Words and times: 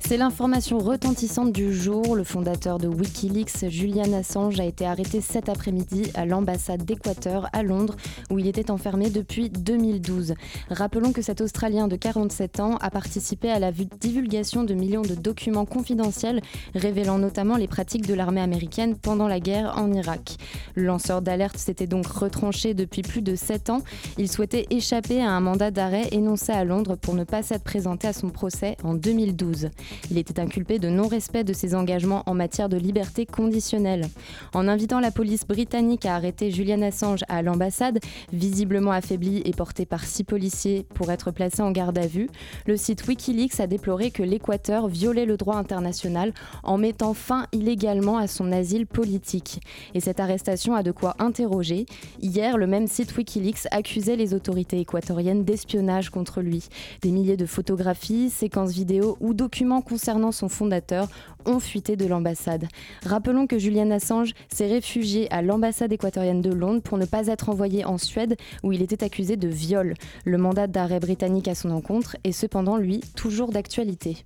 C'est 0.00 0.16
l'information 0.16 0.78
retentissante 0.78 1.52
du 1.52 1.72
jour. 1.72 2.16
Le 2.16 2.24
fondateur 2.24 2.78
de 2.78 2.88
Wikileaks, 2.88 3.68
Julian 3.68 4.12
Assange, 4.12 4.58
a 4.58 4.64
été 4.64 4.84
arrêté 4.84 5.20
cet 5.20 5.48
après-midi 5.48 6.10
à 6.14 6.26
l'ambassade 6.26 6.84
d'Équateur 6.84 7.48
à 7.52 7.62
Londres, 7.62 7.94
où 8.28 8.38
il 8.40 8.48
était 8.48 8.72
enfermé 8.72 9.08
depuis 9.08 9.50
2012. 9.50 10.34
Rappelons 10.68 11.12
que 11.12 11.22
cet 11.22 11.40
Australien 11.40 11.86
de 11.86 11.94
47 11.94 12.58
ans 12.58 12.76
a 12.80 12.90
participé 12.90 13.50
à 13.50 13.60
la 13.60 13.70
divulgation 13.70 14.64
de 14.64 14.74
millions 14.74 15.02
de 15.02 15.14
documents 15.14 15.64
confidentiels, 15.64 16.40
révélant 16.74 17.18
notamment 17.18 17.56
les 17.56 17.68
pratiques 17.68 18.06
de 18.06 18.14
l'armée 18.14 18.40
américaine 18.40 18.96
pendant 18.96 19.28
la 19.28 19.38
guerre 19.38 19.74
en 19.76 19.92
Irak. 19.92 20.38
Le 20.74 20.84
lanceur 20.84 21.22
d'alerte 21.22 21.58
s'était 21.58 21.86
donc 21.86 22.06
retranché 22.06 22.74
depuis 22.74 23.02
plus 23.02 23.22
de 23.22 23.36
7 23.36 23.70
ans. 23.70 23.82
Il 24.18 24.30
souhaitait 24.30 24.66
échapper 24.70 25.22
à 25.22 25.30
un 25.30 25.40
mandat 25.40 25.70
d'arrêt 25.70 26.08
énoncé 26.10 26.50
à 26.50 26.64
Londres 26.64 26.96
pour 26.96 27.14
ne 27.14 27.22
pas 27.22 27.44
s'être 27.44 27.64
présenté 27.64 28.08
à 28.08 28.12
son 28.12 28.30
procès 28.30 28.76
en 28.82 28.94
2012. 28.94 29.70
Il 30.10 30.18
était 30.18 30.40
inculpé 30.40 30.78
de 30.78 30.88
non-respect 30.88 31.44
de 31.44 31.52
ses 31.52 31.74
engagements 31.74 32.22
en 32.26 32.34
matière 32.34 32.68
de 32.68 32.76
liberté 32.76 33.26
conditionnelle. 33.26 34.08
En 34.54 34.68
invitant 34.68 35.00
la 35.00 35.10
police 35.10 35.46
britannique 35.46 36.06
à 36.06 36.14
arrêter 36.14 36.50
Julian 36.50 36.82
Assange 36.82 37.24
à 37.28 37.42
l'ambassade, 37.42 38.00
visiblement 38.32 38.92
affaibli 38.92 39.42
et 39.44 39.52
porté 39.52 39.86
par 39.86 40.04
six 40.04 40.24
policiers 40.24 40.86
pour 40.94 41.10
être 41.10 41.30
placé 41.30 41.62
en 41.62 41.70
garde 41.70 41.98
à 41.98 42.06
vue, 42.06 42.28
le 42.66 42.76
site 42.76 43.06
Wikileaks 43.06 43.60
a 43.60 43.66
déploré 43.66 44.10
que 44.10 44.22
l'Équateur 44.22 44.88
violait 44.88 45.26
le 45.26 45.36
droit 45.36 45.56
international 45.56 46.32
en 46.62 46.78
mettant 46.78 47.14
fin 47.14 47.46
illégalement 47.52 48.18
à 48.18 48.26
son 48.26 48.52
asile 48.52 48.86
politique. 48.86 49.60
Et 49.94 50.00
cette 50.00 50.20
arrestation 50.20 50.74
a 50.74 50.82
de 50.82 50.92
quoi 50.92 51.16
interroger. 51.18 51.86
Hier, 52.20 52.56
le 52.56 52.66
même 52.66 52.86
site 52.86 53.16
Wikileaks 53.16 53.66
accusait 53.70 54.16
les 54.16 54.34
autorités 54.34 54.80
équatoriennes 54.80 55.44
d'espionnage 55.44 56.10
contre 56.10 56.40
lui. 56.40 56.68
Des 57.02 57.10
milliers 57.10 57.36
de 57.36 57.46
photographies, 57.46 58.30
séquences 58.30 58.72
vidéo 58.72 59.16
ou 59.20 59.34
documents 59.34 59.79
concernant 59.82 60.32
son 60.32 60.48
fondateur 60.48 61.08
ont 61.46 61.60
fuité 61.60 61.96
de 61.96 62.06
l'ambassade. 62.06 62.66
Rappelons 63.04 63.46
que 63.46 63.58
Julian 63.58 63.90
Assange 63.90 64.32
s'est 64.52 64.66
réfugié 64.66 65.30
à 65.32 65.42
l'ambassade 65.42 65.92
équatorienne 65.92 66.40
de 66.40 66.52
Londres 66.52 66.82
pour 66.82 66.98
ne 66.98 67.06
pas 67.06 67.26
être 67.26 67.48
envoyé 67.48 67.84
en 67.84 67.98
Suède 67.98 68.36
où 68.62 68.72
il 68.72 68.82
était 68.82 69.04
accusé 69.04 69.36
de 69.36 69.48
viol. 69.48 69.94
Le 70.24 70.38
mandat 70.38 70.66
d'arrêt 70.66 71.00
britannique 71.00 71.48
à 71.48 71.54
son 71.54 71.70
encontre 71.70 72.16
est 72.24 72.32
cependant, 72.32 72.76
lui, 72.76 73.00
toujours 73.16 73.50
d'actualité. 73.50 74.18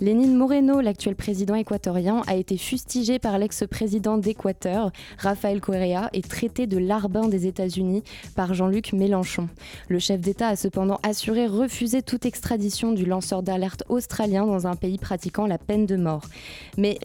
Lénine 0.00 0.36
Moreno, 0.36 0.80
l'actuel 0.80 1.16
président 1.16 1.54
équatorien, 1.54 2.22
a 2.26 2.34
été 2.34 2.56
fustigé 2.56 3.18
par 3.18 3.38
l'ex-président 3.38 4.18
d'Équateur, 4.18 4.90
Rafael 5.18 5.60
Correa, 5.60 6.08
et 6.12 6.22
traité 6.22 6.66
de 6.66 6.78
larbin 6.78 7.28
des 7.28 7.46
États-Unis 7.46 8.02
par 8.34 8.54
Jean-Luc 8.54 8.92
Mélenchon. 8.92 9.48
Le 9.88 9.98
chef 9.98 10.20
d'État 10.20 10.48
a 10.48 10.56
cependant 10.56 10.98
assuré 11.02 11.46
refuser 11.46 12.02
toute 12.02 12.26
extradition 12.26 12.92
du 12.92 13.04
lanceur 13.04 13.42
d'alerte 13.42 13.84
australien 13.88 14.46
dans 14.46 14.66
un 14.66 14.76
pays 14.76 14.98
pratiquant 14.98 15.46
la 15.46 15.58
peine 15.58 15.86
de 15.86 15.96
mort. 15.96 16.22
Mais, 16.78 16.98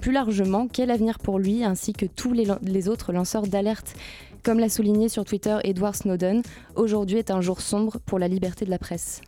plus 0.00 0.12
largement, 0.12 0.68
quel 0.68 0.90
avenir 0.90 1.18
pour 1.18 1.38
lui 1.38 1.64
ainsi 1.64 1.92
que 1.92 2.06
tous 2.06 2.32
les 2.32 2.88
autres 2.88 3.12
lanceurs 3.12 3.46
d'alerte? 3.46 3.94
Comme 4.42 4.58
l'a 4.58 4.68
souligné 4.68 5.08
sur 5.08 5.24
Twitter 5.24 5.56
Edward 5.64 5.94
Snowden, 5.94 6.42
aujourd'hui 6.76 7.16
est 7.18 7.30
un 7.30 7.40
jour 7.40 7.62
sombre 7.62 7.98
pour 8.04 8.18
la 8.18 8.28
liberté 8.28 8.66
de 8.66 8.70
la 8.70 8.78
presse. 8.78 9.22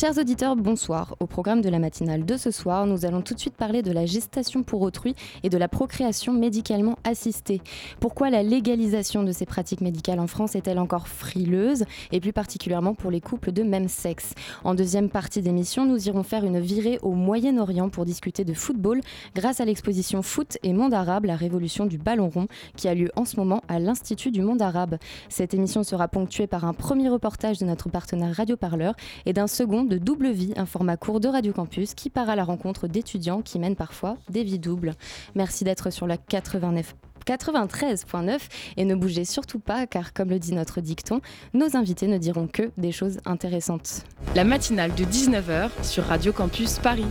Chers 0.00 0.16
auditeurs, 0.16 0.54
bonsoir. 0.54 1.16
Au 1.18 1.26
programme 1.26 1.60
de 1.60 1.68
la 1.68 1.80
matinale 1.80 2.24
de 2.24 2.36
ce 2.36 2.52
soir, 2.52 2.86
nous 2.86 3.04
allons 3.04 3.20
tout 3.20 3.34
de 3.34 3.40
suite 3.40 3.56
parler 3.56 3.82
de 3.82 3.90
la 3.90 4.06
gestation 4.06 4.62
pour 4.62 4.82
autrui 4.82 5.16
et 5.42 5.48
de 5.48 5.58
la 5.58 5.66
procréation 5.66 6.32
médicalement 6.32 6.94
assistée. 7.02 7.60
Pourquoi 7.98 8.30
la 8.30 8.44
légalisation 8.44 9.24
de 9.24 9.32
ces 9.32 9.44
pratiques 9.44 9.80
médicales 9.80 10.20
en 10.20 10.28
France 10.28 10.54
est-elle 10.54 10.78
encore 10.78 11.08
frileuse 11.08 11.84
et 12.12 12.20
plus 12.20 12.32
particulièrement 12.32 12.94
pour 12.94 13.10
les 13.10 13.20
couples 13.20 13.50
de 13.50 13.64
même 13.64 13.88
sexe? 13.88 14.34
En 14.62 14.76
deuxième 14.76 15.08
partie 15.08 15.42
d'émission, 15.42 15.84
nous 15.84 16.06
irons 16.06 16.22
faire 16.22 16.44
une 16.44 16.60
virée 16.60 17.00
au 17.02 17.14
Moyen-Orient 17.14 17.88
pour 17.88 18.04
discuter 18.04 18.44
de 18.44 18.54
football 18.54 19.00
grâce 19.34 19.60
à 19.60 19.64
l'exposition 19.64 20.22
Foot 20.22 20.58
et 20.62 20.74
Monde 20.74 20.94
arabe, 20.94 21.24
la 21.24 21.34
révolution 21.34 21.86
du 21.86 21.98
ballon 21.98 22.28
rond 22.28 22.46
qui 22.76 22.86
a 22.86 22.94
lieu 22.94 23.10
en 23.16 23.24
ce 23.24 23.34
moment 23.34 23.62
à 23.66 23.80
l'Institut 23.80 24.30
du 24.30 24.42
monde 24.42 24.62
arabe. 24.62 24.98
Cette 25.28 25.54
émission 25.54 25.82
sera 25.82 26.06
ponctuée 26.06 26.46
par 26.46 26.64
un 26.64 26.72
premier 26.72 27.08
reportage 27.08 27.58
de 27.58 27.64
notre 27.64 27.88
partenaire 27.88 28.36
Radio 28.36 28.56
Parleur 28.56 28.94
et 29.26 29.32
d'un 29.32 29.48
second 29.48 29.87
de 29.88 29.98
Double 29.98 30.30
Vie, 30.30 30.52
un 30.56 30.66
format 30.66 30.96
court 30.96 31.20
de 31.20 31.28
Radio 31.28 31.52
Campus 31.52 31.94
qui 31.94 32.10
part 32.10 32.28
à 32.28 32.36
la 32.36 32.44
rencontre 32.44 32.86
d'étudiants 32.86 33.42
qui 33.42 33.58
mènent 33.58 33.76
parfois 33.76 34.16
des 34.28 34.44
vies 34.44 34.58
doubles. 34.58 34.94
Merci 35.34 35.64
d'être 35.64 35.90
sur 35.90 36.06
la 36.06 36.16
89 36.16 36.94
93.9 37.26 38.38
et 38.76 38.84
ne 38.84 38.94
bougez 38.94 39.24
surtout 39.24 39.58
pas 39.58 39.86
car 39.86 40.12
comme 40.12 40.30
le 40.30 40.38
dit 40.38 40.54
notre 40.54 40.80
dicton, 40.80 41.20
nos 41.52 41.76
invités 41.76 42.06
ne 42.06 42.16
diront 42.18 42.46
que 42.46 42.70
des 42.78 42.92
choses 42.92 43.18
intéressantes. 43.26 44.04
La 44.34 44.44
matinale 44.44 44.94
de 44.94 45.04
19h 45.04 45.70
sur 45.82 46.04
Radio 46.04 46.32
Campus 46.32 46.78
Paris. 46.78 47.06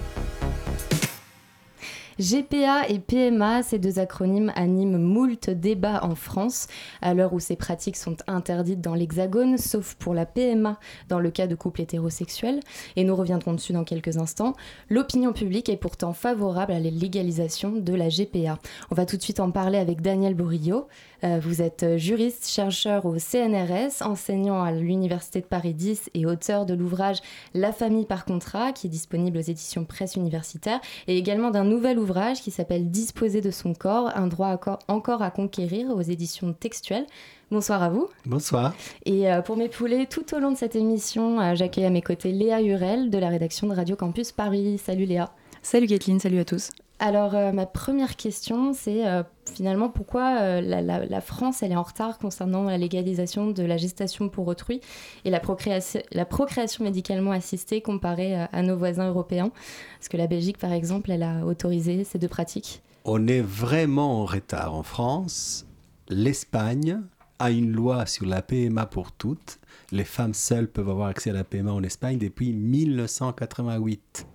GPA 2.20 2.90
et 2.90 3.00
PMA, 3.00 3.62
ces 3.62 3.78
deux 3.78 4.00
acronymes 4.00 4.52
animent 4.56 4.98
moult 4.98 5.50
débats 5.50 6.04
en 6.04 6.16
France, 6.16 6.68
à 7.02 7.14
l'heure 7.14 7.34
où 7.34 7.40
ces 7.40 7.56
pratiques 7.56 7.96
sont 7.96 8.18
interdites 8.28 8.82
dans 8.82 8.96
l'Hexagone, 8.96 9.58
sauf 9.58 9.96
pour 9.96 10.14
la 10.14 10.26
PMA 10.26 10.80
dans 11.10 11.20
le 11.20 11.30
cas 11.30 11.48
de 11.48 11.56
couples 11.56 11.82
hétérosexuels, 11.82 12.60
et 12.96 13.04
nous 13.04 13.16
reviendrons 13.16 13.54
dessus 13.54 13.74
dans 13.74 13.84
quelques 13.84 14.18
instants. 14.18 14.56
L'opinion 14.90 15.32
publique 15.32 15.70
est 15.70 15.78
pourtant 15.78 16.14
favorable 16.14 16.72
à 16.72 16.80
la 16.80 16.90
légalisation 16.90 17.72
de 17.72 17.94
la 17.94 18.10
GPA. 18.10 18.58
On 18.90 18.96
va 18.96 19.06
tout 19.06 19.18
de 19.18 19.22
suite 19.22 19.40
en 19.40 19.52
parler 19.52 19.78
avec 19.78 20.02
Daniel 20.02 20.34
Bourillot. 20.34 20.88
Euh, 21.24 21.40
vous 21.42 21.62
êtes 21.62 21.98
juriste, 21.98 22.48
chercheur 22.48 23.06
au 23.06 23.18
CNRS, 23.18 24.02
enseignant 24.02 24.62
à 24.62 24.72
l'Université 24.72 25.42
de 25.42 25.46
Paris 25.46 25.74
10 25.74 26.12
et 26.14 26.26
auteur 26.26 26.66
de 26.66 26.74
l'ouvrage 26.74 27.18
La 27.54 27.72
famille 27.72 28.06
par 28.06 28.26
contrat, 28.26 28.72
qui 28.72 28.88
est 28.88 28.90
disponible 28.90 29.38
aux 29.38 29.42
éditions 29.42 29.86
Presse 29.86 30.16
universitaire, 30.16 30.80
et 31.08 31.18
également 31.18 31.52
d'un 31.52 31.64
nouvel 31.64 32.00
ouvrage 32.00 32.42
qui 32.42 32.52
s'appelle 32.52 32.90
Disposer 32.90 33.42
de 33.42 33.52
son 33.52 33.74
corps, 33.74 34.12
un 34.16 34.28
droit 34.28 34.60
encore 34.88 35.22
à 35.22 35.32
conquérir 35.32 35.90
aux 35.90 36.02
éditions 36.02 36.54
textuelles. 36.54 37.06
Bonsoir 37.50 37.82
à 37.82 37.90
vous. 37.90 38.10
Bonsoir. 38.26 38.76
Et 39.06 39.32
euh, 39.32 39.42
pour 39.42 39.56
m'épauler 39.56 40.06
tout 40.06 40.36
au 40.36 40.40
long 40.40 40.52
de 40.52 40.58
cette 40.58 40.76
émission, 40.76 41.40
euh, 41.40 41.56
j'accueille 41.56 41.86
à 41.86 41.90
mes 41.90 42.02
côtés 42.02 42.32
Léa 42.32 42.62
Hurel 42.62 43.10
de 43.10 43.18
la 43.18 43.30
rédaction 43.30 43.68
de 43.68 43.74
Radio 43.74 43.96
Campus 43.96 44.32
Paris. 44.32 44.78
Salut 44.78 45.06
Léa. 45.06 45.32
Salut 45.62 45.88
Kathleen, 45.88 46.20
salut 46.20 46.40
à 46.40 46.46
tous. 46.46 46.72
Alors, 47.00 47.36
euh, 47.36 47.52
ma 47.52 47.68
première 47.68 48.16
question, 48.16 48.74
c'est 48.74 49.08
euh, 49.08 49.22
finalement 49.54 49.88
pourquoi 49.88 50.40
euh, 50.42 50.62
la, 50.62 51.22
France 51.22 51.62
elle 51.62 51.72
est 51.72 51.76
en 51.76 51.84
retard 51.84 52.18
concernant 52.18 52.64
la 52.64 52.78
légalisation 52.78 53.52
de 53.52 53.64
la 53.64 53.78
gestation 53.78 54.30
pour 54.30 54.48
autrui 54.48 54.82
et 55.24 55.30
la 55.30 55.40
procréation, 55.40 56.02
la 56.12 56.26
procréation 56.26 56.84
médicalement 56.84 57.32
assistée 57.32 57.82
comparée 57.82 58.36
à 58.36 58.62
nos 58.64 58.76
voisins 58.76 59.08
européens? 59.08 59.52
Parce 60.00 60.10
que 60.10 60.18
la 60.18 60.26
Belgique, 60.26 60.58
par 60.58 60.72
exemple, 60.72 61.12
elle 61.12 61.24
a 61.24 61.46
autorisé 61.46 62.04
ces 62.04 62.18
deux 62.18 62.28
pratiques. 62.28 62.82
On 63.06 63.28
est 63.28 63.42
vraiment 63.42 64.22
en 64.22 64.26
retard 64.26 64.74
en 64.74 64.84
France. 64.84 65.68
L'Espagne 66.10 67.02
a 67.38 67.52
une 67.52 67.72
loi 67.72 68.08
sur 68.08 68.26
la 68.26 68.42
PMA 68.42 68.88
pour 68.88 69.12
toutes. 69.12 69.60
Les 69.92 70.04
femmes 70.04 70.34
seules 70.34 70.68
peuvent 70.68 70.90
avoir 70.90 71.10
accès 71.10 71.30
à 71.30 71.34
la 71.34 71.44
PMA 71.44 71.72
en 71.72 71.84
Espagne 71.84 72.18
depuis 72.18 72.54
1988. 72.54 74.26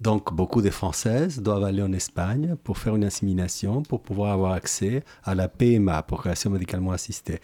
Donc, 0.00 0.32
beaucoup 0.34 0.60
de 0.60 0.70
Françaises 0.70 1.40
doivent 1.40 1.64
aller 1.64 1.82
en 1.82 1.92
Espagne 1.92 2.56
pour 2.62 2.78
faire 2.78 2.96
une 2.96 3.04
insémination, 3.04 3.82
pour 3.82 4.02
pouvoir 4.02 4.32
avoir 4.32 4.52
accès 4.52 5.02
à 5.24 5.34
la 5.34 5.48
PMA, 5.48 6.02
procréation 6.02 6.50
médicalement 6.50 6.92
assistée. 6.92 7.40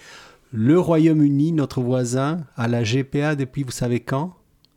Le 0.52 0.78
Royaume-Uni, 0.78 1.52
notre 1.52 1.80
voisin, 1.80 2.44
a 2.56 2.68
la 2.68 2.82
GPA 2.82 3.36
depuis, 3.36 3.62
vous 3.62 3.70
savez 3.70 4.00
quand? 4.00 4.34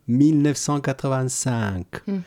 1985. 0.08 1.86
Hmm. 2.06 2.20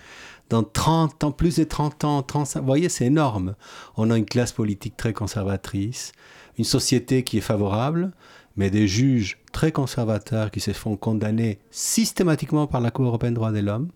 Dans 0.50 0.64
30 0.64 1.24
ans, 1.24 1.32
plus 1.32 1.56
de 1.56 1.64
30 1.64 2.04
ans, 2.04 2.22
35, 2.22 2.60
vous 2.60 2.66
voyez, 2.66 2.90
c'est 2.90 3.06
énorme. 3.06 3.56
On 3.98 4.12
a 4.12 4.18
une 4.18 4.26
classe 4.26 4.52
politique 4.52 4.98
très 4.98 5.14
conservatrice, 5.14 6.12
une 6.58 6.64
société 6.64 7.24
qui 7.24 7.38
est 7.38 7.42
favorable, 7.42 8.12
mais 8.56 8.70
des 8.70 8.88
juges 8.88 9.40
très 9.52 9.72
conservateurs 9.72 10.52
qui 10.52 10.60
se 10.60 10.74
font 10.74 10.96
condamner 10.96 11.60
systématiquement 11.72 12.68
par 12.68 12.82
la 12.82 12.92
Cour 12.92 13.06
européenne 13.06 13.34
des 13.34 13.40
droits 13.40 13.52
de 13.52 13.60
l'homme 13.60 13.90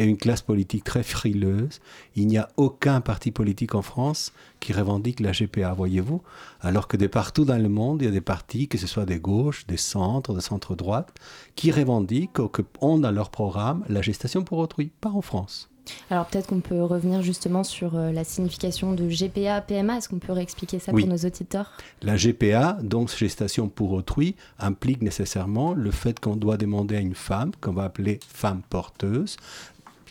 et 0.00 0.04
une 0.04 0.16
classe 0.16 0.40
politique 0.40 0.82
très 0.82 1.02
frileuse. 1.02 1.80
Il 2.16 2.26
n'y 2.26 2.38
a 2.38 2.48
aucun 2.56 3.02
parti 3.02 3.30
politique 3.30 3.74
en 3.74 3.82
France 3.82 4.32
qui 4.58 4.72
revendique 4.72 5.20
la 5.20 5.32
GPA, 5.32 5.74
voyez-vous, 5.74 6.22
alors 6.62 6.88
que 6.88 6.96
de 6.96 7.06
partout 7.06 7.44
dans 7.44 7.58
le 7.60 7.68
monde, 7.68 8.00
il 8.00 8.06
y 8.06 8.08
a 8.08 8.10
des 8.12 8.22
partis, 8.22 8.66
que 8.66 8.78
ce 8.78 8.86
soit 8.86 9.04
des 9.04 9.20
gauches, 9.20 9.66
des 9.66 9.76
centres, 9.76 10.34
des 10.34 10.40
centres-droites, 10.40 11.12
qui 11.54 11.70
revendiquent 11.70 12.38
ou 12.38 12.48
qui 12.48 12.62
ont 12.80 12.98
dans 12.98 13.10
leur 13.10 13.30
programme 13.30 13.84
la 13.88 14.00
gestation 14.00 14.42
pour 14.42 14.58
autrui, 14.58 14.90
pas 15.02 15.10
en 15.10 15.20
France. 15.20 15.70
Alors 16.10 16.26
peut-être 16.26 16.48
qu'on 16.48 16.60
peut 16.60 16.82
revenir 16.82 17.22
justement 17.22 17.64
sur 17.64 17.96
euh, 17.96 18.12
la 18.12 18.24
signification 18.24 18.92
de 18.92 19.08
GPA, 19.08 19.60
PMA. 19.60 19.96
Est-ce 19.96 20.08
qu'on 20.08 20.18
peut 20.18 20.32
réexpliquer 20.32 20.78
ça 20.78 20.92
Oui. 20.92 21.02
pour 21.02 21.10
nos 21.10 21.18
auditeurs? 21.18 21.72
La 22.02 22.16
GPA, 22.16 22.78
donc 22.82 23.14
gestation 23.16 23.68
pour 23.68 23.92
autrui, 23.92 24.36
implique 24.58 25.02
nécessairement 25.02 25.74
le 25.74 25.90
fait 25.90 26.20
qu'on 26.20 26.36
doit 26.36 26.56
demander 26.56 26.96
à 26.96 27.00
une 27.00 27.14
femme, 27.14 27.52
qu'on 27.60 27.72
va 27.72 27.84
appeler 27.84 28.20
femme 28.28 28.62
porteuse, 28.68 29.36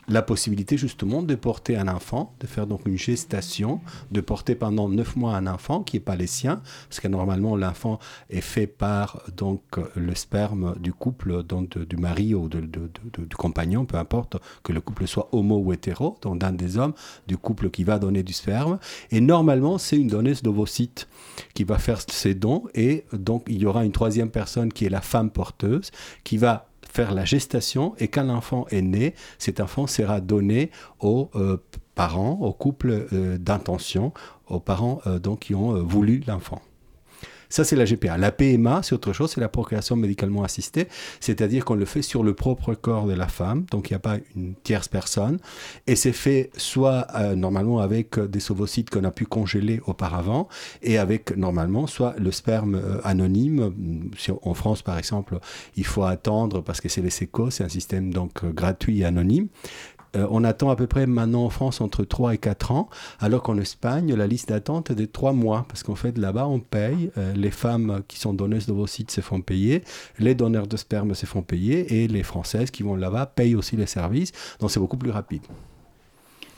la 0.09 0.21
possibilité 0.21 0.77
justement 0.77 1.21
de 1.21 1.35
porter 1.35 1.77
un 1.77 1.87
enfant, 1.87 2.33
de 2.39 2.47
faire 2.47 2.67
donc 2.67 2.81
une 2.85 2.97
gestation, 2.97 3.79
de 4.11 4.21
porter 4.21 4.55
pendant 4.55 4.89
neuf 4.89 5.15
mois 5.15 5.35
un 5.35 5.47
enfant 5.47 5.83
qui 5.83 5.95
n'est 5.95 6.01
pas 6.01 6.15
les 6.15 6.27
siens, 6.27 6.61
parce 6.89 6.99
que 6.99 7.07
normalement 7.07 7.55
l'enfant 7.55 7.99
est 8.29 8.41
fait 8.41 8.67
par 8.67 9.21
donc 9.37 9.61
le 9.95 10.15
sperme 10.15 10.75
du 10.79 10.93
couple, 10.93 11.43
donc 11.43 11.77
du 11.77 11.97
mari 11.97 12.33
ou 12.33 12.49
du 12.49 13.35
compagnon, 13.37 13.85
peu 13.85 13.97
importe 13.97 14.37
que 14.63 14.73
le 14.73 14.81
couple 14.81 15.07
soit 15.07 15.29
homo 15.31 15.59
ou 15.59 15.73
hétéro, 15.73 16.17
donc 16.21 16.39
d'un 16.39 16.51
des 16.51 16.77
hommes 16.77 16.93
du 17.27 17.37
couple 17.37 17.69
qui 17.69 17.83
va 17.83 17.99
donner 17.99 18.23
du 18.23 18.33
sperme. 18.33 18.79
Et 19.11 19.21
normalement 19.21 19.77
c'est 19.77 19.97
une 19.97 20.07
donneuse 20.07 20.41
d'ovocytes 20.41 21.07
qui 21.53 21.63
va 21.63 21.77
faire 21.77 22.01
ses 22.07 22.33
dons 22.33 22.63
et 22.73 23.05
donc 23.13 23.43
il 23.47 23.59
y 23.59 23.65
aura 23.65 23.85
une 23.85 23.91
troisième 23.91 24.31
personne 24.31 24.73
qui 24.73 24.85
est 24.85 24.89
la 24.89 25.01
femme 25.01 25.29
porteuse 25.29 25.91
qui 26.23 26.37
va 26.37 26.68
faire 26.91 27.13
la 27.13 27.25
gestation 27.25 27.93
et 27.99 28.07
quand 28.07 28.23
l'enfant 28.23 28.65
est 28.69 28.81
né, 28.81 29.13
cet 29.37 29.59
enfant 29.59 29.87
sera 29.87 30.21
donné 30.21 30.71
aux 30.99 31.29
euh, 31.35 31.57
parents, 31.95 32.39
au 32.41 32.51
couple 32.51 33.07
euh, 33.13 33.37
d'intention, 33.37 34.13
aux 34.47 34.59
parents 34.59 35.01
euh, 35.07 35.19
donc 35.19 35.39
qui 35.39 35.55
ont 35.55 35.83
voulu 35.83 36.21
l'enfant. 36.27 36.61
Ça, 37.49 37.63
c'est 37.63 37.75
la 37.75 37.85
GPA. 37.85 38.17
La 38.17 38.31
PMA, 38.31 38.81
c'est 38.83 38.93
autre 38.93 39.11
chose, 39.11 39.31
c'est 39.31 39.41
la 39.41 39.49
procréation 39.49 39.95
médicalement 39.95 40.43
assistée, 40.43 40.87
c'est-à-dire 41.19 41.65
qu'on 41.65 41.75
le 41.75 41.85
fait 41.85 42.03
sur 42.03 42.23
le 42.23 42.35
propre 42.35 42.75
corps 42.75 43.07
de 43.07 43.13
la 43.13 43.27
femme, 43.27 43.65
donc 43.71 43.89
il 43.89 43.93
n'y 43.93 43.97
a 43.97 43.99
pas 43.99 44.17
une 44.35 44.53
tierce 44.55 44.87
personne, 44.87 45.39
et 45.87 45.95
c'est 45.95 46.11
fait 46.11 46.51
soit 46.55 47.07
euh, 47.15 47.35
normalement 47.35 47.79
avec 47.79 48.19
euh, 48.19 48.27
des 48.27 48.51
ovocytes 48.51 48.91
qu'on 48.91 49.03
a 49.03 49.11
pu 49.11 49.25
congeler 49.25 49.81
auparavant, 49.87 50.47
et 50.83 50.99
avec 50.99 51.35
normalement 51.35 51.87
soit 51.87 52.13
le 52.19 52.31
sperme 52.31 52.75
euh, 52.75 53.01
anonyme, 53.03 53.73
en 54.43 54.53
France 54.53 54.83
par 54.83 54.99
exemple, 54.99 55.39
il 55.75 55.85
faut 55.85 56.03
attendre 56.03 56.61
parce 56.61 56.81
que 56.81 56.89
c'est 56.89 57.01
les 57.01 57.09
sécos, 57.09 57.49
c'est 57.49 57.63
un 57.63 57.69
système 57.69 58.13
donc 58.13 58.45
gratuit 58.45 58.99
et 58.99 59.05
anonyme. 59.05 59.47
Euh, 60.15 60.27
on 60.31 60.43
attend 60.43 60.69
à 60.69 60.75
peu 60.75 60.87
près 60.87 61.05
maintenant 61.05 61.45
en 61.45 61.49
France 61.49 61.81
entre 61.81 62.03
3 62.03 62.33
et 62.33 62.37
4 62.37 62.71
ans, 62.71 62.89
alors 63.19 63.43
qu'en 63.43 63.57
Espagne, 63.57 64.13
la 64.15 64.27
liste 64.27 64.49
d'attente 64.49 64.91
est 64.91 64.95
de 64.95 65.05
3 65.05 65.33
mois, 65.33 65.65
parce 65.67 65.83
qu'en 65.83 65.95
fait 65.95 66.17
là-bas, 66.17 66.47
on 66.47 66.59
paye, 66.59 67.11
euh, 67.17 67.33
les 67.33 67.51
femmes 67.51 68.01
qui 68.07 68.19
sont 68.19 68.33
donneuses 68.33 68.65
d'ovocytes 68.65 69.11
se 69.11 69.21
font 69.21 69.41
payer, 69.41 69.83
les 70.17 70.35
donneurs 70.35 70.67
de 70.67 70.77
sperme 70.77 71.13
se 71.13 71.25
font 71.25 71.41
payer, 71.41 72.03
et 72.03 72.07
les 72.07 72.23
Françaises 72.23 72.71
qui 72.71 72.83
vont 72.83 72.95
là-bas 72.95 73.27
payent 73.27 73.55
aussi 73.55 73.75
les 73.75 73.85
services, 73.85 74.31
donc 74.59 74.71
c'est 74.71 74.79
beaucoup 74.79 74.97
plus 74.97 75.11
rapide. 75.11 75.43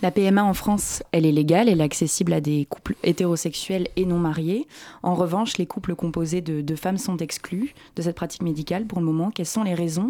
La 0.02 0.10
PMA 0.10 0.44
en 0.44 0.56
France, 0.56 1.04
elle 1.12 1.28
est 1.28 1.32
légale, 1.32 1.70
elle 1.70 1.80
est 1.80 1.84
accessible 1.84 2.34
à 2.34 2.42
des 2.42 2.66
couples 2.66 2.96
hétérosexuels 3.04 3.88
et 3.96 4.06
non 4.06 4.18
mariés. 4.18 4.68
En 5.04 5.14
revanche, 5.14 5.60
les 5.60 5.68
couples 5.68 5.94
composés 5.94 6.42
de, 6.42 6.62
de 6.62 6.76
femmes 6.76 6.98
sont 6.98 7.18
exclus 7.18 7.76
de 7.96 8.02
cette 8.02 8.16
pratique 8.16 8.42
médicale 8.42 8.88
pour 8.88 9.00
le 9.00 9.06
moment. 9.06 9.30
Quelles 9.30 9.46
sont 9.46 9.64
les 9.64 9.76
raisons? 9.76 10.10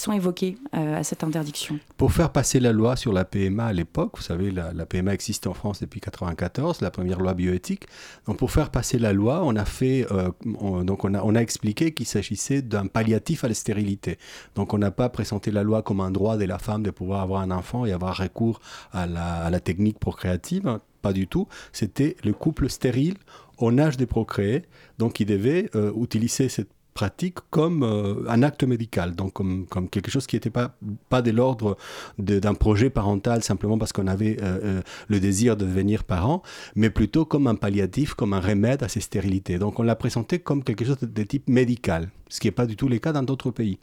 Sont 0.00 0.12
évoquées 0.12 0.56
euh, 0.74 0.98
à 0.98 1.04
cette 1.04 1.24
interdiction 1.24 1.78
Pour 1.96 2.12
faire 2.12 2.30
passer 2.30 2.60
la 2.60 2.72
loi 2.72 2.96
sur 2.96 3.12
la 3.12 3.24
PMA 3.24 3.66
à 3.66 3.72
l'époque, 3.72 4.12
vous 4.16 4.22
savez, 4.22 4.50
la, 4.50 4.72
PMA 4.86 5.14
existe 5.14 5.46
en 5.46 5.54
France 5.54 5.80
depuis 5.80 5.98
1994, 5.98 6.80
la 6.80 6.90
première 6.90 7.20
loi 7.20 7.34
bioéthique. 7.34 7.86
Donc 8.26 8.38
pour 8.38 8.50
faire 8.50 8.70
passer 8.70 8.98
la 8.98 9.12
loi, 9.12 9.42
on 9.44 9.56
a 9.56 9.64
fait, 9.64 10.06
euh, 10.10 10.30
on, 10.58 10.84
donc 10.84 11.04
on 11.04 11.14
a, 11.14 11.22
on 11.22 11.34
a 11.34 11.40
expliqué 11.40 11.92
qu'il 11.92 12.06
s'agissait 12.06 12.62
d'un 12.62 12.86
palliatif 12.86 13.44
à 13.44 13.48
la 13.48 13.54
stérilité. 13.54 14.18
Donc 14.54 14.74
on 14.74 14.78
n'a 14.78 14.90
pas 14.90 15.08
présenté 15.08 15.50
la 15.50 15.62
loi 15.62 15.82
comme 15.82 16.00
un 16.00 16.10
droit 16.10 16.36
de 16.36 16.44
la 16.44 16.58
femme 16.58 16.82
de 16.82 16.90
pouvoir 16.90 17.20
avoir 17.20 17.40
un 17.40 17.50
enfant 17.50 17.86
et 17.86 17.92
avoir 17.92 18.16
recours 18.16 18.60
à 18.92 19.06
la, 19.06 19.60
technique 19.60 19.98
procréative. 19.98 20.80
Pas 21.02 21.12
du 21.12 21.26
tout. 21.26 21.48
C'était 21.72 22.16
le 22.24 22.32
couple 22.32 22.68
stérile 22.68 23.16
en 23.58 23.78
âge 23.78 23.96
de 23.96 24.04
procréer, 24.04 24.62
donc 24.98 25.20
il 25.20 25.26
devait 25.26 25.70
euh, 25.74 25.92
utiliser 25.96 26.48
cette 26.48 26.73
pratique 26.94 27.38
comme 27.50 27.82
euh, 27.82 28.24
un 28.28 28.42
acte 28.44 28.62
médical, 28.62 29.14
donc 29.14 29.32
comme, 29.32 29.66
comme 29.66 29.88
quelque 29.88 30.10
chose 30.10 30.26
qui 30.26 30.36
n'était 30.36 30.50
pas, 30.50 30.76
pas 31.08 31.22
de 31.22 31.32
l'ordre 31.32 31.76
d'un 32.18 32.54
projet 32.54 32.88
parental 32.88 33.42
simplement 33.42 33.76
parce 33.78 33.92
qu'on 33.92 34.06
avait 34.06 34.36
euh, 34.40 34.60
euh, 34.62 34.82
le 35.08 35.18
désir 35.20 35.56
de 35.56 35.64
devenir 35.64 36.04
parent, 36.04 36.42
mais 36.76 36.90
plutôt 36.90 37.24
comme 37.24 37.48
un 37.48 37.56
palliatif, 37.56 38.14
comme 38.14 38.32
un 38.32 38.40
remède 38.40 38.82
à 38.84 38.88
ces 38.88 39.00
stérilités. 39.00 39.58
Donc 39.58 39.80
on 39.80 39.82
l'a 39.82 39.96
présenté 39.96 40.38
comme 40.38 40.62
quelque 40.62 40.84
chose 40.84 40.98
de, 41.00 41.22
type 41.24 41.48
médical, 41.48 42.10
ce 42.28 42.38
qui 42.38 42.46
n'est 42.46 42.52
pas 42.52 42.66
du 42.66 42.76
tout 42.76 42.88
le 42.88 42.98
cas 42.98 43.12
dans 43.12 43.24
d'autres 43.24 43.50
pays. 43.50 43.78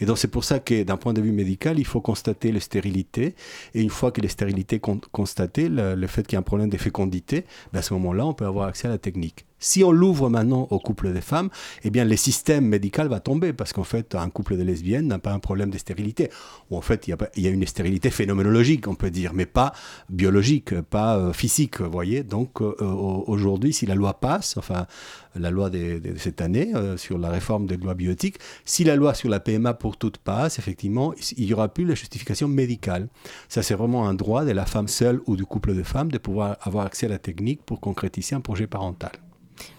Et 0.00 0.04
donc 0.04 0.18
c'est 0.18 0.28
pour 0.28 0.42
ça 0.42 0.58
que 0.58 0.82
d'un 0.82 0.96
point 0.96 1.12
de 1.12 1.20
vue 1.20 1.32
médical, 1.32 1.78
il 1.78 1.86
faut 1.86 2.00
constater 2.00 2.50
les 2.50 2.60
stérilités, 2.60 3.36
et 3.74 3.80
une 3.80 3.90
fois 3.90 4.10
que 4.10 4.20
les 4.20 4.28
stérilités 4.28 4.80
con- 4.80 5.00
constatées, 5.12 5.68
le, 5.68 5.94
le 5.94 6.06
fait 6.08 6.26
qu'il 6.26 6.34
y 6.34 6.36
a 6.36 6.40
un 6.40 6.42
problème 6.42 6.68
de 6.70 6.76
fécondité, 6.78 7.44
ben 7.72 7.78
à 7.78 7.82
ce 7.82 7.94
moment-là, 7.94 8.26
on 8.26 8.34
peut 8.34 8.46
avoir 8.46 8.66
accès 8.66 8.88
à 8.88 8.90
la 8.90 8.98
technique. 8.98 9.46
Si 9.66 9.82
on 9.82 9.90
l'ouvre 9.90 10.30
maintenant 10.30 10.68
au 10.70 10.78
couple 10.78 11.12
de 11.12 11.18
femmes, 11.20 11.48
eh 11.82 11.90
bien, 11.90 12.04
le 12.04 12.16
système 12.16 12.64
médical 12.66 13.08
va 13.08 13.18
tomber 13.18 13.52
parce 13.52 13.72
qu'en 13.72 13.82
fait, 13.82 14.14
un 14.14 14.30
couple 14.30 14.56
de 14.56 14.62
lesbiennes 14.62 15.08
n'a 15.08 15.18
pas 15.18 15.32
un 15.32 15.40
problème 15.40 15.70
de 15.70 15.78
stérilité. 15.78 16.30
Ou 16.70 16.76
en 16.76 16.80
fait, 16.80 17.08
il 17.08 17.16
y, 17.36 17.40
y 17.42 17.48
a 17.48 17.50
une 17.50 17.66
stérilité 17.66 18.10
phénoménologique, 18.10 18.86
on 18.86 18.94
peut 18.94 19.10
dire, 19.10 19.32
mais 19.34 19.44
pas 19.44 19.72
biologique, 20.08 20.80
pas 20.82 21.16
euh, 21.18 21.32
physique, 21.32 21.80
vous 21.80 21.90
voyez. 21.90 22.22
Donc, 22.22 22.60
euh, 22.62 22.76
au- 22.80 23.24
aujourd'hui, 23.26 23.72
si 23.72 23.86
la 23.86 23.96
loi 23.96 24.20
passe, 24.20 24.56
enfin, 24.56 24.86
la 25.34 25.50
loi 25.50 25.68
de, 25.68 26.00
cette 26.16 26.40
année 26.40 26.70
euh, 26.76 26.96
sur 26.96 27.18
la 27.18 27.28
réforme 27.30 27.66
des 27.66 27.76
lois 27.76 27.94
bioéthiques, 27.94 28.36
si 28.64 28.84
la 28.84 28.94
loi 28.94 29.14
sur 29.14 29.28
la 29.28 29.40
PMA 29.40 29.74
pour 29.74 29.96
toutes 29.96 30.18
passe, 30.18 30.60
effectivement, 30.60 31.12
il 31.36 31.46
n'y 31.46 31.52
aura 31.54 31.68
plus 31.68 31.84
la 31.84 31.96
justification 31.96 32.46
médicale. 32.46 33.08
Ça, 33.48 33.64
c'est 33.64 33.74
vraiment 33.74 34.08
un 34.08 34.14
droit 34.14 34.44
de 34.44 34.52
la 34.52 34.64
femme 34.64 34.86
seule 34.86 35.20
ou 35.26 35.34
du 35.34 35.44
couple 35.44 35.74
de 35.74 35.82
femmes 35.82 36.12
de 36.12 36.18
pouvoir 36.18 36.56
avoir 36.60 36.86
accès 36.86 37.06
à 37.06 37.08
la 37.08 37.18
technique 37.18 37.62
pour 37.66 37.80
concrétiser 37.80 38.36
un 38.36 38.40
projet 38.40 38.68
parental. 38.68 39.10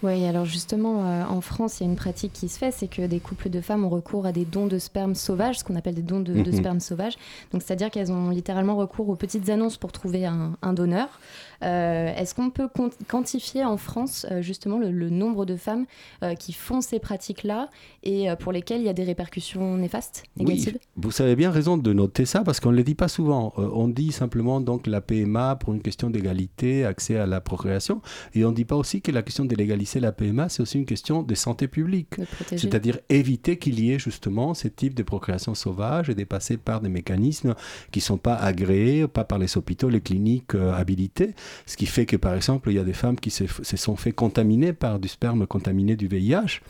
Oui, 0.03 0.25
alors 0.25 0.45
justement, 0.45 1.05
euh, 1.05 1.23
en 1.25 1.41
France, 1.41 1.79
il 1.79 1.83
y 1.83 1.87
a 1.87 1.89
une 1.89 1.95
pratique 1.95 2.33
qui 2.33 2.49
se 2.49 2.57
fait, 2.57 2.71
c'est 2.71 2.87
que 2.87 3.05
des 3.05 3.19
couples 3.19 3.49
de 3.49 3.61
femmes 3.61 3.85
ont 3.85 3.89
recours 3.89 4.25
à 4.25 4.31
des 4.31 4.45
dons 4.45 4.65
de 4.67 4.79
sperme 4.79 5.13
sauvages, 5.15 5.59
ce 5.59 5.63
qu'on 5.63 5.75
appelle 5.75 5.95
des 5.95 6.01
dons 6.01 6.19
de, 6.19 6.33
de 6.41 6.51
Mhm. 6.51 6.57
sperme 6.57 6.79
sauvages. 6.79 7.15
Donc, 7.51 7.61
c'est-à-dire 7.61 7.91
qu'elles 7.91 8.11
ont 8.11 8.29
littéralement 8.29 8.75
recours 8.75 9.09
aux 9.09 9.15
petites 9.15 9.49
annonces 9.49 9.77
pour 9.77 9.91
trouver 9.91 10.25
un, 10.25 10.53
un 10.61 10.73
donneur. 10.73 11.19
Euh, 11.63 12.13
Est-ce 12.15 12.35
qu'on 12.35 12.49
peut 12.49 12.67
quant- 12.67 12.89
quantifier 13.07 13.63
en 13.65 13.77
France 13.77 14.25
euh, 14.31 14.41
justement 14.41 14.77
le, 14.77 14.91
le 14.91 15.09
nombre 15.09 15.45
de 15.45 15.55
femmes 15.55 15.85
euh, 16.23 16.35
qui 16.35 16.53
font 16.53 16.81
ces 16.81 16.99
pratiques-là 16.99 17.69
et 18.03 18.27
pour 18.39 18.51
lesquelles 18.51 18.81
il 18.81 18.85
y 18.85 18.89
a 18.89 18.93
des 18.93 19.03
répercussions 19.03 19.75
néfastes, 19.77 20.23
négatives? 20.37 20.77
Oui, 20.81 20.87
vous 20.97 21.21
avez 21.21 21.35
bien 21.35 21.51
raison 21.51 21.77
de 21.77 21.93
noter 21.93 22.25
ça 22.25 22.43
parce 22.43 22.59
qu'on 22.59 22.71
ne 22.71 22.77
le 22.77 22.83
dit 22.83 22.95
pas 22.95 23.07
souvent. 23.07 23.53
On 23.57 23.87
dit 23.87 24.11
simplement 24.11 24.61
donc 24.61 24.87
la 24.87 25.01
PMA 25.01 25.55
pour 25.57 25.73
une 25.73 25.81
question 25.81 26.09
d'égalité, 26.09 26.85
accès 26.85 27.17
à 27.17 27.25
la 27.25 27.41
procréation, 27.41 28.01
et 28.33 28.45
on 28.45 28.51
ne 28.51 28.55
dit 28.55 28.65
pas 28.65 28.75
aussi 28.75 29.01
que 29.01 29.11
la 29.11 29.21
question 29.23 29.45
de 29.45 29.55
légaliser 29.55 29.99
la 29.99 30.11
PMA, 30.11 30.49
c'est 30.49 30.61
aussi 30.61 30.77
une 30.77 30.85
question 30.85 31.23
de 31.23 31.35
santé 31.35 31.67
publique. 31.67 32.15
C'est-à-dire 32.55 32.99
éviter 33.09 33.57
qu'il 33.57 33.79
y 33.79 33.91
ait 33.91 33.99
justement 33.99 34.53
ce 34.53 34.67
type 34.67 34.93
de 34.93 35.03
procréation 35.03 35.53
sauvage 35.55 36.09
et 36.09 36.15
de 36.15 36.23
passer 36.23 36.57
par 36.57 36.81
des 36.81 36.89
mécanismes 36.89 37.55
qui 37.91 37.99
ne 37.99 38.03
sont 38.03 38.17
pas 38.17 38.35
agréés, 38.35 39.07
pas 39.07 39.23
par 39.23 39.37
les 39.39 39.57
hôpitaux, 39.57 39.89
les 39.89 40.01
cliniques 40.01 40.55
euh, 40.55 40.73
habilitées. 40.73 41.33
Ce 41.65 41.77
qui 41.77 41.85
fait 41.85 42.05
que, 42.05 42.15
par 42.17 42.33
exemple, 42.33 42.69
il 42.71 42.75
y 42.75 42.79
a 42.79 42.83
des 42.83 42.93
femmes 42.93 43.17
qui 43.19 43.29
se, 43.29 43.45
sont 43.63 43.95
fait 43.95 44.11
contaminer 44.11 44.73
par 44.73 44.99
du 44.99 45.07
sperme 45.07 45.45
contaminé 45.47 45.95
du 45.95 46.07
VIH. 46.07 46.61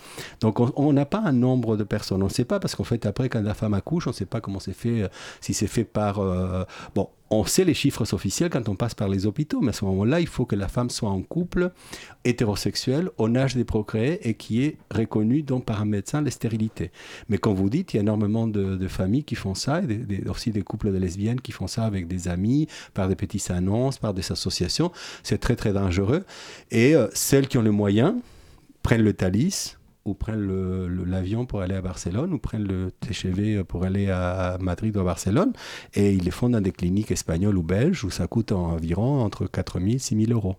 Donc, 0.41 0.59
on- 0.59 0.71
on 0.75 0.93
n'a 0.93 1.05
pas 1.05 1.21
un 1.25 1.31
nombre 1.31 1.77
de 1.77 1.83
personnes. 1.83 2.21
On 2.21 2.25
ne 2.25 2.31
sait 2.31 2.45
pas 2.45 2.59
parce 2.59 2.75
qu'en 2.75 2.83
fait, 2.83 3.05
après, 3.05 3.29
quand 3.29 3.41
la 3.41 3.53
femme 3.53 3.73
accouche, 3.73 4.07
on 4.07 4.11
ne 4.11 4.15
sait 4.15 4.25
pas 4.25 4.41
comment 4.41 4.59
c'est 4.59 4.73
fait, 4.73 5.03
euh, 5.03 5.07
si 5.41 5.53
c'est 5.53 5.67
fait 5.67 5.83
par... 5.83 6.19
euh, 6.19 6.63
bon, 6.95 7.09
on 7.29 7.45
sait 7.45 7.63
les 7.63 7.73
chiffres 7.73 8.13
officiels 8.13 8.49
quand 8.49 8.69
on 8.69 8.75
passe 8.75 8.95
par 8.95 9.09
les 9.09 9.25
hôpitaux, 9.25 9.61
mais 9.61 9.69
à 9.69 9.73
ce 9.73 9.85
moment-là, 9.85 10.19
il 10.19 10.27
faut 10.27 10.45
que 10.45 10.55
la 10.55 10.67
femme 10.67 10.89
soit 10.89 11.09
en 11.09 11.21
couple 11.21 11.71
hétérosexuel, 12.23 13.09
au 13.17 13.33
âge 13.35 13.55
des 13.55 13.63
procréés 13.63 14.27
et 14.27 14.33
qui 14.33 14.63
est 14.63 14.77
reconnu 14.93 15.43
donc 15.43 15.65
par 15.65 15.81
un 15.81 15.85
médecin 15.85 16.21
les 16.21 16.31
stérilités. 16.31 16.91
Mais 17.29 17.37
comme 17.37 17.55
vous 17.55 17.69
dites, 17.69 17.93
il 17.93 17.97
y 17.97 17.99
a 17.99 18.03
énormément 18.03 18.47
de, 18.47 18.75
de 18.75 18.87
familles 18.87 19.23
qui 19.23 19.35
font 19.35 19.55
ça, 19.55 19.81
et 19.81 20.29
aussi 20.29 20.51
des 20.51 20.61
couples 20.61 20.91
de 20.91 20.97
lesbiennes 20.97 21.41
qui 21.41 21.51
font 21.51 21.67
ça 21.67 21.83
avec 21.83 22.07
des 22.07 22.27
amis, 22.27 22.67
par 22.93 23.07
des 23.07 23.15
petites 23.15 23.51
annonces, 23.51 23.97
par 23.97 24.13
des 24.13 24.31
associations. 24.31 24.91
C'est 25.23 25.39
très 25.39 25.55
très 25.55 25.73
dangereux. 25.73 26.25
Et 26.71 26.95
euh, 26.95 27.07
celles 27.13 27.47
qui 27.47 27.57
ont 27.57 27.61
le 27.61 27.71
moyen 27.71 28.17
prennent 28.83 29.03
le 29.03 29.13
Thalys 29.13 29.76
ou 30.07 30.13
prennent 30.13 30.47
l'avion 31.05 31.45
pour 31.45 31.61
aller 31.61 31.75
à 31.75 31.81
Barcelone 31.81 32.33
ou 32.33 32.39
prennent 32.39 32.67
le 32.67 32.91
TGV 32.91 33.63
pour 33.63 33.83
aller 33.83 34.09
à 34.09 34.57
Madrid 34.59 34.95
ou 34.95 35.01
à 35.01 35.03
Barcelone 35.03 35.53
et 35.93 36.13
ils 36.13 36.23
les 36.23 36.31
font 36.31 36.49
dans 36.49 36.61
des 36.61 36.71
cliniques 36.71 37.11
espagnoles 37.11 37.57
ou 37.57 37.63
belges 37.63 38.03
où 38.03 38.09
ça 38.09 38.27
coûte 38.27 38.51
environ 38.51 39.21
entre 39.21 39.47
4 39.47 39.79
000 39.79 39.91
et 39.91 39.97
6 39.99 40.25
000 40.25 40.31
euros. 40.31 40.55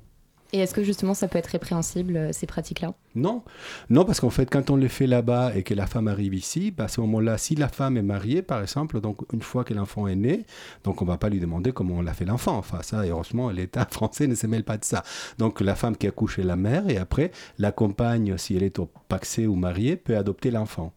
Et 0.53 0.61
est-ce 0.61 0.75
que 0.75 0.83
justement 0.83 1.15
ça 1.15 1.29
peut 1.29 1.39
être 1.39 1.49
répréhensible, 1.49 2.17
euh, 2.17 2.33
ces 2.33 2.47
pratiques-là? 2.47 2.95
Non, 3.19 3.43
non, 3.91 4.05
parce 4.05 4.21
qu'en 4.21 4.31
fait, 4.31 4.49
quand 4.49 4.71
on 4.71 4.77
le 4.77 4.89
fait 4.89 5.07
là-bas 5.07 5.53
et 5.57 5.63
que 5.63 5.75
la 5.75 5.87
femme 5.87 6.09
arrive 6.09 6.35
ici, 6.35 6.71
bah, 6.71 6.85
à 6.85 6.89
ce 6.89 7.01
moment-là, 7.01 7.39
si 7.39 7.55
la 7.55 7.69
femme 7.69 7.97
est 7.97 8.03
mariée, 8.03 8.43
par 8.43 8.61
exemple, 8.61 9.01
donc 9.01 9.19
une 9.33 9.43
fois 9.43 9.65
que 9.65 9.75
l'enfant 9.75 10.07
est 10.07 10.17
né, 10.17 10.45
donc 10.85 11.03
on 11.03 11.05
va 11.05 11.19
pas 11.19 11.29
lui 11.29 11.41
demander 11.41 11.73
comment 11.73 11.97
on 11.97 12.03
l'a 12.03 12.15
fait 12.15 12.25
l'enfant. 12.25 12.57
Enfin, 12.57 12.79
ça, 12.83 13.03
heureusement, 13.05 13.51
l'État 13.51 13.87
français 13.91 14.27
ne 14.27 14.35
se 14.35 14.47
mêle 14.47 14.65
pas 14.65 14.77
de 14.77 14.85
ça. 14.85 15.03
Donc 15.39 15.61
la 15.61 15.75
femme 15.75 15.97
qui 15.97 16.07
a 16.07 16.11
couché 16.11 16.43
la 16.43 16.57
mère 16.57 16.89
et 16.89 16.97
après, 16.97 17.33
la 17.59 17.73
compagne, 17.73 18.37
si 18.39 18.57
elle 18.57 18.63
est 18.63 18.79
au 18.79 18.89
paxé 19.09 19.47
ou 19.47 19.55
mariée, 19.55 19.97
peut 19.97 20.17
adopter 20.17 20.51
l'enfant. 20.51 20.93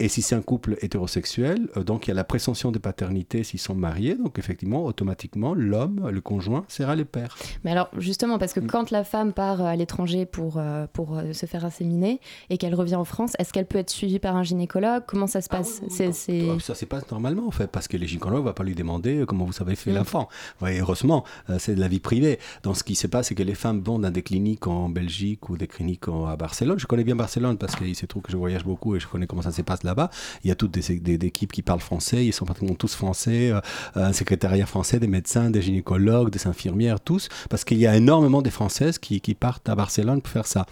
Et 0.00 0.08
si 0.08 0.22
c'est 0.22 0.36
un 0.36 0.42
couple 0.42 0.76
hétérosexuel, 0.80 1.68
euh, 1.76 1.82
donc 1.82 2.06
il 2.06 2.10
y 2.10 2.12
a 2.12 2.14
la 2.14 2.24
présomption 2.24 2.70
de 2.70 2.78
paternité 2.78 3.42
s'ils 3.42 3.58
sont 3.58 3.74
mariés, 3.74 4.14
donc 4.14 4.38
effectivement, 4.38 4.84
automatiquement, 4.84 5.54
l'homme, 5.54 6.08
le 6.08 6.20
conjoint, 6.20 6.64
sera 6.68 6.94
le 6.94 7.04
père. 7.04 7.36
Mais 7.64 7.72
alors, 7.72 7.90
justement, 7.98 8.38
parce 8.38 8.52
que 8.52 8.60
Mm. 8.60 8.66
quand 8.66 8.90
la 8.90 9.04
femme 9.04 9.32
part 9.32 9.60
euh, 9.60 9.66
à 9.66 9.76
l'étranger 9.76 10.26
pour, 10.26 10.58
euh, 10.58 10.86
pour 10.92 11.20
se 11.32 11.46
faire 11.46 11.57
inséminer 11.64 12.20
et 12.50 12.58
qu'elle 12.58 12.74
revient 12.74 12.94
en 12.96 13.04
France, 13.04 13.32
est-ce 13.38 13.52
qu'elle 13.52 13.66
peut 13.66 13.78
être 13.78 13.90
suivie 13.90 14.18
par 14.18 14.36
un 14.36 14.42
gynécologue? 14.42 15.02
Comment 15.06 15.26
ça 15.26 15.40
se 15.40 15.48
passe? 15.48 15.80
C'est- 15.88 16.12
c'est- 16.12 16.48
Ah, 16.50 16.56
Ça 16.60 16.74
se 16.74 16.84
passe 16.84 17.10
normalement, 17.10 17.46
en 17.46 17.50
fait, 17.50 17.68
parce 17.68 17.88
que 17.88 17.96
les 17.96 18.06
gynécologues 18.06 18.40
ne 18.42 18.48
vont 18.48 18.52
pas 18.52 18.64
lui 18.64 18.74
demander 18.74 19.18
euh, 19.18 19.26
comment 19.26 19.44
vous 19.44 19.60
avez 19.62 19.74
fait 19.76 19.90
Mm. 19.92 19.96
l'enfant. 19.96 20.28
Ouais, 20.60 20.78
heureusement, 20.80 21.24
euh, 21.50 21.56
c'est 21.58 21.74
de 21.74 21.80
la 21.80 21.88
vie 21.88 22.00
privée. 22.00 22.38
Donc, 22.62 22.76
ce 22.76 22.84
qui 22.84 22.94
se 22.94 23.06
passe, 23.06 23.28
c'est 23.28 23.34
que 23.34 23.42
les 23.42 23.54
femmes 23.54 23.80
vont 23.80 23.98
dans 23.98 24.10
des 24.10 24.22
cliniques 24.22 24.66
en 24.66 24.88
Belgique 24.88 25.48
ou 25.48 25.56
des 25.56 25.66
cliniques 25.66 26.08
en- 26.08 26.26
à 26.26 26.36
Barcelone. 26.36 26.78
Je 26.78 26.86
connais 26.86 27.04
bien 27.04 27.16
Barcelone 27.16 27.56
parce 27.58 27.74
qu'il 27.76 27.94
se 27.94 28.06
trouve 28.06 28.22
que 28.22 28.32
je 28.32 28.36
voyage 28.36 28.64
beaucoup 28.64 28.94
et 28.96 29.00
je 29.00 29.06
connais 29.08 29.26
comment 29.26 29.42
ça 29.42 29.52
se 29.52 29.62
passe 29.62 29.82
là-bas. 29.84 30.10
Il 30.44 30.48
y 30.48 30.50
a 30.50 30.54
toutes 30.54 30.72
des, 30.72 30.98
des- 30.98 31.18
des 31.18 31.26
équipes 31.26 31.52
qui 31.52 31.62
parlent 31.62 31.80
français, 31.80 32.24
ils 32.26 32.32
sont 32.32 32.44
pratiquement 32.44 32.74
tous 32.74 32.94
français, 32.94 33.50
euh, 33.50 33.60
un 33.94 34.12
secrétariat 34.12 34.66
français, 34.66 34.98
des 35.00 35.06
médecins, 35.06 35.50
des 35.50 35.62
gynécologues, 35.62 36.30
des 36.30 36.46
infirmières, 36.46 37.00
tous, 37.00 37.28
parce 37.50 37.64
qu'il 37.64 37.78
y 37.78 37.86
a 37.86 37.96
énormément 37.96 38.42
de 38.42 38.50
Françaises 38.50 38.98
qui, 38.98 39.20
qui 39.20 39.34
partent 39.34 39.68
à 39.68 39.74
Barcelone 39.74 40.20
pour 40.22 40.32
faire 40.32 40.46
ça. 40.46 40.66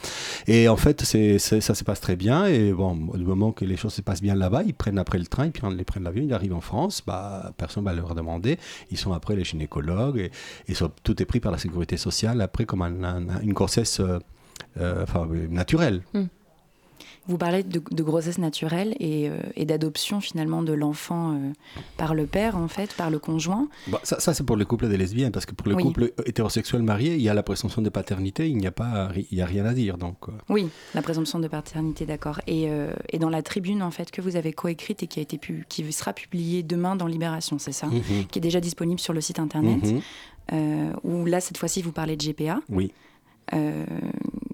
Et 0.47 0.69
en 0.69 0.76
fait, 0.77 1.03
c'est, 1.03 1.39
c'est- 1.39 1.61
ça 1.61 1.75
se 1.75 1.85
passe 1.85 2.01
très 2.01 2.17
bien. 2.17 2.47
Et 2.47 2.73
bon, 2.73 2.95
du 2.95 3.25
moment 3.25 3.53
que 3.53 3.65
les 3.65 3.77
choses 3.77 3.95
se 3.95 4.03
passent 4.03 4.23
bien 4.23 4.35
là-bas, 4.35 4.63
ils 4.65 4.75
prennent 4.75 4.99
après 4.99 5.19
le 5.19 5.27
train, 5.27 5.47
ils 5.47 5.53
prennent, 5.53 5.77
ils 5.79 5.85
prennent 5.85 6.05
l'avion, 6.05 6.23
ils 6.25 6.33
arrivent 6.35 6.55
en 6.55 6.61
France, 6.61 7.03
bah, 7.07 7.53
personne 7.57 7.85
ne 7.85 7.89
va 7.89 7.95
leur 7.95 8.15
demander. 8.15 8.59
Ils 8.91 8.99
sont 8.99 9.13
après 9.13 9.37
les 9.37 9.45
gynécologues 9.45 10.19
et, 10.69 10.75
tout 11.03 11.23
est 11.23 11.25
pris 11.27 11.41
par 11.41 11.53
la 11.53 11.59
sécurité 11.59 11.97
sociale 11.97 12.41
après 12.41 12.65
comme 12.65 12.83
un- 12.83 13.03
un- 13.05 13.41
une 13.43 13.53
grossesse 13.53 14.01
euh, 14.01 14.19
euh, 14.79 15.05
naturelle. 15.51 16.03
Vous 17.29 17.39
parlez 17.39 17.63
de, 17.65 17.83
de 17.91 18.03
grossesse 18.03 18.39
naturelle 18.39 18.95
et, 19.01 19.29
euh, 19.29 19.37
et 19.57 19.65
d'adoption 19.65 20.21
finalement 20.21 20.63
de 20.63 20.73
l'enfant 20.73 21.33
euh, 21.35 21.53
par 21.97 22.15
le 22.15 22.27
père 22.27 22.57
en 22.57 22.69
fait, 22.69 22.93
par 22.95 23.11
le 23.11 23.19
conjoint. 23.19 23.69
Bah, 23.89 24.01
ça, 24.05 24.21
ça, 24.21 24.33
c'est 24.35 24.45
pour 24.45 24.57
les 24.57 24.65
couples 24.65 24.89
des 24.89 24.97
lesbiennes, 24.97 25.33
parce 25.33 25.45
que 25.47 25.55
pour 25.55 25.69
les 25.69 25.75
Oui. 25.75 25.83
couples 25.83 26.13
hétérosexuels 26.25 26.83
mariés, 26.83 27.15
il 27.17 27.23
y 27.23 27.29
a 27.29 27.35
la 27.35 27.43
présomption 27.43 27.83
de 27.83 27.89
paternité, 27.89 28.49
il 28.49 28.57
n'y 28.59 28.67
a, 28.67 28.71
pas, 28.73 29.11
il 29.31 29.37
y 29.37 29.43
a 29.43 29.47
rien 29.47 29.65
à 29.67 29.75
dire. 29.75 29.99
Donc, 29.99 30.17
euh, 30.29 30.33
Oui, 30.49 30.69
la 30.95 31.03
présomption 31.03 31.39
de 31.41 31.49
paternité, 31.49 32.07
d'accord. 32.07 32.41
Et, 32.47 32.67
euh, 32.71 32.93
et 33.11 33.19
dans 33.19 33.31
la 33.31 33.43
tribune 33.43 33.83
en 33.83 33.91
fait 33.91 34.11
que 34.11 34.21
vous 34.21 34.37
avez 34.37 34.53
coécrite 34.53 35.03
et 35.03 35.07
qui 35.07 35.19
a 35.19 35.23
été 35.23 35.37
pu- 35.39 35.65
qui 35.69 35.91
sera 35.93 36.13
publiée 36.13 36.63
demain 36.63 36.95
dans 36.97 37.07
Libération, 37.07 37.59
c'est 37.59 37.73
ça, 37.73 37.87
mhm, 37.89 38.27
qui 38.31 38.39
est 38.39 38.43
déjà 38.43 38.61
disponible 38.61 39.01
sur 39.01 39.13
le 39.13 39.21
site 39.21 39.39
internet. 39.39 39.83
mhm, 39.83 40.01
euh, 40.53 40.93
où 41.03 41.25
là 41.25 41.41
cette 41.41 41.59
fois-ci 41.59 41.83
vous 41.83 41.91
parlez 41.93 42.17
de 42.17 42.23
GPA. 42.23 42.61
oui. 42.69 42.93
Euh, 43.55 43.85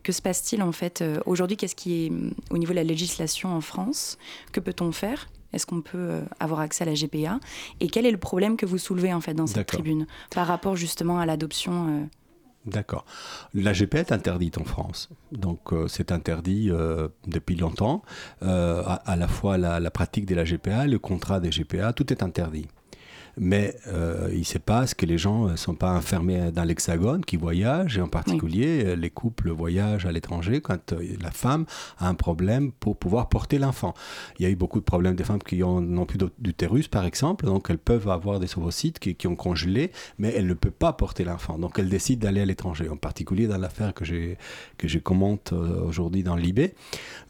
que 0.02 0.12
se 0.12 0.22
passe-t-il 0.22 0.62
en 0.62 0.72
fait 0.72 1.02
euh, 1.02 1.20
aujourd'hui? 1.26 1.56
Qu'est-ce 1.56 1.76
qui 1.76 2.04
est 2.06 2.10
hum, 2.10 2.32
au 2.50 2.58
niveau 2.58 2.72
de 2.72 2.76
la 2.76 2.84
législation 2.84 3.54
en 3.54 3.60
France? 3.60 4.18
Que 4.52 4.60
peut-on 4.60 4.92
faire? 4.92 5.28
Est-ce 5.52 5.66
qu'on 5.66 5.82
peut 5.82 5.98
euh, 5.98 6.22
avoir 6.40 6.60
accès 6.60 6.82
à 6.82 6.86
la 6.86 6.94
GPA 6.94 7.38
Et 7.80 7.88
quel 7.88 8.06
est 8.06 8.10
le 8.10 8.18
problème 8.18 8.56
que 8.56 8.66
vous 8.66 8.78
soulevez 8.78 9.12
en 9.12 9.20
fait 9.20 9.34
dans 9.34 9.46
cette 9.46 9.66
tribune 9.66 10.06
par 10.30 10.46
rapport 10.46 10.76
justement 10.76 11.18
à 11.18 11.26
l'adoption 11.26 11.88
euh, 11.88 12.06
D'accord. 12.64 13.04
La 13.54 13.72
GPA 13.72 13.98
est 14.00 14.12
interdite 14.12 14.58
en 14.58 14.64
France. 14.64 15.08
Donc 15.32 15.72
euh, 15.72 15.88
c'est 15.88 16.12
interdit 16.12 16.68
euh, 16.70 17.08
depuis 17.26 17.56
longtemps. 17.56 18.02
Euh, 18.42 18.82
à, 18.86 18.94
à 18.94 19.16
la 19.16 19.28
fois 19.28 19.58
la, 19.58 19.80
la 19.80 19.90
pratique 19.90 20.26
de 20.26 20.34
la 20.34 20.44
GPA, 20.44 20.86
le 20.86 20.98
contrat 20.98 21.40
des 21.40 21.50
GPA, 21.50 21.92
tout 21.92 22.12
est 22.12 22.22
interdit. 22.22 22.68
Mais 23.38 23.74
euh, 23.88 24.30
il 24.34 24.44
se 24.44 24.58
passe 24.58 24.92
que 24.94 25.06
les 25.06 25.16
gens 25.18 25.48
ne 25.48 25.56
sont 25.56 25.74
pas 25.74 25.92
enfermés 25.94 26.50
dans 26.52 26.64
l'hexagone, 26.64 27.24
qui 27.24 27.36
voyagent, 27.36 27.96
et 27.96 28.00
en 28.02 28.08
particulier 28.08 28.82
euh, 28.84 28.94
les 28.96 29.08
couples 29.10 29.50
voyagent 29.50 30.04
à 30.06 30.12
l'étranger 30.12 30.60
quand 30.60 30.92
euh, 30.92 31.02
la 31.20 31.30
femme 31.30 31.64
a 31.98 32.08
un 32.08 32.14
problème 32.14 32.72
pour 32.72 32.96
pouvoir 32.96 33.28
porter 33.30 33.58
l'enfant. 33.58 33.94
Il 34.38 34.42
y 34.42 34.46
a 34.46 34.50
eu 34.50 34.56
beaucoup 34.56 34.80
de 34.80 34.84
problèmes 34.84 35.14
des 35.16 35.24
femmes 35.24 35.42
qui 35.42 35.62
ont- 35.62 35.80
n'ont 35.80 36.04
plus 36.06 36.18
d'ut- 36.18 36.30
d'utérus, 36.38 36.88
par 36.88 37.04
exemple, 37.06 37.46
donc 37.46 37.68
elles 37.70 37.78
peuvent 37.78 38.08
avoir 38.08 38.38
des 38.38 38.48
ovocytes 38.58 38.98
qui, 38.98 39.14
qui 39.14 39.26
ont 39.26 39.36
congelé, 39.36 39.92
mais 40.18 40.32
elles 40.36 40.46
ne 40.46 40.54
peuvent 40.54 40.72
pas 40.72 40.92
porter 40.92 41.24
l'enfant. 41.24 41.58
Donc 41.58 41.78
elles 41.78 41.88
décident 41.88 42.22
d'aller 42.26 42.42
à 42.42 42.44
l'étranger, 42.46 42.88
en 42.90 42.96
particulier 42.96 43.46
dans 43.46 43.58
l'affaire 43.58 43.94
que, 43.94 44.04
que 44.76 44.88
je 44.88 44.98
commente 44.98 45.52
euh, 45.54 45.82
aujourd'hui 45.86 46.22
dans 46.22 46.36
l'IB. 46.36 46.72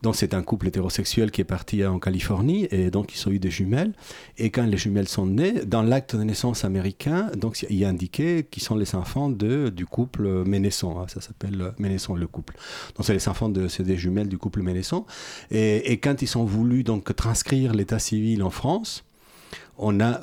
Donc 0.03 0.17
c'est 0.17 0.35
un 0.35 0.43
couple 0.43 0.67
hétérosexuel 0.69 1.31
qui 1.31 1.41
est 1.43 1.45
parti 1.45 1.85
en 1.87 1.99
Californie, 2.01 2.67
et 2.73 2.91
donc 2.91 3.15
ils 3.15 3.29
ont 3.29 3.31
eu 3.31 3.39
des 3.39 3.51
jumelles. 3.51 3.93
Et 4.37 4.51
quand 4.51 4.65
les 4.67 4.77
jumelles 4.79 5.09
sont 5.09 5.27
nées, 5.27 5.65
dans 5.65 5.83
l'acte 5.93 6.17
de 6.17 6.23
naissance 6.23 6.65
américain, 6.65 7.31
donc 7.37 7.67
il 7.69 7.77
y 7.77 7.85
a 7.85 7.89
indiqué 7.91 8.47
qui 8.51 8.61
sont 8.61 8.77
les 8.77 8.95
enfants 8.95 9.29
de, 9.29 9.69
du 9.69 9.85
couple 9.85 10.43
Ménesson. 10.45 10.99
hein, 10.99 11.05
ça 11.07 11.21
s'appelle 11.21 11.75
Ménesson 11.79 12.15
le 12.15 12.27
couple. 12.27 12.55
Donc 12.97 13.05
c'est 13.05 13.13
les 13.13 13.29
enfants 13.29 13.51
de 13.51 13.69
c'est 13.69 13.83
des 13.83 13.99
jumelles 13.99 14.29
du 14.29 14.39
couple 14.39 14.63
Ménesson. 14.63 15.05
Et, 15.51 15.99
quand 15.99 16.23
ils 16.23 16.39
ont 16.39 16.45
voulu 16.45 16.83
donc 16.83 17.15
transcrire 17.15 17.75
l'état 17.75 17.99
civil 17.99 18.43
en 18.43 18.49
France, 18.49 19.05
on 19.77 20.01
a, 20.01 20.21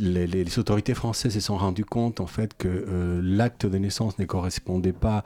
les 0.00 0.58
autorités 0.58 0.94
françaises 0.94 1.34
se 1.34 1.40
sont 1.40 1.58
rendues 1.58 1.84
compte 1.84 2.20
en 2.20 2.26
fait 2.26 2.56
que 2.56 2.68
euh, 2.68 3.20
l'acte 3.22 3.66
de 3.66 3.76
naissance 3.76 4.18
ne 4.18 4.24
correspondait 4.24 4.92
pas 4.92 5.22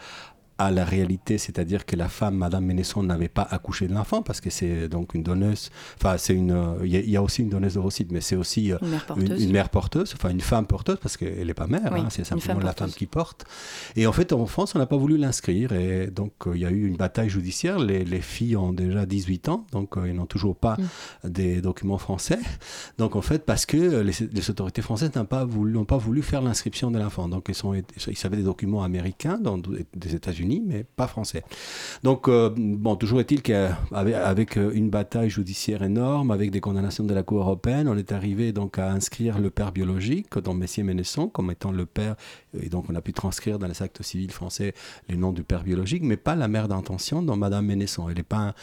à 0.65 0.71
la 0.71 0.85
réalité, 0.85 1.39
c'est-à-dire 1.39 1.85
que 1.87 1.97
la 1.97 2.09
femme, 2.09 2.37
Madame 2.37 2.65
Ménesson, 2.65 3.03
n'avait 3.03 3.29
pas 3.29 3.43
accouché 3.51 3.89
de 3.89 3.95
l'enfant 3.95 4.23
parce 4.23 4.41
que 4.41 4.51
c'est 4.51 4.89
donc 4.89 5.15
une 5.15 5.23
donneuse. 5.23 5.71
Enfin, 5.99 6.17
c'est 6.19 6.35
une. 6.35 6.51
euh, 6.53 6.75
Il 6.85 6.91
y, 6.93 6.97
a- 6.97 7.01
il 7.01 7.11
y 7.11 7.17
a 7.17 7.23
aussi 7.23 7.43
une 7.43 7.49
donneuse 7.49 7.75
d'ovocytes, 7.75 8.11
mais 8.13 8.21
c'est 8.21 8.37
aussi 8.37 8.73
euh, 8.73 8.79
une 8.83 8.89
mère 8.91 9.01
une, 9.01 9.07
porteuse 9.25 9.43
une 9.45 9.53
mère 9.53 9.69
porteuse, 9.69 10.13
enfin 10.15 10.31
une 10.31 10.41
femme 10.41 10.67
porteuse, 10.67 10.99
parce 11.03 11.17
qu'elle 11.17 11.47
n'est 11.47 11.55
pas 11.55 11.67
mère, 11.67 11.91
Oui, 11.93 12.01
hein, 12.01 12.09
c'est 12.11 12.25
simplement 12.25 12.55
femme 12.61 12.65
la 12.67 12.73
femme 12.73 12.91
qui 12.91 13.07
porte. 13.07 13.45
Et 13.97 14.07
en 14.07 14.13
fait, 14.13 14.33
en 14.33 14.47
France, 14.47 14.75
on 14.75 14.79
n'a 14.79 14.87
pas 14.87 14.97
voulu 14.97 15.17
l'inscrire, 15.17 15.73
et 15.73 16.09
donc 16.09 16.33
euh, 16.47 16.53
il 16.55 16.61
y 16.63 16.67
a 16.67 16.71
eu 16.71 16.87
une 16.87 16.97
bataille 16.97 17.29
judiciaire. 17.29 17.79
Les, 17.79 18.05
les 18.05 18.21
filles 18.21 18.57
ont 18.57 18.73
déjà 18.73 19.07
18 19.07 19.49
ans, 19.49 19.67
donc 19.73 19.97
euh, 19.97 20.09
ils 20.09 20.15
n'ont 20.15 20.27
toujours 20.27 20.57
pas 20.57 20.77
Mm. 21.25 21.29
des 21.29 21.61
documents 21.61 21.99
français. 21.99 22.39
Donc 22.99 23.17
en 23.17 23.23
fait, 23.23 23.45
parce 23.45 23.67
que 23.67 23.77
euh, 23.77 24.03
les, 24.03 24.13
les 24.33 24.51
autorités 24.51 24.83
françaises 24.83 25.11
n'ont 25.17 25.25
pas 25.25 25.45
voulu, 25.45 25.73
n'ont 25.73 25.85
pas 25.85 25.97
voulu 25.99 26.23
faire 26.23 26.43
l'inscription 26.43 26.91
de 26.91 26.99
l'enfant. 26.99 27.29
Donc 27.29 27.47
ils, 27.49 27.55
sont, 27.55 27.75
ils 27.75 28.27
avaient 28.27 28.37
des 28.37 28.43
documents 28.43 28.83
américains 28.83 29.39
dans, 29.39 29.59
des 29.59 30.15
États-Unis, 30.15 30.52
mais 30.61 30.85
pas 30.85 31.07
français. 31.07 31.45
Donc, 32.03 32.29
euh, 32.29 32.51
bon, 32.57 32.97
toujours 32.97 33.21
est-il 33.21 33.43
qu'avec 33.43 34.15
avec 34.15 34.57
euh, 34.57 34.73
une 34.75 34.91
bataille 34.91 35.31
judiciaire 35.31 35.83
énorme, 35.83 36.31
avec 36.31 36.51
des 36.51 36.61
condamnations 36.61 37.05
de 37.05 37.15
la 37.15 37.23
Cour 37.23 37.41
européenne, 37.41 37.89
on 37.89 37.97
est 37.97 38.13
arrivé 38.13 38.53
donc 38.53 38.79
à 38.79 38.91
inscrire 38.91 39.39
le 39.39 39.51
père 39.51 39.73
biologique 39.73 40.39
dans 40.39 40.55
Messier 40.55 40.83
Ménesson 40.83 41.29
comme 41.29 41.51
étant 41.51 41.73
le 41.73 41.87
père, 41.87 42.17
et 42.61 42.69
donc 42.69 42.87
on 42.89 42.95
a 42.95 43.01
pu 43.01 43.13
transcrire 43.13 43.59
dans 43.59 43.67
les 43.67 43.83
actes 43.83 44.03
civils 44.03 44.31
français 44.31 44.75
les 45.09 45.17
noms 45.17 45.33
du 45.33 45.43
père 45.43 45.63
biologique, 45.63 46.03
mais 46.03 46.17
pas 46.17 46.35
la 46.35 46.49
mère 46.49 46.69
d'intention 46.69 47.23
dans 47.23 47.37
Madame 47.37 47.67
Ménesson. 47.67 48.09
Elle 48.09 48.19
est 48.19 48.23
pas. 48.23 48.55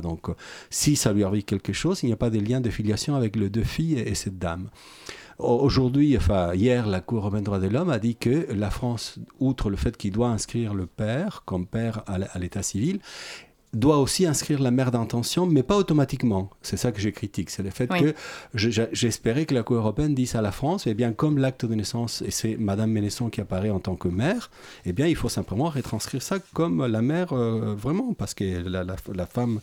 Donc, 0.00 0.28
si 0.70 0.96
ça 0.96 1.12
lui 1.12 1.24
arrive 1.24 1.44
quelque 1.44 1.72
chose, 1.72 2.02
il 2.02 2.06
n'y 2.06 2.12
a 2.12 2.16
pas 2.16 2.30
de 2.30 2.38
lien 2.38 2.60
de 2.60 2.70
filiation 2.70 3.14
avec 3.14 3.36
les 3.36 3.50
deux 3.50 3.64
filles 3.64 3.98
et 3.98 4.14
cette 4.14 4.38
dame. 4.38 4.68
Aujourd'hui, 5.38 6.16
enfin 6.16 6.54
hier, 6.54 6.86
la 6.86 7.00
Cour 7.00 7.18
européenne 7.18 7.42
des 7.42 7.46
droits 7.46 7.58
de 7.58 7.68
l'homme 7.68 7.90
a 7.90 7.98
dit 7.98 8.16
que 8.16 8.46
la 8.52 8.70
France, 8.70 9.18
outre 9.40 9.68
le 9.70 9.76
fait 9.76 9.96
qu'il 9.96 10.12
doit 10.12 10.28
inscrire 10.28 10.74
le 10.74 10.86
père 10.86 11.42
comme 11.44 11.66
père 11.66 12.02
à 12.06 12.38
l'état 12.38 12.62
civil, 12.62 13.00
doit 13.72 13.98
aussi 13.98 14.24
inscrire 14.24 14.60
la 14.62 14.70
mère 14.70 14.92
d'intention, 14.92 15.46
mais 15.46 15.64
pas 15.64 15.76
automatiquement. 15.76 16.48
C'est 16.62 16.76
ça 16.76 16.92
que 16.92 17.00
je 17.00 17.08
critique. 17.08 17.50
C'est 17.50 17.64
le 17.64 17.70
fait 17.70 17.90
Oui. 17.90 18.00
que 18.00 18.14
je- 18.54 18.70
je- 18.70 18.82
j'espérais 18.92 19.46
que 19.46 19.54
la 19.54 19.64
Cour 19.64 19.78
européenne 19.78 20.14
dise 20.14 20.36
à 20.36 20.42
la 20.42 20.52
France, 20.52 20.86
eh 20.86 20.94
bien, 20.94 21.12
comme 21.12 21.38
l'acte 21.38 21.66
de 21.66 21.74
naissance, 21.74 22.22
et 22.22 22.30
c'est 22.30 22.56
Madame 22.56 22.92
Ménesson 22.92 23.30
qui 23.30 23.40
apparaît 23.40 23.70
en 23.70 23.80
tant 23.80 23.96
que 23.96 24.06
mère, 24.06 24.52
eh 24.84 24.92
bien, 24.92 25.08
il 25.08 25.16
faut 25.16 25.28
simplement 25.28 25.64
retranscrire 25.70 26.22
ça 26.22 26.38
comme 26.52 26.86
la 26.86 27.02
mère 27.02 27.32
euh, 27.32 27.74
vraiment, 27.76 28.14
parce 28.14 28.34
que 28.34 28.44
la, 28.68 28.84
la- 28.84 28.94
la 29.12 29.26
femme 29.26 29.58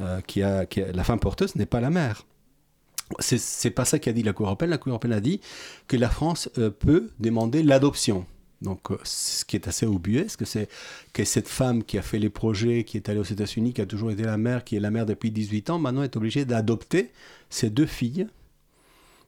euh, 0.00 0.20
qui 0.24 0.44
a, 0.44 0.64
qui 0.64 0.80
a- 0.80 0.92
la 0.92 1.02
femme 1.02 1.18
porteuse 1.18 1.56
n'est 1.56 1.66
pas 1.66 1.80
la 1.80 1.90
mère. 1.90 2.24
C'est- 3.20 3.70
pas 3.70 3.84
ça 3.84 3.98
qu'a 3.98 4.12
dit 4.12 4.22
la 4.22 4.32
Cour 4.32 4.46
européenne. 4.46 4.70
La 4.70 4.78
Cour 4.78 4.90
européenne 4.90 5.14
a 5.14 5.20
dit 5.20 5.40
que 5.86 5.96
la 5.96 6.10
France 6.10 6.50
euh, 6.58 6.70
peut 6.70 7.10
demander 7.20 7.62
l'adoption. 7.62 8.26
Donc, 8.60 8.90
euh, 8.90 8.98
ce 9.04 9.44
qui 9.44 9.56
est 9.56 9.68
assez 9.68 9.86
ubuesque, 9.86 10.46
c'est 10.46 10.68
que 11.12 11.24
cette 11.24 11.48
femme 11.48 11.84
qui 11.84 11.96
a 11.96 12.02
fait 12.02 12.18
les 12.18 12.28
projets, 12.28 12.84
qui 12.84 12.96
est 12.96 13.08
allée 13.08 13.20
aux 13.20 13.24
États-Unis, 13.24 13.72
qui 13.72 13.80
a 13.80 13.86
toujours 13.86 14.10
été 14.10 14.24
la 14.24 14.36
mère, 14.36 14.64
qui 14.64 14.76
est 14.76 14.80
la 14.80 14.90
mère 14.90 15.06
depuis 15.06 15.30
18 15.30 15.70
ans, 15.70 15.78
maintenant 15.78 16.02
est 16.02 16.16
obligée 16.16 16.44
d'adopter 16.44 17.10
ses 17.50 17.70
deux 17.70 17.86
filles? 17.86 18.26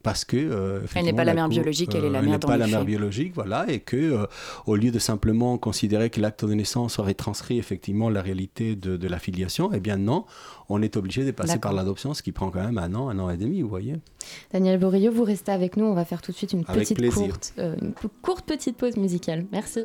Parce 0.03 0.25
que. 0.25 0.37
euh, 0.37 0.81
Elle 0.95 1.05
n'est 1.05 1.13
pas 1.13 1.25
la 1.25 1.35
mère 1.35 1.49
biologique, 1.49 1.95
elle 1.95 2.05
est 2.05 2.11
la 2.11 2.19
elle 2.19 2.25
mère 2.25 2.33
n'est 2.35 2.39
dans 2.39 2.49
pas 2.49 2.57
la 2.57 2.67
mère 2.67 2.85
biologique, 2.85 3.35
voilà, 3.35 3.67
et 3.71 3.81
que 3.81 3.97
euh, 3.97 4.27
au 4.67 4.77
lieu 4.77 4.91
de 4.91 4.99
simplement 4.99 5.59
considérer 5.59 6.11
que 6.11 6.21
l'acte 6.21 6.45
de 6.45 6.55
naissance 6.55 6.99
aurait 6.99 7.15
transcrit 7.15 7.59
effectivement 7.59 8.09
la 8.11 8.23
réalité 8.23 8.77
de, 8.77 8.97
de 8.97 9.09
la 9.09 9.19
filiation, 9.19 9.71
eh 9.73 9.81
bien 9.81 9.97
non, 9.97 10.25
on 10.69 10.81
est 10.83 10.97
obligé 10.97 11.25
de 11.25 11.31
passer 11.33 11.59
par 11.59 11.73
l'adoption, 11.73 12.15
ce 12.15 12.23
qui 12.23 12.33
prend 12.33 12.51
quand 12.51 12.63
même 12.65 12.79
un 12.79 12.95
an, 12.95 13.09
un 13.09 13.19
an 13.19 13.31
et 13.31 13.37
demi, 13.37 13.61
vous 13.63 13.69
voyez. 13.69 13.97
Daniel 14.53 14.79
Borillo, 14.79 15.11
vous 15.13 15.25
restez 15.25 15.53
avec 15.53 15.77
nous. 15.77 15.85
On 15.87 15.95
va 15.95 16.05
faire 16.05 16.23
tout 16.23 16.33
de 16.33 16.37
suite 16.37 16.53
une 16.53 16.65
Avec 16.69 16.83
petite 16.83 16.99
plaisir. 16.99 17.27
courte, 17.29 17.53
euh, 17.59 17.75
une 17.81 17.93
courte 18.23 18.47
petite 18.47 18.77
pause 18.77 18.97
musicale. 18.97 19.47
Merci. 19.53 19.81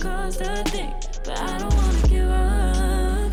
constant 0.00 0.68
thing, 0.70 0.94
but 1.24 1.38
I 1.38 1.58
don't 1.58 1.74
wanna 1.74 2.08
give 2.08 2.30
up. 2.30 3.32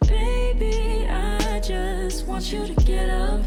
Baby, 0.00 1.06
I 1.08 1.60
just 1.60 2.26
want 2.26 2.52
you 2.52 2.66
to 2.66 2.74
get 2.84 3.08
up. 3.08 3.40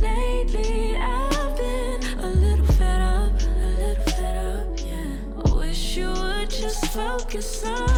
Lately, 0.00 0.96
I've 0.96 1.56
been 1.56 2.02
a 2.18 2.26
little 2.26 2.66
fed 2.66 3.00
up, 3.00 3.32
a 3.40 3.68
little 3.78 4.04
fed 4.04 4.36
up, 4.36 4.78
yeah. 4.84 5.44
I 5.46 5.54
wish 5.54 5.96
you 5.96 6.08
would 6.10 6.50
just 6.50 6.86
focus 6.86 7.64
on. 7.64 7.91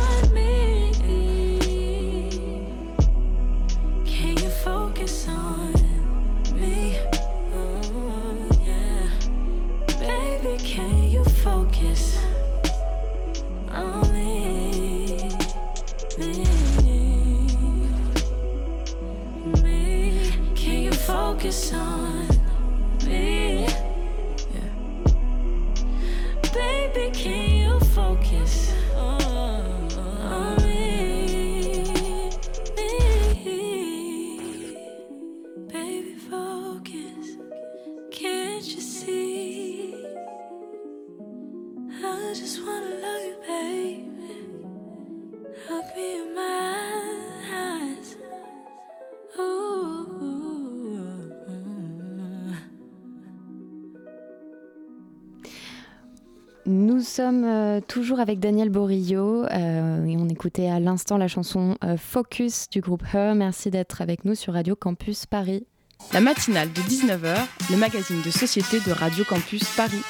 Sommes 57.14 57.44
euh, 57.44 57.80
toujours 57.80 58.18
avec 58.18 58.40
Daniel 58.40 58.70
Borillo 58.70 59.44
euh, 59.44 60.04
et 60.04 60.16
on 60.16 60.28
écoutait 60.28 60.68
à 60.68 60.80
l'instant 60.80 61.16
la 61.16 61.28
chanson 61.28 61.76
euh, 61.84 61.96
Focus 61.96 62.68
du 62.68 62.80
groupe 62.80 63.04
Her. 63.12 63.36
Merci 63.36 63.70
d'être 63.70 64.02
avec 64.02 64.24
nous 64.24 64.34
sur 64.34 64.54
Radio 64.54 64.74
Campus 64.74 65.24
Paris. 65.24 65.64
La 66.12 66.20
matinale 66.20 66.72
de 66.72 66.80
19h, 66.80 67.36
le 67.70 67.76
magazine 67.76 68.20
de 68.20 68.30
société 68.30 68.80
de 68.80 68.90
Radio 68.90 69.24
Campus 69.24 69.64
Paris. 69.76 70.02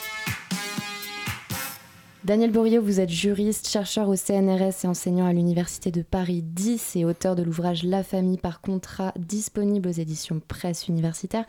Daniel 2.24 2.52
Borio, 2.52 2.80
vous 2.80 3.00
êtes 3.00 3.10
juriste, 3.10 3.68
chercheur 3.68 4.08
au 4.08 4.16
CNRS 4.16 4.84
et 4.84 4.86
enseignant 4.86 5.26
à 5.26 5.34
l'Université 5.34 5.90
de 5.90 6.00
Paris 6.00 6.40
10 6.42 6.96
et 6.96 7.04
auteur 7.04 7.36
de 7.36 7.42
l'ouvrage 7.42 7.82
La 7.82 8.02
famille 8.02 8.38
par 8.38 8.62
contrat 8.62 9.12
disponible 9.18 9.90
aux 9.90 9.92
éditions 9.92 10.40
Presse 10.48 10.88
universitaire. 10.88 11.44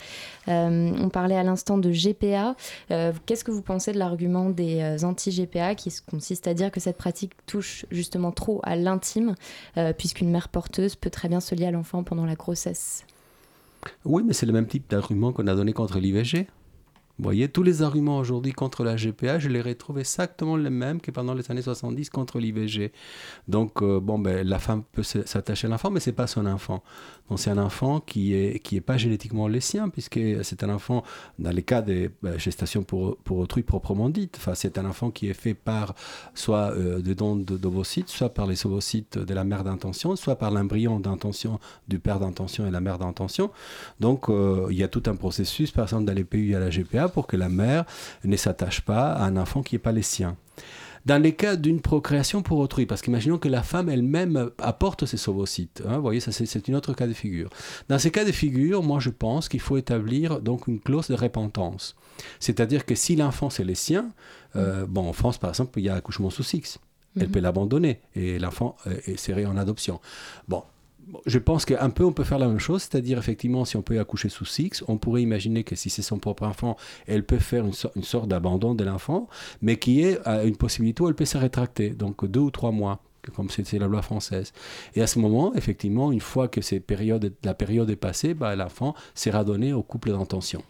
Euh, 0.50 0.92
on 1.00 1.08
parlait 1.08 1.38
à 1.38 1.44
l'instant 1.44 1.78
de 1.78 1.90
GPA. 1.92 2.58
Euh, 2.92 3.14
qu'est-ce 3.26 3.46
que 3.46 3.52
vous 3.52 3.62
pensez 3.62 3.94
de 3.94 3.98
l'argument 3.98 4.50
des 4.50 4.82
euh, 4.82 5.08
anti-GPA 5.08 5.76
qui 5.76 5.94
consiste 6.12 6.46
à 6.46 6.54
dire 6.54 6.72
que 6.72 6.82
cette 6.82 6.98
pratique 6.98 7.32
touche 7.46 7.86
justement 7.90 8.34
trop 8.34 8.60
à 8.64 8.76
l'intime 8.76 9.36
puisqu'une 9.98 10.30
mère 10.30 10.50
porteuse 10.50 10.98
peut 10.98 11.10
très 11.10 11.30
bien 11.30 11.40
se 11.40 11.56
lier 11.56 11.68
à 11.68 11.72
l'enfant 11.72 12.04
pendant 12.04 12.26
la 12.26 12.36
grossesse? 12.36 13.06
Oui, 14.04 14.24
mais 14.26 14.34
c'est 14.34 14.46
le 14.46 14.52
même 14.52 14.68
type 14.68 14.90
d'argument 14.90 15.32
qu'on 15.32 15.48
a 15.48 15.56
donné 15.56 15.72
contre 15.72 16.00
l'IVG. 16.00 16.48
Vous 17.18 17.24
voyez, 17.24 17.48
tous 17.48 17.64
les 17.64 17.82
arguments 17.82 18.18
aujourd'hui 18.18 18.52
contre 18.52 18.84
la 18.84 18.98
GPA, 18.98 19.40
je 19.40 19.48
les 19.48 19.62
retrouve 19.62 20.00
exactement 20.00 20.58
les 20.58 20.70
mêmes 20.70 21.00
que 21.00 21.12
pendant 21.12 21.34
les 21.34 21.50
années 21.50 21.62
70 21.62 22.10
contre 22.10 22.40
l'IVG. 22.40 22.92
Donc, 23.48 23.82
euh, 23.82 24.02
bon, 24.02 24.20
ben, 24.20 24.46
la 24.46 24.60
femme 24.60 24.84
peut 24.92 25.04
s'attacher 25.04 25.68
à 25.68 25.70
l'enfant, 25.70 25.90
mais 25.90 26.02
c'est 26.02 26.12
pas 26.12 26.28
son 26.28 26.46
enfant. 26.46 26.84
Donc, 27.30 27.40
c'est 27.40 27.50
un 27.52 27.58
enfant 27.58 28.02
qui 28.02 28.34
est, 28.34 28.60
qui 28.60 28.76
est 28.76 28.82
pas 28.82 28.98
génétiquement 28.98 29.48
le 29.48 29.62
sien, 29.62 29.88
puisque 29.88 30.20
c'est 30.44 30.62
un 30.64 30.70
enfant, 30.70 31.04
dans 31.40 31.52
les 31.52 31.64
cas 31.64 31.82
de 31.82 32.12
ben, 32.22 32.38
gestation 32.38 32.84
pour, 32.84 33.16
pour 33.20 33.38
autrui 33.38 33.64
proprement 33.64 34.10
dite, 34.10 34.36
enfin, 34.38 34.54
c'est 34.54 34.78
un 34.78 34.86
enfant 34.86 35.10
qui 35.10 35.30
est 35.30 35.34
fait 35.34 35.54
par 35.54 35.96
soit 36.34 36.74
euh, 36.74 37.00
des 37.00 37.16
dons 37.16 37.38
d'ovocytes, 37.38 38.10
soit 38.10 38.30
par 38.30 38.46
les 38.46 38.66
ovocytes 38.66 39.18
de 39.18 39.34
la 39.34 39.46
mère 39.46 39.64
d'intention, 39.64 40.18
soit 40.18 40.36
par 40.36 40.52
l'embryon 40.52 41.00
d'intention 41.00 41.60
du 41.88 42.00
père 42.00 42.20
d'intention 42.20 42.68
et 42.68 42.72
la 42.72 42.82
mère 42.82 42.98
d'intention. 42.98 43.52
Donc, 44.02 44.30
euh, 44.30 44.68
il 44.70 44.78
y 44.78 44.84
a 44.84 44.90
tout 44.90 45.04
un 45.06 45.16
processus, 45.16 45.72
par 45.72 45.86
exemple, 45.86 46.04
dans 46.04 46.14
les 46.14 46.26
à 46.54 46.60
la 46.60 46.70
GPA, 46.70 47.05
pour 47.10 47.28
que 47.28 47.38
la 47.38 47.50
mère 47.50 47.86
ne 48.24 48.36
s'attache 48.36 48.82
pas 48.82 49.14
à 49.14 49.26
un 49.26 49.38
enfant 49.38 49.64
qui 49.64 49.76
n'est 49.76 49.80
pas 49.80 49.92
le 49.92 50.02
sien. 50.02 50.38
Dans 51.06 51.22
les 51.22 51.36
cas 51.36 51.56
d'une 51.56 51.82
procréation 51.82 52.42
pour 52.42 52.58
autrui, 52.58 52.88
parce 52.88 53.04
qu'imaginons 53.04 53.38
que 53.38 53.48
la 53.48 53.62
femme 53.62 53.90
elle-même 53.90 54.50
apporte 54.58 55.06
ses 55.06 55.30
ovocytes, 55.30 55.84
hein, 55.88 55.98
vous 55.98 56.02
voyez, 56.02 56.20
ça 56.20 56.32
c'est 56.32 56.70
un 56.70 56.74
autre 56.74 56.94
cas 56.94 57.06
de 57.06 57.14
figure. 57.14 57.52
Dans 57.90 58.00
ces 58.00 58.10
cas 58.10 58.26
de 58.26 58.32
figure, 58.32 58.82
moi 58.82 59.00
je 59.00 59.12
pense 59.12 59.48
qu'il 59.48 59.60
faut 59.60 59.78
établir 59.78 60.42
donc 60.42 60.66
une 60.68 60.80
clause 60.80 61.08
de 61.08 61.14
repentance. 61.14 61.96
C'est-à-dire 62.40 62.88
que 62.88 62.96
si 62.96 63.16
l'enfant 63.16 63.52
c'est 63.52 63.64
le 63.64 63.76
sien, 63.76 64.10
euh, 64.56 64.88
bon 64.88 65.08
en 65.08 65.14
France 65.14 65.38
par 65.38 65.52
exemple 65.52 65.80
il 65.80 65.86
y 65.86 65.90
a 65.90 65.96
accouchement 65.96 66.32
sous 66.32 66.42
six, 66.42 66.80
elle 67.18 67.28
mhm. 67.28 67.32
peut 67.32 67.40
l'abandonner 67.40 68.02
et 68.16 68.40
l'enfant 68.40 68.76
est 69.06 69.18
serré 69.18 69.46
en 69.46 69.58
adoption. 69.58 70.00
Bon, 70.48 70.64
je 71.26 71.40
pense 71.40 71.66
qu'un 71.66 71.90
peu 71.90 72.04
on 72.04 72.12
peut 72.12 72.24
faire 72.24 72.40
la 72.40 72.48
même 72.48 72.60
chose, 72.60 72.84
c'est-à-dire 72.84 73.18
effectivement 73.18 73.66
si 73.66 73.78
on 73.78 73.82
peut 73.82 74.00
accoucher 74.00 74.30
sous 74.30 74.46
six, 74.46 74.84
on 74.88 74.98
pourrait 74.98 75.22
imaginer 75.22 75.64
que 75.64 75.76
si 75.76 75.90
c'est 75.90 76.02
son 76.02 76.20
propre 76.20 76.44
enfant, 76.44 76.78
elle 77.08 77.24
peut 77.24 77.40
faire 77.40 77.66
une, 77.66 78.04
sorte 78.04 78.28
d'abandon 78.28 78.76
de 78.76 78.84
l'enfant, 78.84 79.28
mais 79.62 79.78
qui 79.78 80.02
est 80.02 80.20
euh, 80.28 80.46
une 80.46 80.58
possibilité 80.58 81.04
où 81.04 81.08
elle 81.08 81.16
peut 81.16 81.26
se 81.26 81.38
rétracter, 81.38 81.90
donc 81.90 82.26
deux 82.26 82.40
ou 82.40 82.52
trois 82.52 82.72
mois 82.72 83.02
comme 83.36 83.50
c'est 83.50 83.80
la 83.80 83.88
loi 83.88 84.04
française. 84.04 84.54
Et 84.94 85.02
à 85.02 85.08
ce 85.08 85.18
moment, 85.18 85.56
effectivement, 85.56 86.12
une 86.12 86.22
fois 86.22 86.48
que 86.48 86.60
la 87.44 87.54
période 87.56 87.90
est 87.90 87.96
passée, 87.96 88.36
bah, 88.36 88.56
l'enfant 88.56 88.94
sera 89.16 89.44
donné 89.44 89.74
au 89.74 89.82
couple 89.82 90.12
d'intention. 90.12 90.62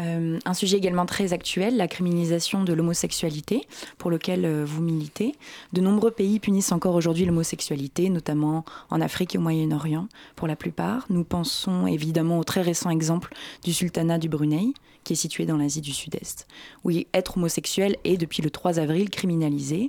Euh, 0.00 0.38
un 0.44 0.54
sujet 0.54 0.78
également 0.78 1.04
très 1.04 1.32
actuel, 1.32 1.76
la 1.76 1.86
criminalisation 1.86 2.64
de 2.64 2.72
l'homosexualité, 2.72 3.66
pour 3.98 4.10
lequel 4.10 4.44
euh, 4.44 4.64
vous 4.64 4.80
militez. 4.80 5.34
De 5.72 5.80
nombreux 5.80 6.10
pays 6.10 6.40
punissent 6.40 6.72
encore 6.72 6.94
aujourd'hui 6.94 7.26
l'homosexualité, 7.26 8.08
notamment 8.08 8.64
en 8.90 9.00
Afrique 9.00 9.34
et 9.34 9.38
au 9.38 9.42
Moyen-Orient, 9.42 10.08
pour 10.34 10.48
la 10.48 10.56
plupart. 10.56 11.06
Nous 11.10 11.24
pensons 11.24 11.86
évidemment 11.86 12.38
au 12.38 12.44
très 12.44 12.62
récent 12.62 12.90
exemple 12.90 13.34
du 13.64 13.72
sultanat 13.72 14.18
du 14.18 14.28
Brunei, 14.28 14.72
qui 15.04 15.12
est 15.12 15.16
situé 15.16 15.44
dans 15.44 15.56
l'Asie 15.56 15.80
du 15.80 15.92
Sud-Est, 15.92 16.46
où 16.84 16.90
être 17.12 17.36
homosexuel 17.36 17.96
est 18.04 18.16
depuis 18.16 18.42
le 18.42 18.50
3 18.50 18.78
avril 18.78 19.10
criminalisé. 19.10 19.88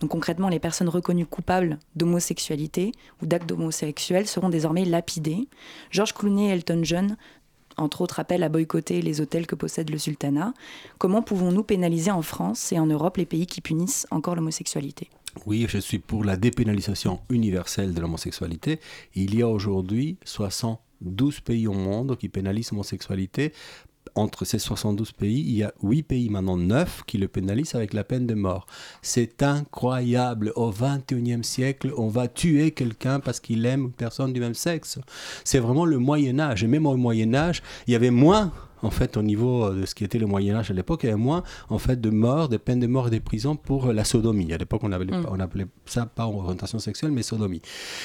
Donc 0.00 0.10
concrètement, 0.10 0.48
les 0.48 0.58
personnes 0.58 0.88
reconnues 0.88 1.24
coupables 1.24 1.78
d'homosexualité 1.94 2.92
ou 3.22 3.26
d'actes 3.26 3.48
d'homosexuels 3.48 4.26
seront 4.26 4.50
désormais 4.50 4.84
lapidées. 4.84 5.48
George 5.90 6.12
Clooney 6.12 6.48
et 6.48 6.52
Elton 6.52 6.80
John 6.82 7.16
entre 7.76 8.00
autres 8.00 8.20
appellent 8.20 8.42
à 8.42 8.48
boycotter 8.48 9.02
les 9.02 9.20
hôtels 9.20 9.46
que 9.46 9.54
possède 9.54 9.90
le 9.90 9.98
sultanat. 9.98 10.54
Comment 10.98 11.22
pouvons-nous 11.22 11.62
pénaliser 11.62 12.10
en 12.10 12.22
France 12.22 12.72
et 12.72 12.78
en 12.78 12.86
Europe 12.86 13.16
les 13.16 13.26
pays 13.26 13.46
qui 13.46 13.60
punissent 13.60 14.06
encore 14.10 14.34
l'homosexualité? 14.34 15.08
Oui, 15.44 15.66
je 15.68 15.78
suis 15.78 15.98
pour 15.98 16.24
la 16.24 16.36
dépénalisation 16.36 17.20
universelle 17.28 17.92
de 17.92 18.00
l'homosexualité. 18.00 18.80
Il 19.14 19.34
y 19.34 19.42
a 19.42 19.48
aujourd'hui 19.48 20.16
72 20.24 21.40
pays 21.40 21.66
au 21.66 21.74
monde 21.74 22.16
qui 22.16 22.28
pénalisent 22.28 22.70
l'homosexualité 22.70 23.52
entre 24.16 24.44
ces 24.44 24.58
72 24.58 25.12
pays, 25.12 25.40
il 25.40 25.56
y 25.56 25.62
a 25.62 25.72
8 25.82 26.02
pays, 26.02 26.30
maintenant 26.30 26.56
9, 26.56 27.04
qui 27.06 27.18
le 27.18 27.28
pénalisent 27.28 27.74
avec 27.74 27.92
la 27.92 28.02
peine 28.02 28.26
de 28.26 28.34
mort. 28.34 28.66
C'est 29.02 29.42
incroyable. 29.42 30.52
Au 30.56 30.72
21e 30.72 31.42
siècle, 31.42 31.92
on 31.96 32.08
va 32.08 32.26
tuer 32.26 32.72
quelqu'un 32.72 33.20
parce 33.20 33.40
qu'il 33.40 33.64
aime 33.66 33.84
une 33.84 33.92
personne 33.92 34.32
du 34.32 34.40
même 34.40 34.54
sexe. 34.54 34.98
C'est 35.44 35.58
vraiment 35.58 35.84
le 35.84 35.98
Moyen 35.98 36.40
Âge. 36.40 36.64
Et 36.64 36.66
même 36.66 36.86
au 36.86 36.96
Moyen 36.96 37.34
Âge, 37.34 37.62
il 37.86 37.92
y 37.92 37.96
avait 37.96 38.10
moins 38.10 38.52
en 38.86 38.90
fait, 38.90 39.16
au 39.16 39.22
niveau 39.22 39.64
euh, 39.64 39.80
de 39.80 39.86
ce 39.86 39.94
qui 39.94 40.04
était 40.04 40.18
le 40.18 40.26
Moyen 40.26 40.56
Âge 40.56 40.70
à 40.70 40.74
l'époque, 40.74 41.00
il 41.02 41.06
y 41.06 41.08
avait 41.10 41.18
moins 41.18 41.42
en 41.68 41.78
fait 41.78 42.00
de 42.00 42.10
morts, 42.10 42.48
de 42.48 42.56
peines 42.56 42.80
de 42.80 42.86
mort 42.86 43.08
et 43.08 43.10
de 43.10 43.18
prison 43.18 43.56
pour 43.56 43.92
la 43.92 44.04
sodomie. 44.04 44.52
À 44.52 44.58
l'époque, 44.58 44.82
on, 44.84 44.88
mm. 44.88 45.26
on, 45.28 45.40
appelait 45.40 45.66
ça 45.86 46.06
pas 46.06 46.26
orientation 46.26 46.78
sexuelle, 46.78 47.10
mais 47.10 47.22
sodomie. 47.22 47.60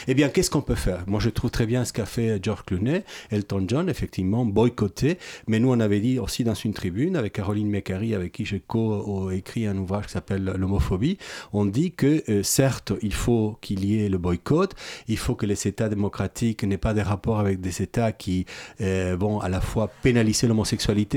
Eh 0.07 0.15
bien, 0.15 0.29
qu'est-ce 0.29 0.49
qu'on 0.49 0.61
peut 0.61 0.75
faire? 0.75 1.03
Moi, 1.07 1.19
je 1.19 1.29
trouve 1.29 1.51
très 1.51 1.67
bien 1.67 1.85
ce 1.85 1.93
qu'a 1.93 2.05
fait 2.05 2.39
George 2.43 2.63
Clooney, 2.65 3.03
Elton 3.29 3.65
John, 3.67 3.89
effectivement, 3.89 4.43
boycotté. 4.43 5.19
Mais 5.47 5.59
nous, 5.59 5.69
on 5.71 5.79
avait 5.79 5.99
dit 5.99 6.17
aussi 6.17 6.43
dans 6.43 6.55
une 6.55 6.73
tribune 6.73 7.15
avec 7.15 7.33
Caroline 7.33 7.69
Mécari, 7.69 8.15
avec 8.15 8.31
qui 8.31 8.45
j'ai 8.45 8.59
co-écrit 8.59 9.67
un 9.67 9.77
ouvrage 9.77 10.07
qui 10.07 10.13
s'appelle 10.13 10.43
L'homophobie, 10.43 11.17
on 11.53 11.65
dit 11.65 11.91
que 11.91 12.23
euh, 12.29 12.43
certes, 12.43 12.93
il 13.03 13.13
faut 13.13 13.57
qu'il 13.61 13.85
y 13.85 14.03
ait 14.03 14.09
le 14.09 14.17
boycott, 14.17 14.73
il 15.07 15.17
faut 15.17 15.35
que 15.35 15.45
les 15.45 15.67
États 15.67 15.89
démocratiques 15.89 16.63
n'aient 16.63 16.77
pas 16.77 16.93
des 16.93 17.01
rapports 17.01 17.39
avec 17.39 17.61
des 17.61 17.81
États 17.81 18.11
qui 18.11 18.45
euh, 18.81 19.15
vont 19.19 19.39
à 19.39 19.49
la 19.49 19.61
fois 19.61 19.89
pénaliser 20.01 20.47
l'homosexualité 20.47 20.70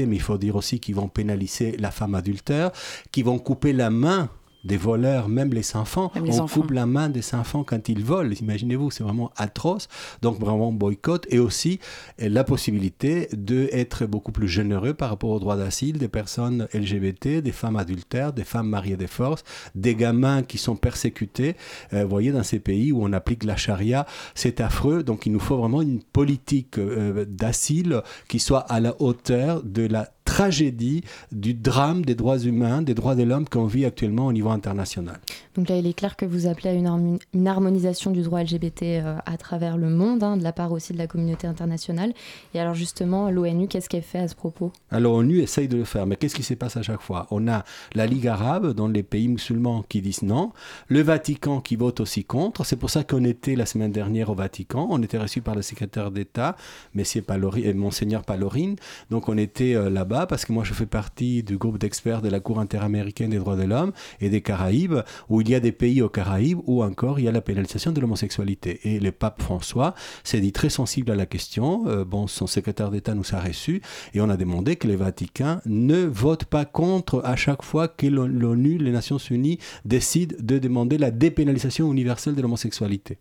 mais 0.06 0.16
il 0.16 0.22
faut 0.22 0.38
dire 0.38 0.56
aussi 0.56 0.80
qu'ils 0.80 0.94
vont 0.94 1.08
pénaliser 1.08 1.76
la 1.78 1.90
femme 1.90 2.14
adultère, 2.14 2.70
qui 3.12 3.22
vont 3.22 3.38
couper 3.38 3.72
la 3.72 3.90
main 3.90 4.28
des 4.64 4.76
voleurs, 4.76 5.28
même 5.28 5.52
les 5.52 5.76
enfants. 5.76 6.10
on 6.14 6.46
coupe 6.46 6.70
la 6.70 6.86
main 6.86 7.08
des 7.08 7.34
enfants 7.34 7.64
quand 7.64 7.88
ils 7.88 8.04
volent. 8.04 8.34
Imaginez-vous, 8.40 8.90
c'est 8.90 9.04
vraiment 9.04 9.30
atroce. 9.36 9.88
Donc 10.22 10.38
vraiment 10.38 10.72
boycott 10.72 11.26
et 11.30 11.38
aussi 11.38 11.80
euh, 12.20 12.28
la 12.28 12.44
possibilité 12.44 13.28
d'être 13.32 14.06
beaucoup 14.06 14.32
plus 14.32 14.48
généreux 14.48 14.94
par 14.94 15.10
rapport 15.10 15.30
aux 15.30 15.40
droits 15.40 15.56
d'asile 15.56 15.98
des 15.98 16.08
personnes 16.08 16.68
LGBT, 16.72 17.42
des 17.42 17.52
femmes 17.52 17.76
adultères, 17.76 18.32
des 18.32 18.44
femmes 18.44 18.68
mariées 18.68 18.96
de 18.96 19.06
force, 19.06 19.44
des 19.74 19.94
gamins 19.94 20.42
qui 20.42 20.58
sont 20.58 20.76
persécutés. 20.76 21.56
Euh, 21.92 22.04
vous 22.04 22.10
voyez, 22.10 22.32
dans 22.32 22.42
ces 22.42 22.58
pays 22.58 22.92
où 22.92 23.02
on 23.02 23.12
applique 23.12 23.44
la 23.44 23.56
charia, 23.56 24.06
c'est 24.34 24.60
affreux. 24.60 25.02
Donc 25.02 25.26
il 25.26 25.32
nous 25.32 25.40
faut 25.40 25.56
vraiment 25.56 25.82
une 25.82 26.02
politique 26.02 26.78
euh, 26.78 27.24
d'asile 27.28 28.02
qui 28.28 28.38
soit 28.38 28.60
à 28.60 28.80
la 28.80 29.00
hauteur 29.00 29.62
de 29.62 29.86
la 29.86 30.13
tragédie 30.24 31.04
du 31.32 31.54
drame 31.54 32.04
des 32.04 32.14
droits 32.14 32.38
humains, 32.38 32.82
des 32.82 32.94
droits 32.94 33.14
de 33.14 33.22
l'homme 33.22 33.48
qu'on 33.48 33.66
vit 33.66 33.84
actuellement 33.84 34.26
au 34.26 34.32
niveau 34.32 34.50
international. 34.50 35.20
Donc 35.56 35.68
là, 35.68 35.76
il 35.76 35.86
est 35.86 35.92
clair 35.92 36.16
que 36.16 36.24
vous 36.24 36.46
appelez 36.46 36.70
à 36.70 36.72
une, 36.72 37.48
harmonisation 37.48 38.10
du 38.10 38.22
droit 38.22 38.42
LGBT 38.42 38.82
euh, 38.82 39.16
à 39.26 39.36
travers 39.36 39.76
le 39.76 39.88
monde, 39.88 40.22
hein, 40.22 40.36
de 40.36 40.42
la 40.42 40.52
part 40.52 40.72
aussi 40.72 40.92
de 40.92 40.98
la 40.98 41.06
communauté 41.06 41.46
internationale. 41.46 42.12
Et 42.54 42.60
alors 42.60 42.74
justement, 42.74 43.30
l'ONU, 43.30 43.68
qu'est-ce 43.68 43.88
qu'elle 43.88 44.02
fait 44.02 44.18
à 44.18 44.28
ce 44.28 44.34
propos? 44.34 44.72
Alors 44.90 45.14
l'ONU 45.14 45.40
essaye 45.40 45.68
de 45.68 45.76
le 45.76 45.84
faire, 45.84 46.06
mais 46.06 46.16
qu'est-ce 46.16 46.34
qui 46.34 46.42
se 46.42 46.54
passe 46.54 46.76
à 46.76 46.82
chaque 46.82 47.00
fois? 47.00 47.26
On 47.30 47.46
a 47.48 47.64
la 47.94 48.06
Ligue 48.06 48.28
arabe, 48.28 48.72
dans 48.72 48.88
les 48.88 49.02
pays 49.02 49.28
musulmans 49.28 49.84
qui 49.88 50.00
disent 50.00 50.22
non, 50.22 50.52
le 50.88 51.02
Vatican 51.02 51.60
qui 51.60 51.76
vote 51.76 52.00
aussi 52.00 52.24
contre. 52.24 52.64
C'est 52.64 52.76
pour 52.76 52.90
ça 52.90 53.04
qu'on 53.04 53.24
était 53.24 53.56
la 53.56 53.66
semaine 53.66 53.92
dernière 53.92 54.30
au 54.30 54.34
Vatican. 54.34 54.88
On 54.90 55.02
était 55.02 55.18
reçu 55.18 55.40
par 55.40 55.54
le 55.54 55.62
secrétaire 55.62 56.10
d'État, 56.10 56.56
Messieurs 56.94 57.24
et 57.56 57.74
Monseigneur 57.74 58.24
Palorine. 58.24 58.76
Donc 59.10 59.28
on 59.28 59.38
était 59.38 59.74
euh, 59.74 59.90
là-bas 59.90 60.26
parce 60.26 60.44
que 60.44 60.52
moi 60.52 60.64
je 60.64 60.74
fais 60.74 60.86
partie 60.86 61.42
du 61.42 61.58
groupe 61.58 61.78
d'experts 61.78 62.22
de 62.22 62.28
la 62.28 62.40
Cour 62.40 62.58
interaméricaine 62.58 63.30
des 63.30 63.38
droits 63.38 63.56
de 63.56 63.62
l'homme 63.62 63.92
et 64.20 64.28
des 64.28 64.40
Caraïbes, 64.40 65.00
où 65.28 65.42
il 65.44 65.50
y 65.50 65.54
a 65.54 65.60
des 65.60 65.72
pays 65.72 66.00
aux 66.00 66.08
Caraïbes 66.08 66.58
où 66.66 66.82
encore 66.82 67.18
il 67.18 67.26
y 67.26 67.28
a 67.28 67.32
la 67.32 67.42
pénalisation 67.42 67.92
de 67.92 68.00
l'homosexualité. 68.00 68.80
Et 68.84 68.98
le 68.98 69.12
pape 69.12 69.42
François 69.42 69.94
s'est 70.22 70.40
dit 70.40 70.52
très 70.52 70.70
sensible 70.70 71.10
à 71.10 71.14
la 71.14 71.26
question. 71.26 71.86
Euh, 71.86 72.04
bon, 72.04 72.26
son 72.26 72.46
secrétaire 72.46 72.90
d'État 72.90 73.14
nous 73.14 73.34
a 73.34 73.40
reçus 73.40 73.82
et 74.14 74.20
on 74.20 74.30
a 74.30 74.36
demandé 74.36 74.76
que 74.76 74.88
les 74.88 74.96
Vatican 74.96 75.60
ne 75.66 76.04
votent 76.04 76.46
pas 76.46 76.64
contre 76.64 77.20
à 77.24 77.36
chaque 77.36 77.62
fois 77.62 77.88
que 77.88 78.06
l'ONU, 78.06 78.78
les 78.78 78.90
Nations 78.90 79.18
Unies, 79.18 79.58
décident 79.84 80.36
de 80.40 80.58
demander 80.58 80.96
la 80.96 81.10
dépénalisation 81.10 81.90
universelle 81.92 82.34
de 82.34 82.42
l'homosexualité. 82.42 83.18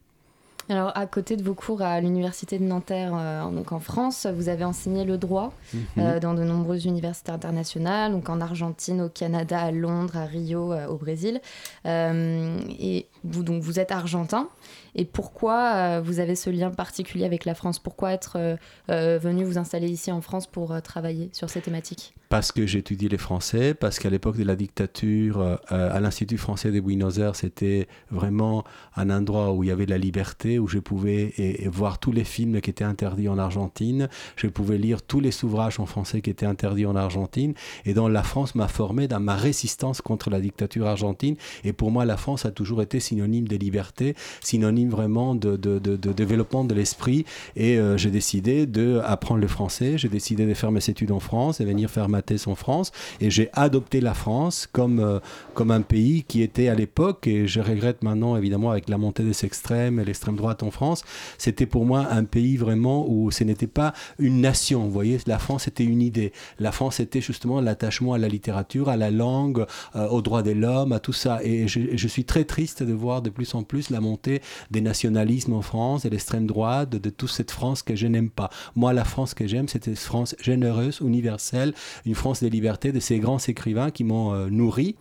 Alors, 0.69 0.91
à 0.95 1.05
côté 1.05 1.35
de 1.35 1.43
vos 1.43 1.53
cours 1.53 1.81
à 1.81 1.99
l'Université 1.99 2.57
de 2.57 2.63
Nanterre, 2.63 3.13
euh, 3.15 3.49
donc 3.49 3.71
en 3.71 3.79
France, 3.79 4.27
vous 4.33 4.47
avez 4.47 4.63
enseigné 4.63 5.03
le 5.03 5.17
droit 5.17 5.53
mhm. 5.73 5.81
euh, 5.97 6.19
dans 6.19 6.33
de 6.33 6.43
nombreuses 6.43 6.85
universités 6.85 7.31
internationales, 7.31 8.11
donc 8.11 8.29
en 8.29 8.39
Argentine, 8.39 9.01
au 9.01 9.09
Canada, 9.09 9.59
à 9.59 9.71
Londres, 9.71 10.17
à 10.17 10.25
Rio, 10.25 10.71
euh, 10.71 10.87
au 10.87 10.95
Brésil. 10.95 11.41
et 11.85 13.07
vous, 13.23 13.43
donc, 13.43 13.61
vous 13.61 13.79
êtes 13.79 13.91
argentin. 13.91 14.47
Et 14.95 15.05
pourquoi 15.05 16.01
vous 16.01 16.19
avez 16.19 16.35
ce 16.35 16.49
lien 16.49 16.71
particulier 16.71 17.25
avec 17.25 17.45
la 17.45 17.55
France? 17.55 17.79
Pourquoi 17.79 18.11
être 18.13 18.57
venu 18.87 19.43
vous 19.43 19.57
installer 19.57 19.89
ici 19.89 20.11
en 20.11 20.21
France 20.21 20.47
pour 20.47 20.81
travailler 20.81 21.29
sur 21.33 21.49
ces 21.49 21.61
thématiques? 21.61 22.13
Parce 22.33 22.51
que 22.51 22.65
j'étudie 22.65 23.09
les 23.09 23.19
Français, 23.19 23.75
parce 23.75 23.99
qu'à 23.99 24.09
l'époque 24.09 24.37
de 24.37 24.43
la 24.43 24.55
dictature, 24.55 25.39
euh, 25.39 25.57
à 25.69 25.99
l'Institut 25.99 26.39
français 26.39 26.71
de 26.71 26.79
Buenos 26.79 27.19
Aires, 27.19 27.35
c'était 27.35 27.87
vraiment 28.09 28.63
un 28.95 29.11
endroit 29.11 29.53
où 29.53 29.63
il 29.63 29.67
y 29.67 29.71
avait 29.71 29.85
de 29.85 29.91
la 29.91 29.99
liberté, 29.99 30.57
où 30.57 30.67
je 30.67 30.79
pouvais 30.79 31.33
voir 31.67 31.99
tous 31.99 32.11
les 32.11 32.23
films 32.23 32.59
qui 32.59 32.71
étaient 32.71 32.83
interdits 32.83 33.29
en 33.29 33.37
Argentine, 33.37 34.09
je 34.35 34.47
pouvais 34.47 34.79
lire 34.79 35.03
tous 35.03 35.19
les 35.19 35.43
ouvrages 35.43 35.79
en 35.79 35.85
français 35.85 36.21
qui 36.21 36.31
étaient 36.31 36.47
interdits 36.47 36.87
en 36.87 36.95
Argentine, 36.95 37.53
et 37.85 37.93
donc 37.93 38.09
la 38.09 38.23
France 38.23 38.55
m'a 38.55 38.67
formé 38.67 39.07
dans 39.07 39.19
ma 39.19 39.35
résistance 39.35 40.01
contre 40.01 40.31
la 40.31 40.41
dictature 40.41 40.87
argentine, 40.87 41.35
et 41.63 41.71
pour 41.71 41.91
moi 41.91 42.03
la 42.03 42.17
France 42.17 42.47
a 42.47 42.51
toujours 42.51 42.81
été 42.81 42.99
synonyme 42.99 43.47
de 43.47 43.57
liberté, 43.57 44.15
synonyme 44.41 44.82
vraiment 44.89 45.35
de, 45.35 45.55
développement 45.55 46.63
de 46.63 46.73
l'esprit, 46.73 47.25
et 47.55 47.77
euh, 47.77 47.97
j'ai 47.97 48.11
décidé 48.11 48.65
d'apprendre 48.65 49.41
le 49.41 49.47
français, 49.47 49.97
j'ai 49.97 50.09
décidé 50.09 50.45
de 50.45 50.53
faire 50.53 50.71
mes 50.71 50.89
études 50.89 51.11
en 51.11 51.19
France 51.19 51.61
et 51.61 51.65
venir 51.65 51.89
faire 51.89 52.09
ma 52.09 52.21
en 52.47 52.55
France 52.55 52.91
et 53.19 53.29
j'ai 53.29 53.49
adopté 53.53 54.01
la 54.01 54.13
France 54.13 54.67
comme, 54.71 54.99
euh, 54.99 55.19
comme 55.53 55.71
un 55.71 55.81
pays 55.81 56.23
qui 56.23 56.41
était 56.41 56.67
à 56.67 56.75
l'époque, 56.75 57.27
et 57.27 57.47
je 57.47 57.59
regrette 57.59 58.03
maintenant 58.03 58.37
évidemment 58.37 58.71
avec 58.71 58.89
la 58.89 58.97
montée 58.97 59.23
des 59.23 59.45
extrêmes 59.45 59.99
et 59.99 60.05
l'extrême 60.05 60.35
droite 60.35 60.63
en 60.63 60.71
France, 60.71 61.03
c'était 61.37 61.65
pour 61.65 61.85
moi 61.85 62.07
un 62.09 62.23
pays 62.23 62.57
vraiment 62.57 63.05
où 63.07 63.31
ce 63.31 63.43
n'était 63.43 63.67
pas 63.67 63.93
une 64.19 64.41
nation, 64.41 64.83
vous 64.83 64.91
voyez, 64.91 65.17
la 65.27 65.39
France 65.39 65.67
était 65.67 65.83
une 65.83 66.01
idée. 66.01 66.31
La 66.59 66.71
France 66.71 66.99
était 66.99 67.21
justement 67.21 67.61
l'attachement 67.61 68.13
à 68.13 68.17
la 68.17 68.27
littérature, 68.27 68.89
à 68.89 68.97
la 68.97 69.11
langue, 69.11 69.65
euh, 69.95 70.07
aux 70.07 70.21
droits 70.21 70.43
de 70.43 70.51
l'homme, 70.51 70.91
à 70.91 70.99
tout 70.99 71.13
ça. 71.13 71.39
Et 71.43 71.67
je, 71.67 71.95
je, 71.95 72.07
suis 72.07 72.25
très 72.25 72.45
triste 72.45 72.83
de 72.83 72.93
voir 72.93 73.21
de 73.21 73.29
plus 73.29 73.53
en 73.55 73.63
plus 73.63 73.89
la 73.89 73.99
montée 73.99 74.41
des 74.73 74.81
nationalismes 74.81 75.53
en 75.53 75.61
France 75.61 76.03
et 76.03 76.09
l'extrême 76.09 76.45
droite, 76.45 76.89
de, 76.89 76.97
de 76.97 77.09
toute 77.09 77.29
cette 77.29 77.51
France 77.51 77.81
que 77.81 77.95
je 77.95 78.07
n'aime 78.07 78.29
pas. 78.29 78.49
Moi, 78.75 78.91
la 78.91 79.05
France 79.05 79.33
que 79.33 79.47
j'aime, 79.47 79.69
c'était 79.69 79.91
une 79.91 79.95
France 79.97 80.35
généreuse, 80.41 80.99
universelle, 80.99 81.73
une 82.05 82.15
France 82.15 82.41
des 82.41 82.49
libertés 82.49 82.91
de 82.91 82.99
ces 82.99 83.19
grands 83.19 83.39
écrivains 83.39 83.91
qui 83.91 84.03
m'ont 84.03 84.33
euh, 84.33 84.49
nourri 84.49 84.97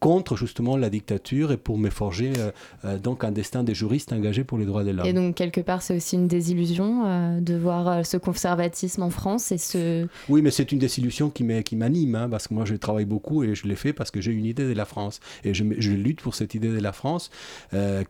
contre 0.00 0.36
justement 0.36 0.76
la 0.76 0.90
dictature 0.90 1.52
et 1.52 1.56
pour 1.56 1.78
me 1.78 1.90
forger 1.90 2.32
euh, 2.38 2.50
euh, 2.84 2.98
donc 2.98 3.24
un 3.24 3.32
destin 3.32 3.62
des 3.62 3.74
juristes 3.74 4.12
engagés 4.12 4.44
pour 4.44 4.58
les 4.58 4.66
droits 4.66 4.84
de 4.84 4.90
l'homme. 4.90 5.06
Et 5.06 5.12
donc 5.12 5.34
quelque 5.34 5.60
part 5.60 5.82
c'est 5.82 5.96
aussi 5.96 6.16
une 6.16 6.28
désillusion 6.28 7.04
euh, 7.06 7.40
de 7.40 7.56
voir 7.56 8.04
ce 8.04 8.16
conservatisme 8.16 9.02
en 9.02 9.10
France 9.10 9.52
et 9.52 9.58
ce... 9.58 10.06
Oui 10.28 10.42
mais 10.42 10.50
c'est 10.50 10.70
une 10.72 10.78
désillusion 10.78 11.30
qui 11.30 11.44
m'anime 11.44 12.14
hein, 12.14 12.28
parce 12.28 12.46
que 12.48 12.54
moi 12.54 12.64
je 12.64 12.74
travaille 12.74 13.04
beaucoup 13.06 13.42
et 13.42 13.54
je 13.54 13.66
l'ai 13.66 13.76
fait 13.76 13.92
parce 13.92 14.10
que 14.10 14.20
j'ai 14.20 14.32
une 14.32 14.44
idée 14.44 14.66
de 14.66 14.74
la 14.74 14.84
France 14.84 15.20
et 15.44 15.54
je, 15.54 15.64
je, 15.78 15.92
lutte 15.92 16.20
pour 16.20 16.34
cette 16.34 16.54
idée 16.54 16.68
de 16.68 16.80
la 16.80 16.92
France 16.92 17.30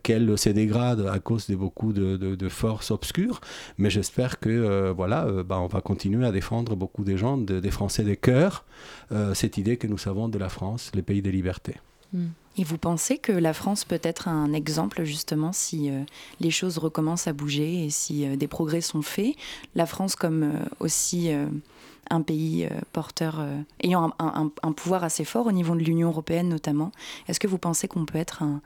qu'elle 0.03 0.37
se 0.37 0.49
dégrade 0.49 1.07
à 1.07 1.19
cause 1.19 1.47
de 1.47 1.55
beaucoup 1.55 1.93
de, 1.93 2.17
de, 2.17 2.49
forces 2.49 2.91
obscures 2.91 3.39
mais 3.77 3.89
j'espère 3.89 4.39
que 4.39 4.91
voilà 4.91 5.25
bah, 5.43 5.59
on 5.59 5.67
va 5.67 5.81
continuer 5.81 6.25
à 6.25 6.31
défendre 6.31 6.75
beaucoup 6.75 7.03
des 7.03 7.17
gens, 7.17 7.37
des 7.37 7.71
Français 7.71 8.03
de 8.03 8.13
cœur 8.13 8.65
cette 9.33 9.57
idée 9.57 9.77
que 9.77 9.87
nous 9.87 9.97
savons 9.97 10.27
de 10.27 10.37
la 10.37 10.49
France, 10.49 10.91
les 10.93 11.01
pays 11.01 11.21
des 11.21 11.31
libertés. 11.31 11.76
Et 12.57 12.63
vous 12.63 12.77
pensez 12.77 13.17
que 13.17 13.31
la 13.31 13.53
France 13.53 13.85
peut 13.85 13.99
être 14.01 14.27
un 14.27 14.51
exemple 14.51 15.03
justement 15.03 15.51
si 15.51 15.91
euh, 15.91 16.01
les 16.39 16.49
choses 16.49 16.79
recommencent 16.79 17.27
à 17.27 17.33
bouger 17.33 17.85
et 17.85 17.89
si 17.91 18.25
euh, 18.25 18.35
des 18.35 18.47
progrès 18.47 18.81
sont 18.81 19.03
faits? 19.03 19.35
La 19.75 19.85
France 19.85 20.15
comme 20.15 20.43
euh, 20.43 20.65
aussi 20.79 21.29
un 22.09 22.21
pays 22.21 22.69
porteur, 22.93 23.45
ayant 23.83 24.13
un, 24.17 24.71
pouvoir 24.71 25.03
assez 25.03 25.25
fort 25.25 25.45
au 25.45 25.51
niveau 25.51 25.75
de 25.75 25.81
l'Union 25.81 26.07
européenne 26.07 26.47
notamment. 26.47 26.93
Est-ce 27.27 27.39
que 27.39 27.47
vous 27.47 27.57
pensez 27.57 27.89
qu'on 27.89 28.05
peut 28.05 28.17
être 28.17 28.43
un, 28.43 28.61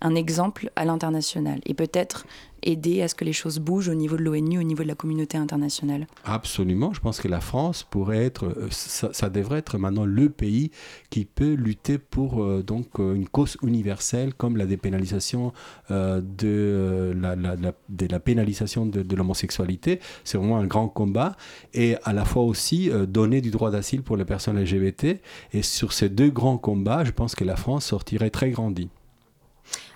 un 0.00 0.16
exemple 0.16 0.72
à 0.74 0.84
l'international? 0.84 1.60
Et 1.66 1.74
peut-être 1.74 2.26
aider 2.62 3.02
à 3.02 3.08
ce 3.08 3.14
que 3.14 3.24
les 3.24 3.32
choses 3.32 3.58
bougent 3.58 3.88
au 3.88 3.94
niveau 3.94 4.16
de 4.16 4.22
l'ONU, 4.22 4.58
au 4.58 4.62
niveau 4.62 4.82
de 4.82 4.88
la 4.88 4.94
communauté 4.94 5.38
internationale 5.38 6.06
Absolument. 6.24 6.92
Je 6.92 7.00
pense 7.00 7.20
que 7.20 7.28
la 7.28 7.40
France 7.40 7.82
pourrait 7.82 8.24
être, 8.24 8.46
euh, 8.46 8.68
ça, 8.70 9.30
devrait 9.30 9.58
être 9.58 9.78
maintenant 9.78 10.04
le 10.04 10.28
pays 10.28 10.70
qui 11.10 11.24
peut 11.24 11.52
lutter 11.52 11.98
pour 11.98 12.42
euh, 12.42 12.62
donc 12.62 12.98
euh, 12.98 13.14
une 13.14 13.28
cause 13.28 13.56
universelle 13.62 14.34
comme 14.34 14.56
la 14.56 14.66
dépénalisation 14.66 15.52
de, 15.88 17.14
la, 17.16 18.20
pénalisation 18.20 18.86
de, 18.86 19.02
de 19.02 19.16
l'homosexualité. 19.16 20.00
C'est 20.24 20.38
vraiment 20.38 20.58
un 20.58 20.66
grand 20.66 20.88
combat 20.88 21.36
et 21.74 21.96
à 22.04 22.12
la 22.12 22.24
fois 22.24 22.42
aussi 22.42 22.90
donner 23.08 23.40
du 23.40 23.50
droit 23.50 23.70
d'asile 23.70 24.02
pour 24.02 24.16
les 24.16 24.24
personnes 24.24 24.60
LGBT. 24.60 25.20
Et 25.52 25.62
sur 25.62 25.92
ces 25.92 26.08
deux 26.08 26.30
grands 26.30 26.58
combats, 26.58 27.04
je 27.04 27.10
pense 27.10 27.34
que 27.34 27.44
la 27.44 27.56
France 27.56 27.86
sortirait 27.86 28.30
très 28.30 28.50
grandie. 28.50 28.88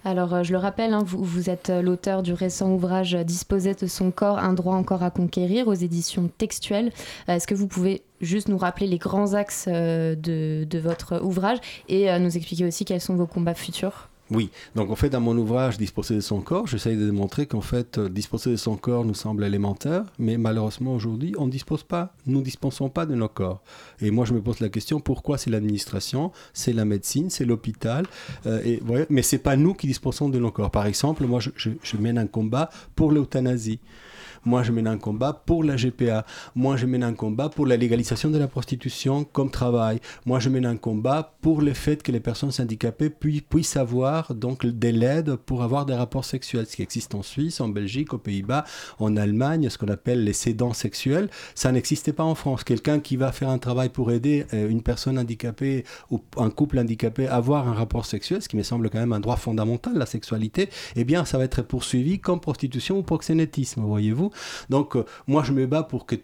Alors, 0.06 0.34
euh, 0.34 0.42
je 0.42 0.52
le 0.52 0.58
rappelle, 0.58 0.92
hein, 0.92 1.02
vous, 1.02 1.48
êtes 1.48 1.70
euh, 1.70 1.80
l'auteur 1.80 2.22
du 2.22 2.34
récent 2.34 2.70
ouvrage 2.70 3.14
euh, 3.14 3.24
Disposer 3.24 3.72
de 3.72 3.86
son 3.86 4.10
corps, 4.10 4.38
un 4.38 4.52
droit 4.52 4.74
encore 4.74 5.02
à 5.02 5.10
conquérir 5.10 5.66
aux 5.66 5.74
éditions 5.74 6.28
textuelles. 6.36 6.92
Est-ce 7.26 7.46
que 7.46 7.54
vous 7.54 7.66
pouvez 7.66 8.02
juste 8.20 8.48
nous 8.48 8.58
rappeler 8.58 8.86
les 8.86 8.98
grands 8.98 9.32
axes 9.32 9.66
de, 9.66 10.78
votre 10.78 11.22
ouvrage 11.22 11.58
et 11.88 12.18
nous 12.18 12.36
expliquer 12.36 12.66
aussi 12.66 12.84
quels 12.84 13.00
sont 13.00 13.16
vos 13.16 13.26
combats 13.26 13.54
futurs? 13.54 14.10
Oui, 14.30 14.50
donc 14.74 14.90
en 14.90 14.96
fait, 14.96 15.10
dans 15.10 15.20
mon 15.20 15.36
ouvrage 15.36 15.76
Disposer 15.76 16.14
de 16.14 16.20
son 16.20 16.40
corps, 16.40 16.66
j'essaye 16.66 16.96
de 16.96 17.04
démontrer 17.04 17.46
qu'en 17.46 17.60
fait, 17.60 17.98
euh, 17.98 18.08
disposer 18.08 18.52
de 18.52 18.56
son 18.56 18.76
corps 18.76 19.04
nous 19.04 19.14
semble 19.14 19.44
élémentaire, 19.44 20.04
mais 20.18 20.38
malheureusement 20.38 20.94
aujourd'hui, 20.94 21.34
on 21.36 21.46
ne 21.46 21.50
dispose 21.50 21.82
pas, 21.82 22.14
nous 22.26 22.38
ne 22.38 22.44
dispensons 22.44 22.88
pas 22.88 23.04
de 23.04 23.14
nos 23.14 23.28
corps. 23.28 23.62
Et 24.00 24.10
moi, 24.10 24.24
je 24.24 24.32
me 24.32 24.40
pose 24.40 24.60
la 24.60 24.70
question 24.70 24.98
pourquoi 24.98 25.36
c'est 25.36 25.50
l'administration, 25.50 26.32
c'est 26.54 26.72
la 26.72 26.86
médecine, 26.86 27.28
c'est 27.28 27.44
l'hôpital, 27.44 28.06
euh, 28.46 28.78
ouais, 28.88 29.06
mais 29.10 29.22
c'est 29.22 29.38
pas 29.38 29.56
nous 29.56 29.74
qui 29.74 29.86
disposons 29.86 30.30
de 30.30 30.38
nos 30.38 30.50
corps. 30.50 30.70
Par 30.70 30.86
exemple, 30.86 31.24
moi, 31.26 31.40
je 31.40 31.96
mène 31.98 32.16
un 32.16 32.26
combat 32.26 32.70
pour 32.96 33.12
l'euthanasie. 33.12 33.80
Moi, 34.46 34.62
je 34.62 34.72
mène 34.72 34.86
un 34.86 34.98
combat 34.98 35.32
pour 35.32 35.64
la 35.64 35.76
GPA. 35.76 36.26
Moi, 36.54 36.76
je 36.76 36.86
mène 36.86 37.02
un 37.02 37.14
combat 37.14 37.48
pour 37.48 37.66
la 37.66 37.76
légalisation 37.76 38.30
de 38.30 38.38
la 38.38 38.46
prostitution 38.46 39.24
comme 39.24 39.50
travail. 39.50 40.00
Moi, 40.26 40.38
je 40.38 40.50
mène 40.50 40.66
un 40.66 40.76
combat 40.76 41.34
pour 41.40 41.62
le 41.62 41.72
fait 41.72 42.02
que 42.02 42.12
les 42.12 42.20
personnes 42.20 42.50
handicapées 42.58 43.10
puissent 43.10 43.76
avoir 43.76 44.34
donc 44.34 44.66
de 44.66 44.88
l'aide 44.88 45.36
pour 45.36 45.62
avoir 45.62 45.86
des 45.86 45.94
rapports 45.94 46.24
sexuels, 46.24 46.66
ce 46.66 46.76
qui 46.76 46.82
existe 46.82 47.14
en 47.14 47.22
Suisse, 47.22 47.60
en 47.60 47.68
Belgique, 47.68 48.12
aux 48.12 48.18
Pays-Bas, 48.18 48.64
en 48.98 49.16
Allemagne, 49.16 49.68
ce 49.70 49.78
qu'on 49.78 49.88
appelle 49.88 50.24
les 50.24 50.32
cédants 50.34 50.74
sexuels. 50.74 51.30
Ça 51.54 51.72
n'existait 51.72 52.12
pas 52.12 52.24
en 52.24 52.34
France. 52.34 52.64
Quelqu'un 52.64 53.00
qui 53.00 53.16
va 53.16 53.32
faire 53.32 53.48
un 53.48 53.58
travail 53.58 53.88
pour 53.88 54.12
aider 54.12 54.46
euh, 54.52 54.68
une 54.68 54.82
personne 54.82 55.18
handicapée 55.18 55.84
ou 56.10 56.20
un 56.36 56.50
couple 56.50 56.78
handicapé 56.78 57.26
à 57.28 57.36
avoir 57.36 57.66
un 57.68 57.74
rapport 57.74 58.04
sexuel, 58.04 58.42
ce 58.42 58.48
qui 58.48 58.56
me 58.56 58.62
semble 58.62 58.90
quand 58.90 58.98
même 58.98 59.12
un 59.12 59.20
droit 59.20 59.36
fondamental, 59.36 59.96
la 59.96 60.06
sexualité, 60.06 60.68
eh 60.96 61.04
bien, 61.04 61.24
ça 61.24 61.38
va 61.38 61.44
être 61.44 61.62
poursuivi 61.62 62.18
comme 62.18 62.40
prostitution 62.40 62.98
ou 62.98 63.02
proxénétisme, 63.02 63.82
voyez-vous. 63.82 64.30
Donc, 64.70 64.96
euh, 64.96 65.04
moi, 65.26 65.42
je 65.44 65.52
me 65.52 65.66
bats 65.66 65.82
pour 65.82 66.06
que 66.06 66.16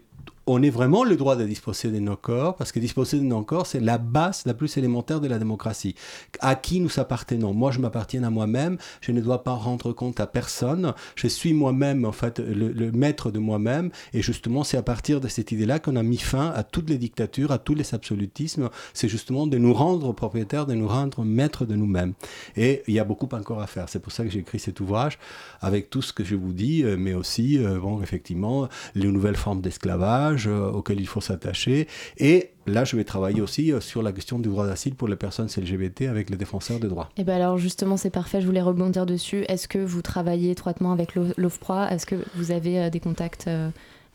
on 0.47 0.61
ait 0.63 0.69
vraiment 0.69 1.03
le 1.03 1.15
droit 1.15 1.35
de 1.35 1.45
disposer 1.45 1.89
de 1.89 1.99
nos 1.99 2.15
corps, 2.15 2.55
parce 2.55 2.71
que 2.71 2.79
disposer 2.79 3.17
de 3.17 3.23
nos 3.23 3.43
corps, 3.43 3.67
c'est 3.67 3.79
la 3.79 3.97
base 3.97 4.43
la 4.45 4.53
plus 4.53 4.75
élémentaire 4.77 5.21
de 5.21 5.27
la 5.27 5.37
démocratie. 5.37 5.95
À 6.39 6.55
qui 6.55 6.79
nous 6.79 6.99
appartenons? 6.99 7.53
Moi, 7.53 7.71
je 7.71 7.79
m'appartiens 7.79 8.23
à 8.23 8.29
moi-même, 8.29 8.77
je 9.01 9.11
ne 9.11 9.21
dois 9.21 9.43
pas 9.43 9.53
rendre 9.53 9.93
compte 9.93 10.19
à 10.19 10.27
personne, 10.27 10.93
je 11.15 11.27
suis 11.27 11.53
moi-même, 11.53 12.05
en 12.05 12.11
fait, 12.11 12.39
le, 12.39 12.91
maître 12.91 13.31
de 13.31 13.39
moi-même, 13.39 13.91
et 14.13 14.21
justement, 14.21 14.63
c'est 14.63 14.77
à 14.77 14.83
partir 14.83 15.21
de 15.21 15.27
cette 15.27 15.51
idée-là 15.51 15.79
qu'on 15.79 15.95
a 15.95 16.03
mis 16.03 16.17
fin 16.17 16.51
à 16.55 16.63
toutes 16.63 16.89
les 16.89 16.97
dictatures, 16.97 17.51
à 17.51 17.57
tous 17.57 17.75
les 17.75 17.93
absolutismes, 17.93 18.69
c'est 18.93 19.07
justement 19.07 19.47
de 19.47 19.57
nous 19.57 19.73
rendre 19.73 20.11
propriétaires, 20.13 20.65
de 20.65 20.73
nous 20.73 20.87
rendre 20.87 21.23
maîtres 21.23 21.65
de 21.65 21.75
nous-mêmes. 21.75 22.13
Et 22.57 22.83
il 22.87 22.93
y 22.93 22.99
a 22.99 23.03
beaucoup 23.03 23.29
encore 23.31 23.61
à 23.61 23.67
faire, 23.67 23.89
c'est 23.89 23.99
pour 23.99 24.11
ça 24.11 24.23
que 24.23 24.29
j'ai 24.29 24.39
écrit 24.39 24.59
cet 24.59 24.79
ouvrage, 24.79 25.19
avec 25.61 25.89
tout 25.89 26.01
ce 26.01 26.13
que 26.13 26.23
je 26.23 26.35
vous 26.35 26.53
dis, 26.53 26.83
euh, 26.83 26.97
mais 26.97 27.13
aussi, 27.13 27.57
euh, 27.57 27.79
bon, 27.79 28.01
effectivement, 28.01 28.67
les 28.95 29.07
nouvelles 29.07 29.35
formes 29.35 29.61
d'esclavage, 29.61 30.30
euh, 30.47 30.71
auquel 30.71 30.99
il 30.99 31.07
faut 31.07 31.21
s'attacher. 31.21 31.87
Et 32.17 32.51
là, 32.67 32.83
je 32.83 32.95
vais 32.95 33.03
travailler 33.03 33.41
aussi 33.41 33.71
euh, 33.71 33.79
sur 33.79 34.01
la 34.01 34.11
question 34.11 34.39
du 34.39 34.49
droit 34.49 34.67
d'asile 34.67 34.95
pour 34.95 35.07
les 35.07 35.15
personnes 35.15 35.47
LGBT 35.55 36.03
avec 36.03 36.29
les 36.29 36.37
défenseurs 36.37 36.79
des 36.79 36.87
droits. 36.87 37.09
Et 37.17 37.23
bien 37.23 37.35
alors 37.35 37.57
justement, 37.57 37.97
c'est 37.97 38.09
parfait, 38.09 38.41
je 38.41 38.45
voulais 38.45 38.61
rebondir 38.61 39.05
dessus. 39.05 39.43
Est-ce 39.47 39.67
que 39.67 39.79
vous 39.79 40.01
travaillez 40.01 40.51
étroitement 40.51 40.91
avec 40.91 41.15
l'OFPROA 41.15 41.91
Est-ce 41.91 42.05
que 42.05 42.15
vous 42.35 42.51
avez 42.51 42.79
euh, 42.79 42.89
des 42.89 42.99
contacts 42.99 43.49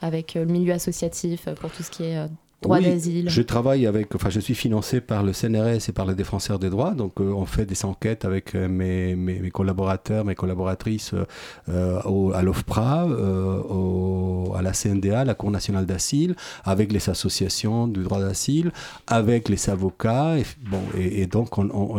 avec 0.00 0.34
le 0.34 0.44
milieu 0.44 0.72
associatif 0.72 1.48
pour 1.60 1.70
tout 1.70 1.82
ce 1.82 1.90
qui 1.90 2.04
est 2.04 2.26
oui, 2.64 3.24
Je 3.26 3.42
travaille 3.42 3.86
avec, 3.86 4.14
enfin, 4.14 4.30
je 4.30 4.40
suis 4.40 4.54
financé 4.54 5.00
par 5.00 5.22
le 5.22 5.32
CNRS 5.32 5.88
et 5.88 5.92
par 5.92 6.06
les 6.06 6.14
défenseurs 6.14 6.58
des 6.58 6.70
droits. 6.70 6.92
Donc, 6.92 7.20
euh, 7.20 7.30
on 7.32 7.44
fait 7.44 7.66
des 7.66 7.84
enquêtes 7.84 8.24
avec 8.24 8.54
euh, 8.54 8.66
mes, 8.66 9.14
mes, 9.14 9.50
collaborateurs, 9.50 10.24
mes 10.24 10.34
collaboratrices 10.34 11.14
euh, 11.68 12.32
à 12.32 12.42
l'OFPRA, 12.42 13.02
à 14.56 14.62
la 14.62 14.72
CNDA, 14.72 15.24
la 15.24 15.34
Cour 15.34 15.50
nationale 15.50 15.86
d'asile, 15.86 16.34
avec 16.64 16.92
les 16.92 17.10
associations 17.10 17.88
du 17.88 18.02
droit 18.02 18.20
d'asile, 18.20 18.72
avec 19.06 19.48
les 19.48 19.70
avocats. 19.70 20.38
Et, 20.38 20.44
bon, 20.68 20.80
et, 20.96 21.26
donc, 21.26 21.50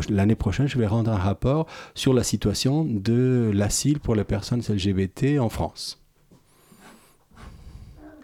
l'année 0.09 0.35
prochaine, 0.35 0.67
je 0.67 0.77
vais 0.77 0.87
rendre 0.87 1.11
un 1.11 1.17
rapport 1.17 1.67
sur 1.93 2.13
la 2.13 2.23
situation 2.23 2.83
de 2.83 3.51
l'asile 3.53 3.99
pour 3.99 4.15
les 4.15 4.23
personnes 4.23 4.61
LGBT 4.67 5.39
en 5.39 5.49
France. 5.49 5.99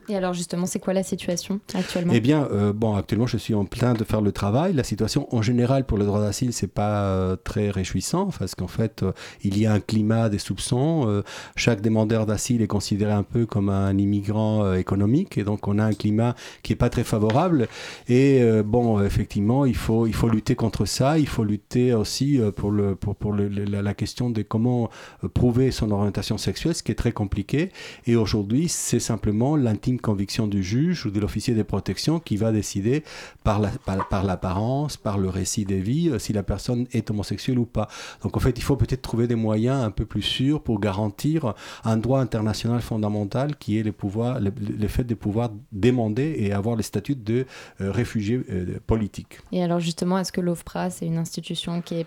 Et 0.10 0.16
alors 0.16 0.34
justement, 0.34 0.66
c'est 0.66 0.80
quoi 0.80 0.94
la 0.94 1.04
situation 1.04 1.60
actuellement? 1.74 2.14
Eh 2.14 2.20
bien, 2.20 2.48
euh, 2.52 2.74
bon, 2.74 2.96
actuellement, 2.96 3.28
je 3.28 3.38
suis 3.38 3.54
en 3.54 3.66
plein 3.66 3.94
de 3.94 4.04
faire 4.04 4.22
le 4.22 4.32
travail. 4.32 4.74
La 4.74 4.84
situation 4.84 5.34
en 5.34 5.42
général 5.42 5.86
pour 5.86 5.98
le 5.98 6.06
droit 6.06 6.20
d'asile, 6.20 6.52
c'est 6.52 6.68
pas 6.68 7.04
euh, 7.04 7.36
très 7.42 7.70
réjouissant 7.70 8.30
parce 8.38 8.56
qu'en 8.56 8.68
fait, 8.68 9.04
euh, 9.04 9.14
il 9.44 9.58
y 9.58 9.66
a 9.66 9.74
un 9.74 9.80
climat 9.80 10.30
des 10.30 10.40
soupçons. 10.40 11.24
chaque 11.56 11.82
demandeur 11.82 12.26
d'asile 12.26 12.62
est 12.62 12.68
considéré 12.68 13.12
un 13.12 13.24
peu 13.24 13.46
comme 13.46 13.70
un 13.70 13.98
immigrant 13.98 14.74
économique 14.74 15.38
et 15.38 15.44
donc 15.44 15.68
on 15.68 15.80
a 15.80 15.84
un 15.84 15.94
climat 15.94 16.36
qui 16.62 16.74
est 16.74 16.78
pas 16.78 16.90
très 16.90 17.04
favorable. 17.04 17.68
Et 18.08 18.42
bon, 18.64 19.02
effectivement, 19.02 19.66
il 19.66 19.76
faut 19.76 20.08
il 20.08 20.14
faut 20.14 20.30
lutter 20.30 20.56
contre 20.56 20.86
ça. 20.86 21.18
Il 21.18 21.28
faut 21.28 21.44
lutter 21.44 21.94
aussi 21.94 22.40
pour 22.56 22.72
le 22.72 22.96
pour, 22.96 23.16
pour 23.16 23.34
la, 23.34 23.82
la, 23.82 23.94
question 23.94 24.30
de 24.30 24.42
comment 24.42 24.90
prouver 25.34 25.72
son 25.72 25.92
orientation 25.92 26.38
sexuelle, 26.38 26.76
ce 26.76 26.84
qui 26.84 26.92
est 26.92 26.96
très 26.96 27.12
compliqué. 27.12 27.72
Et 28.06 28.16
aujourd'hui, 28.16 28.68
c'est 28.70 29.00
simplement 29.00 29.56
conviction 30.00 30.48
du 30.48 30.64
juge 30.64 31.06
ou 31.06 31.12
de 31.12 31.20
l'officier 31.20 31.54
de 31.54 31.64
protection 31.64 32.20
qui 32.20 32.38
va 32.38 32.52
décider 32.52 33.04
par 33.44 33.60
l'apparence, 33.60 34.98
par, 34.98 35.14
par, 35.14 35.18
le 35.18 35.30
récit 35.30 35.66
des 35.66 35.80
vies, 35.80 36.10
euh, 36.10 36.20
si 36.20 36.34
la 36.34 36.44
personne 36.44 36.88
est 36.92 37.10
homosexuelle 37.10 37.60
ou 37.60 37.66
pas. 37.66 37.88
Donc 38.22 38.38
en 38.38 38.40
fait, 38.40 38.58
il 38.58 38.64
faut 38.64 38.76
peut-être 38.76 39.02
trouver 39.02 39.28
des 39.28 39.36
moyens 39.36 39.84
un 39.84 39.92
peu 39.92 40.06
plus 40.06 40.22
sûrs 40.22 40.62
pour 40.62 40.80
garantir 40.80 41.54
un 41.84 41.98
droit 41.98 42.20
international 42.20 42.82
fondamental 42.82 43.56
qui 43.58 43.78
est 43.78 43.84
le, 43.84 43.92
pouvoir, 43.92 44.40
le, 44.40 44.88
fait 44.88 45.04
de 45.04 45.16
pouvoir 45.16 45.50
demander 45.72 46.36
et 46.38 46.54
avoir 46.54 46.76
le 46.76 46.84
statut 46.84 47.16
de 47.16 47.46
euh, 47.82 47.92
réfugié 47.92 48.44
euh, 48.50 48.80
politique. 48.86 49.40
Et 49.52 49.64
alors 49.64 49.80
justement, 49.80 50.18
est-ce 50.18 50.32
que 50.32 50.42
l'OFPRA, 50.42 50.90
c'est 50.90 51.06
une 51.06 51.18
institution 51.18 51.82
qui 51.82 51.96
est 51.96 52.06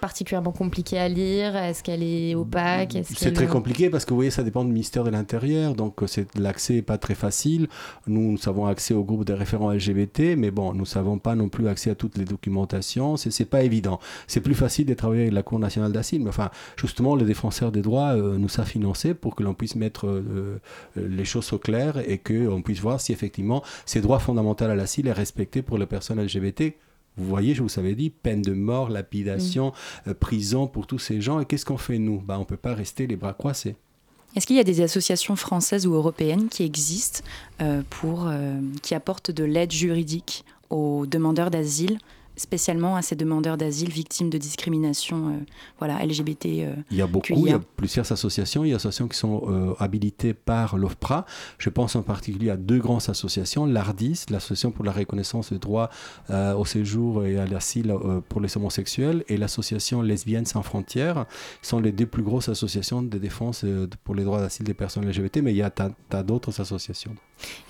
particulièrement 0.00 0.52
compliquée 0.52 0.98
à 0.98 1.08
lire? 1.08 1.56
Est-ce 1.56 1.82
qu'elle 1.82 2.02
est 2.02 2.34
opaque? 2.34 2.96
C'est 3.04 3.32
très 3.32 3.46
compliqué 3.46 3.90
parce 3.90 4.04
que 4.04 4.10
vous 4.10 4.16
voyez, 4.16 4.30
ça 4.30 4.42
dépend 4.42 4.64
du 4.64 4.72
ministère 4.72 5.04
de 5.04 5.10
l'Intérieur, 5.10 5.74
donc 5.74 6.02
l'accès 6.36 6.74
n'est 6.74 6.82
pas 6.82 6.98
très 6.98 7.14
facile. 7.18 7.68
Nous, 8.06 8.32
nous 8.32 8.38
avons 8.46 8.66
accès 8.66 8.94
au 8.94 9.04
groupe 9.04 9.24
des 9.24 9.34
référents 9.34 9.72
LGBT, 9.72 10.36
mais 10.36 10.50
bon, 10.50 10.72
nous 10.72 10.84
n'avons 10.94 11.18
pas 11.18 11.34
non 11.34 11.48
plus 11.48 11.68
accès 11.68 11.90
à 11.90 11.94
toutes 11.94 12.16
les 12.16 12.24
documentations. 12.24 13.16
C'est, 13.16 13.38
n'est 13.38 13.46
pas 13.46 13.62
évident. 13.62 14.00
C'est 14.26 14.40
plus 14.40 14.54
facile 14.54 14.86
de 14.86 14.94
travailler 14.94 15.22
avec 15.22 15.34
la 15.34 15.42
Cour 15.42 15.58
nationale 15.58 15.92
d'asile, 15.92 16.22
mais 16.22 16.30
enfin, 16.30 16.50
justement, 16.76 17.16
les 17.16 17.24
défenseurs 17.24 17.72
des 17.72 17.82
droits 17.82 18.16
euh, 18.16 18.38
nous 18.38 18.60
a 18.60 18.64
financé 18.64 19.14
pour 19.14 19.34
que 19.34 19.42
l'on 19.42 19.54
puisse 19.54 19.76
mettre 19.76 20.06
euh, 20.06 20.60
euh, 20.96 21.08
les 21.08 21.24
choses 21.24 21.52
au 21.52 21.58
clair 21.58 21.98
et 22.08 22.18
qu'on 22.18 22.62
puisse 22.62 22.80
voir 22.80 23.00
si 23.00 23.12
effectivement 23.12 23.62
ces 23.86 24.00
droits 24.00 24.18
fondamentaux 24.18 24.64
à 24.64 24.74
l'asile 24.74 25.08
est 25.08 25.12
respecté 25.12 25.62
pour 25.62 25.78
les 25.78 25.86
personnes 25.86 26.20
LGBT 26.20 26.74
vous 27.18 27.26
voyez, 27.26 27.54
je 27.54 27.62
vous 27.62 27.78
avais 27.78 27.94
dit, 27.94 28.10
peine 28.10 28.42
de 28.42 28.52
mort, 28.52 28.88
lapidation, 28.88 29.72
mm. 30.06 30.14
prison 30.14 30.68
pour 30.68 30.86
tous 30.86 31.00
ces 31.00 31.20
gens. 31.20 31.40
Et 31.40 31.44
qu'est-ce 31.44 31.64
qu'on 31.64 31.76
fait 31.76 31.98
nous? 31.98 32.20
Bah, 32.20 32.36
On 32.36 32.42
ne 32.42 32.44
peut 32.44 32.56
pas 32.56 32.74
rester 32.74 33.06
les 33.06 33.16
bras 33.16 33.34
croisés. 33.34 33.74
Est-ce 34.36 34.46
qu'il 34.46 34.56
y 34.56 34.60
a 34.60 34.64
des 34.64 34.82
associations 34.82 35.36
françaises 35.36 35.86
ou 35.86 35.94
européennes 35.94 36.48
qui 36.48 36.64
existent 36.64 37.20
euh, 37.60 37.82
pour, 37.88 38.26
euh, 38.26 38.60
qui 38.82 38.94
apportent 38.94 39.30
de 39.30 39.44
l'aide 39.44 39.72
juridique 39.72 40.44
aux 40.70 41.06
demandeurs 41.06 41.50
d'asile 41.50 41.98
spécialement 42.38 42.96
à 42.96 43.02
ces 43.02 43.16
demandeurs 43.16 43.56
d'asile 43.56 43.90
victimes 43.90 44.30
de 44.30 44.38
discrimination 44.38 45.28
euh, 45.28 45.32
voilà, 45.78 46.04
LGBT. 46.04 46.46
Euh, 46.46 46.74
il 46.90 46.96
y 46.96 47.02
a 47.02 47.06
beaucoup, 47.06 47.34
il 47.34 47.50
y 47.50 47.52
a 47.52 47.58
plusieurs 47.58 48.10
associations. 48.10 48.64
Il 48.64 48.68
y 48.68 48.72
a 48.72 48.76
des 48.76 48.80
associations 48.80 49.08
qui 49.08 49.18
sont 49.18 49.42
euh, 49.48 49.74
habilitées 49.78 50.34
par 50.34 50.76
l'OFPRA. 50.76 51.26
Je 51.58 51.68
pense 51.68 51.96
en 51.96 52.02
particulier 52.02 52.50
à 52.50 52.56
deux 52.56 52.78
grandes 52.78 53.08
associations. 53.08 53.66
L'ARDIS, 53.66 54.26
l'Association 54.30 54.70
pour 54.70 54.84
la 54.84 54.92
reconnaissance 54.92 55.52
des 55.52 55.58
droits 55.58 55.90
au 56.30 56.64
séjour 56.64 57.24
et 57.24 57.38
à 57.38 57.46
l'asile 57.46 57.94
pour 58.28 58.40
les 58.40 58.56
homosexuels, 58.56 59.24
et 59.28 59.36
l'association 59.36 60.02
Lesbiennes 60.02 60.46
sans 60.46 60.62
frontières 60.62 61.26
sont 61.62 61.80
les 61.80 61.92
deux 61.92 62.06
plus 62.06 62.22
grosses 62.22 62.48
associations 62.48 63.02
de 63.02 63.18
défense 63.18 63.64
pour 64.04 64.14
les 64.14 64.24
droits 64.24 64.40
d'asile 64.40 64.64
des 64.64 64.74
personnes 64.74 65.08
LGBT, 65.08 65.38
mais 65.38 65.52
il 65.52 65.56
y 65.56 65.62
a 65.62 65.70
tas 65.70 66.22
d'autres 66.22 66.60
associations. 66.60 67.14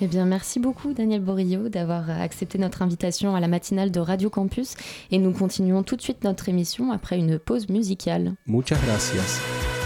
Eh 0.01 0.07
bien, 0.07 0.25
merci 0.25 0.61
beaucoup, 0.61 0.93
Daniel 0.95 1.21
Borillo, 1.21 1.69
d'avoir 1.69 2.09
accepté 2.11 2.59
notre 2.59 2.83
invitation 2.83 3.35
à 3.35 3.41
la 3.41 3.49
matinale 3.49 3.91
de 3.91 4.01
Radio 4.01 4.31
Campus. 4.31 4.58
Et 5.11 5.19
nous 5.19 5.33
continuons 5.33 5.83
tout 5.83 5.97
de 5.97 6.03
suite 6.03 6.25
notre 6.25 6.49
émission 6.49 6.93
après 6.93 7.19
une 7.19 7.39
pause 7.39 7.69
musicale. 7.69 8.35
Muchas 8.47 8.79
gracias. 8.85 9.78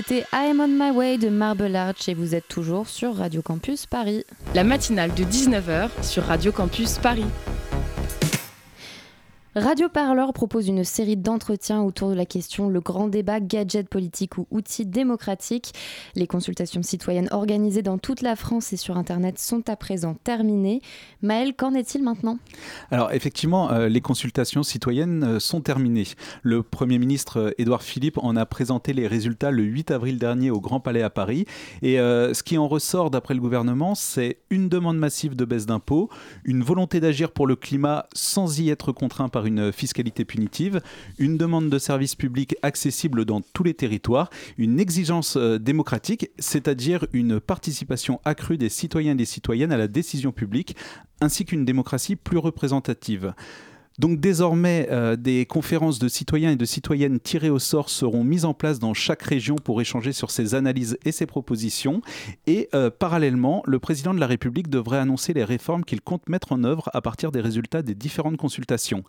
C'était 0.00 0.24
I'm 0.32 0.60
on 0.60 0.68
my 0.68 0.90
way 0.90 1.18
de 1.18 1.28
Marble 1.28 1.76
Arch 1.76 2.08
et 2.08 2.14
vous 2.14 2.34
êtes 2.34 2.48
toujours 2.48 2.88
sur 2.88 3.16
Radio 3.16 3.42
Campus 3.42 3.84
Paris. 3.84 4.24
La 4.54 4.64
matinale 4.64 5.12
de 5.12 5.24
19h 5.24 5.90
sur 6.00 6.24
Radio 6.24 6.52
Campus 6.52 6.96
Paris. 6.96 7.26
Radio 9.56 9.88
Parleur 9.88 10.32
propose 10.32 10.68
une 10.68 10.84
série 10.84 11.16
d'entretiens 11.16 11.82
autour 11.82 12.10
de 12.10 12.14
la 12.14 12.24
question 12.24 12.68
le 12.68 12.80
grand 12.80 13.08
débat 13.08 13.40
gadget 13.40 13.88
politique 13.88 14.38
ou 14.38 14.46
outil 14.52 14.86
démocratique. 14.86 15.72
Les 16.14 16.28
consultations 16.28 16.84
citoyennes 16.84 17.26
organisées 17.32 17.82
dans 17.82 17.98
toute 17.98 18.22
la 18.22 18.36
France 18.36 18.72
et 18.72 18.76
sur 18.76 18.96
Internet 18.96 19.40
sont 19.40 19.68
à 19.68 19.74
présent 19.74 20.14
terminées. 20.14 20.82
Maël, 21.22 21.56
qu'en 21.56 21.74
est-il 21.74 22.04
maintenant? 22.04 22.38
Alors 22.92 23.10
effectivement, 23.10 23.72
euh, 23.72 23.88
les 23.88 24.00
consultations 24.00 24.62
citoyennes 24.62 25.24
euh, 25.24 25.40
sont 25.40 25.60
terminées. 25.60 26.06
Le 26.42 26.62
Premier 26.62 27.00
ministre 27.00 27.40
euh, 27.40 27.50
Édouard 27.58 27.82
Philippe 27.82 28.18
en 28.18 28.36
a 28.36 28.46
présenté 28.46 28.92
les 28.92 29.08
résultats 29.08 29.50
le 29.50 29.64
8 29.64 29.90
avril 29.90 30.20
dernier 30.20 30.52
au 30.52 30.60
Grand 30.60 30.78
Palais 30.78 31.02
à 31.02 31.10
Paris. 31.10 31.44
Et 31.82 31.96
ce 31.96 32.42
qui 32.44 32.56
en 32.56 32.68
ressort 32.68 33.10
d'après 33.10 33.34
le 33.34 33.40
gouvernement, 33.40 33.96
c'est 33.96 34.38
une 34.50 34.68
demande 34.68 34.96
massive 34.98 35.34
de 35.34 35.44
baisse 35.44 35.66
d'impôts, 35.66 36.08
une 36.44 36.62
volonté 36.62 37.00
d'agir 37.00 37.32
pour 37.32 37.48
le 37.48 37.56
climat 37.56 38.06
sans 38.14 38.60
y 38.60 38.70
être 38.70 38.92
contraint 38.92 39.28
par 39.28 39.39
une 39.46 39.72
fiscalité 39.72 40.24
punitive, 40.24 40.80
une 41.18 41.36
demande 41.36 41.70
de 41.70 41.78
services 41.78 42.14
publics 42.14 42.56
accessible 42.62 43.24
dans 43.24 43.40
tous 43.40 43.62
les 43.62 43.74
territoires, 43.74 44.30
une 44.58 44.80
exigence 44.80 45.36
euh, 45.36 45.58
démocratique, 45.58 46.30
c'est-à-dire 46.38 47.06
une 47.12 47.40
participation 47.40 48.20
accrue 48.24 48.58
des 48.58 48.68
citoyens 48.68 49.12
et 49.12 49.16
des 49.16 49.24
citoyennes 49.24 49.72
à 49.72 49.76
la 49.76 49.88
décision 49.88 50.32
publique, 50.32 50.76
ainsi 51.20 51.44
qu'une 51.44 51.64
démocratie 51.64 52.16
plus 52.16 52.38
représentative. 52.38 53.34
Donc 54.00 54.18
désormais, 54.18 54.88
euh, 54.90 55.14
des 55.14 55.44
conférences 55.44 55.98
de 55.98 56.08
citoyens 56.08 56.52
et 56.52 56.56
de 56.56 56.64
citoyennes 56.64 57.20
tirées 57.20 57.50
au 57.50 57.58
sort 57.58 57.90
seront 57.90 58.24
mises 58.24 58.46
en 58.46 58.54
place 58.54 58.78
dans 58.78 58.94
chaque 58.94 59.20
région 59.20 59.56
pour 59.56 59.78
échanger 59.82 60.12
sur 60.12 60.30
ces 60.30 60.54
analyses 60.54 60.96
et 61.04 61.12
ces 61.12 61.26
propositions. 61.26 62.00
Et 62.46 62.70
euh, 62.74 62.88
parallèlement, 62.88 63.62
le 63.66 63.78
président 63.78 64.14
de 64.14 64.18
la 64.18 64.26
République 64.26 64.70
devrait 64.70 64.96
annoncer 64.96 65.34
les 65.34 65.44
réformes 65.44 65.84
qu'il 65.84 66.00
compte 66.00 66.30
mettre 66.30 66.52
en 66.52 66.64
œuvre 66.64 66.88
à 66.94 67.02
partir 67.02 67.30
des 67.30 67.42
résultats 67.42 67.82
des 67.82 67.94
différentes 67.94 68.38
consultations. 68.38 69.04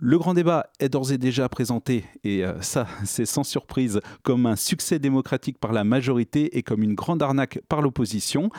Le 0.00 0.18
grand 0.18 0.34
débat 0.34 0.66
est 0.80 0.88
d'ores 0.88 1.12
et 1.12 1.18
déjà 1.18 1.48
présenté, 1.48 2.04
et 2.24 2.44
euh, 2.44 2.60
ça 2.62 2.88
c'est 3.04 3.26
sans 3.26 3.44
surprise, 3.44 4.00
comme 4.24 4.46
un 4.46 4.56
succès 4.56 4.98
démocratique 4.98 5.58
par 5.58 5.72
la 5.72 5.84
majorité 5.84 6.58
et 6.58 6.64
comme 6.64 6.82
une 6.82 6.94
grande 6.94 7.22
arnaque 7.22 7.60
par 7.68 7.80
l'opposition. 7.80 8.50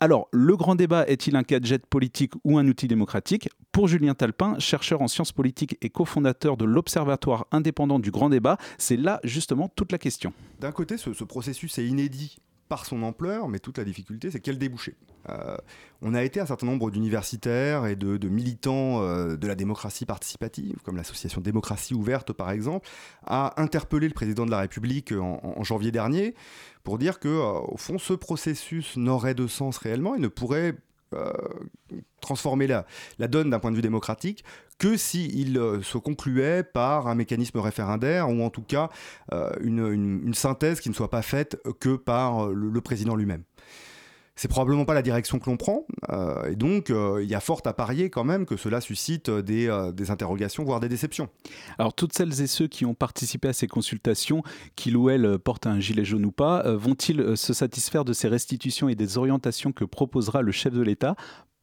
Alors, 0.00 0.26
le 0.32 0.56
grand 0.56 0.74
débat 0.74 1.06
est-il 1.06 1.36
un 1.36 1.42
gadget 1.42 1.86
politique 1.86 2.32
ou 2.42 2.58
un 2.58 2.66
outil 2.66 2.88
démocratique? 2.88 3.48
Pour 3.74 3.88
Julien 3.88 4.14
Talpin, 4.14 4.56
chercheur 4.60 5.02
en 5.02 5.08
sciences 5.08 5.32
politiques 5.32 5.76
et 5.82 5.90
cofondateur 5.90 6.56
de 6.56 6.64
l'Observatoire 6.64 7.48
indépendant 7.50 7.98
du 7.98 8.12
grand 8.12 8.28
débat, 8.28 8.56
c'est 8.78 8.96
là 8.96 9.18
justement 9.24 9.68
toute 9.68 9.90
la 9.90 9.98
question. 9.98 10.32
D'un 10.60 10.70
côté, 10.70 10.96
ce, 10.96 11.12
ce 11.12 11.24
processus 11.24 11.76
est 11.78 11.84
inédit 11.84 12.38
par 12.68 12.86
son 12.86 13.02
ampleur, 13.02 13.48
mais 13.48 13.58
toute 13.58 13.78
la 13.78 13.82
difficulté, 13.82 14.30
c'est 14.30 14.38
quel 14.38 14.58
débouché. 14.58 14.94
Euh, 15.28 15.56
on 16.02 16.14
a 16.14 16.22
été 16.22 16.38
un 16.38 16.46
certain 16.46 16.66
nombre 16.66 16.92
d'universitaires 16.92 17.86
et 17.86 17.96
de, 17.96 18.28
militants 18.28 19.02
euh, 19.02 19.36
de 19.36 19.46
la 19.48 19.56
démocratie 19.56 20.06
participative, 20.06 20.76
comme 20.84 20.96
l'association 20.96 21.40
Démocratie 21.40 21.94
ouverte 21.94 22.32
par 22.32 22.52
exemple, 22.52 22.88
à 23.26 23.60
interpeller 23.60 24.06
le 24.06 24.14
président 24.14 24.46
de 24.46 24.52
la 24.52 24.60
République 24.60 25.12
en, 25.12 25.64
janvier 25.64 25.90
dernier 25.90 26.36
pour 26.84 26.98
dire 26.98 27.18
que, 27.18 27.28
euh, 27.28 27.58
au 27.66 27.76
fond, 27.76 27.98
ce 27.98 28.12
processus 28.12 28.96
n'aurait 28.96 29.34
de 29.34 29.48
sens 29.48 29.78
réellement 29.78 30.14
et 30.14 30.20
ne 30.20 30.28
pourrait 30.28 30.76
transformer 32.20 32.66
la, 32.66 32.84
donne 33.28 33.50
d'un 33.50 33.58
point 33.58 33.70
de 33.70 33.76
vue 33.76 33.82
démocratique 33.82 34.44
que 34.78 34.96
s'il 34.96 35.58
se 35.82 35.98
concluait 35.98 36.62
par 36.62 37.06
un 37.06 37.14
mécanisme 37.14 37.58
référendaire 37.58 38.28
ou 38.28 38.42
en 38.42 38.50
tout 38.50 38.62
cas 38.62 38.88
une, 39.60 40.34
synthèse 40.34 40.80
qui 40.80 40.88
ne 40.88 40.94
soit 40.94 41.10
pas 41.10 41.22
faite 41.22 41.58
que 41.80 41.96
par 41.96 42.48
le 42.48 42.80
président 42.80 43.14
lui-même 43.14 43.44
c'est 44.36 44.48
probablement 44.48 44.84
pas 44.84 44.94
la 44.94 45.02
direction 45.02 45.38
que 45.38 45.48
l'on 45.48 45.56
prend, 45.56 45.86
euh, 46.10 46.50
et 46.50 46.56
donc 46.56 46.90
euh, 46.90 47.20
il 47.22 47.28
y 47.28 47.34
a 47.34 47.40
fort 47.40 47.62
à 47.64 47.72
parier 47.72 48.10
quand 48.10 48.24
même 48.24 48.46
que 48.46 48.56
cela 48.56 48.80
suscite 48.80 49.30
des, 49.30 49.68
euh, 49.68 49.92
des, 49.92 50.10
interrogations, 50.10 50.64
voire 50.64 50.80
des 50.80 50.88
déceptions. 50.88 51.28
Alors 51.78 51.94
toutes 51.94 52.12
celles 52.12 52.40
et 52.40 52.46
ceux 52.46 52.66
qui 52.66 52.84
ont 52.84 52.94
participé 52.94 53.48
à 53.48 53.52
ces 53.52 53.68
consultations, 53.68 54.42
qu'ils 54.74 54.96
ou 54.96 55.08
elles 55.08 55.38
portent 55.38 55.66
un 55.66 55.78
gilet 55.78 56.04
jaune 56.04 56.26
ou 56.26 56.32
pas, 56.32 56.62
vont-ils 56.74 57.36
se 57.36 57.52
satisfaire 57.52 58.04
de 58.04 58.12
ces 58.12 58.28
restitutions 58.28 58.88
et 58.88 58.94
des 58.94 59.18
orientations 59.18 59.72
que 59.72 59.84
proposera 59.84 60.42
le 60.42 60.52
chef 60.52 60.72
de 60.72 60.82
l'État? 60.82 61.14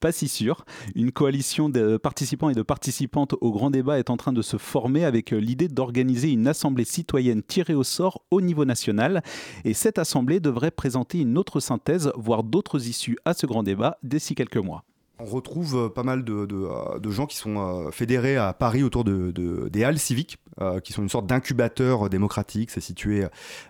Pas 0.01 0.11
si 0.11 0.27
sûr. 0.27 0.65
Une 0.95 1.11
coalition 1.11 1.69
de 1.69 1.95
participants 1.95 2.49
et 2.49 2.55
de 2.55 2.63
participantes 2.63 3.35
au 3.39 3.51
grand 3.51 3.69
débat 3.69 3.99
est 3.99 4.09
en 4.09 4.17
train 4.17 4.33
de 4.33 4.41
se 4.41 4.57
former 4.57 5.05
avec 5.05 5.31
euh, 5.31 5.37
l'idée 5.37 5.67
d'organiser 5.67 6.31
une 6.31 6.47
assemblée 6.47 6.83
citoyenne 6.83 7.43
tirée 7.43 7.75
au 7.75 7.83
sort 7.83 8.23
au 8.31 8.41
niveau 8.41 8.65
national. 8.65 9.21
Et 9.63 9.73
cette 9.73 9.99
assemblée 9.99 10.39
devrait 10.39 10.71
présenter 10.71 11.19
une 11.19 11.37
autre 11.37 11.59
synthèse, 11.59 12.11
voire 12.17 12.43
d'autres 12.43 12.87
issues 12.87 13.17
à 13.25 13.33
ce 13.33 13.45
grand 13.45 13.63
débat 13.63 13.97
d'ici 14.03 14.33
quelques 14.33 14.57
mois. 14.57 14.83
On 15.19 15.25
retrouve 15.25 15.75
euh, 15.77 15.89
pas 15.89 16.03
mal 16.03 16.23
de, 16.23 16.47
euh, 16.51 17.11
gens 17.11 17.27
qui 17.27 17.37
sont 17.37 17.91
fédérés 17.91 18.37
à 18.37 18.53
Paris 18.53 18.81
autour 18.81 19.03
de, 19.03 19.31
des 19.69 19.83
halles 19.83 19.99
civiques 19.99 20.39
qui 20.83 20.93
sont 20.93 21.01
une 21.01 21.09
sorte 21.09 21.27
d'incubateur 21.27 22.09
démocratique. 22.09 22.69
C'est 22.71 22.81
situé 22.81 23.25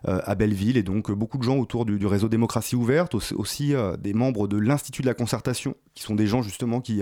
euh, 0.07 0.19
à 0.23 0.35
Belleville 0.35 0.77
et 0.77 0.83
donc 0.83 1.11
beaucoup 1.11 1.37
de 1.37 1.43
gens 1.43 1.57
autour 1.57 1.85
du, 1.85 2.05
réseau 2.05 2.29
démocratie 2.29 2.75
ouverte, 2.75 3.15
aussi, 3.15 3.73
euh, 3.73 3.95
des 3.97 4.13
membres 4.13 4.47
de 4.47 4.57
l'Institut 4.57 5.01
de 5.01 5.07
la 5.07 5.13
concertation, 5.13 5.75
qui 5.93 6.03
sont 6.03 6.15
des 6.15 6.27
gens 6.27 6.41
justement 6.41 6.81
qui 6.81 7.01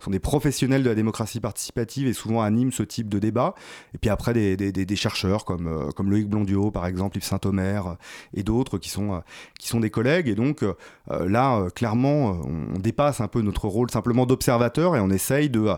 sont 0.00 0.10
des 0.10 0.18
professionnels 0.18 0.82
de 0.82 0.88
la 0.88 0.94
démocratie 0.94 1.40
participative 1.40 2.06
et 2.06 2.12
souvent 2.12 2.42
animent 2.42 2.72
ce 2.72 2.82
type 2.82 3.08
de 3.08 3.18
débat. 3.18 3.54
Et 3.94 3.98
puis 3.98 4.10
après 4.10 4.32
des, 4.32 4.96
chercheurs 4.96 5.44
comme, 5.44 6.10
Loïc 6.10 6.28
Blondiot 6.28 6.70
par 6.70 6.86
exemple, 6.86 7.16
Yves 7.16 7.24
Saint-Omer 7.24 7.96
et 8.34 8.42
d'autres 8.42 8.78
qui 8.78 8.90
sont, 8.90 9.22
qui 9.58 9.68
sont 9.68 9.80
des 9.80 9.90
collègues. 9.90 10.28
Et 10.28 10.34
donc 10.34 10.64
là, 11.10 11.66
clairement, 11.74 12.40
on 12.44 12.78
dépasse 12.78 13.20
un 13.20 13.28
peu 13.28 13.42
notre 13.42 13.66
rôle 13.66 13.90
simplement 13.90 14.24
d'observateur 14.24 14.94
et 14.94 15.00
on 15.00 15.10
essaye 15.10 15.50
de, 15.50 15.70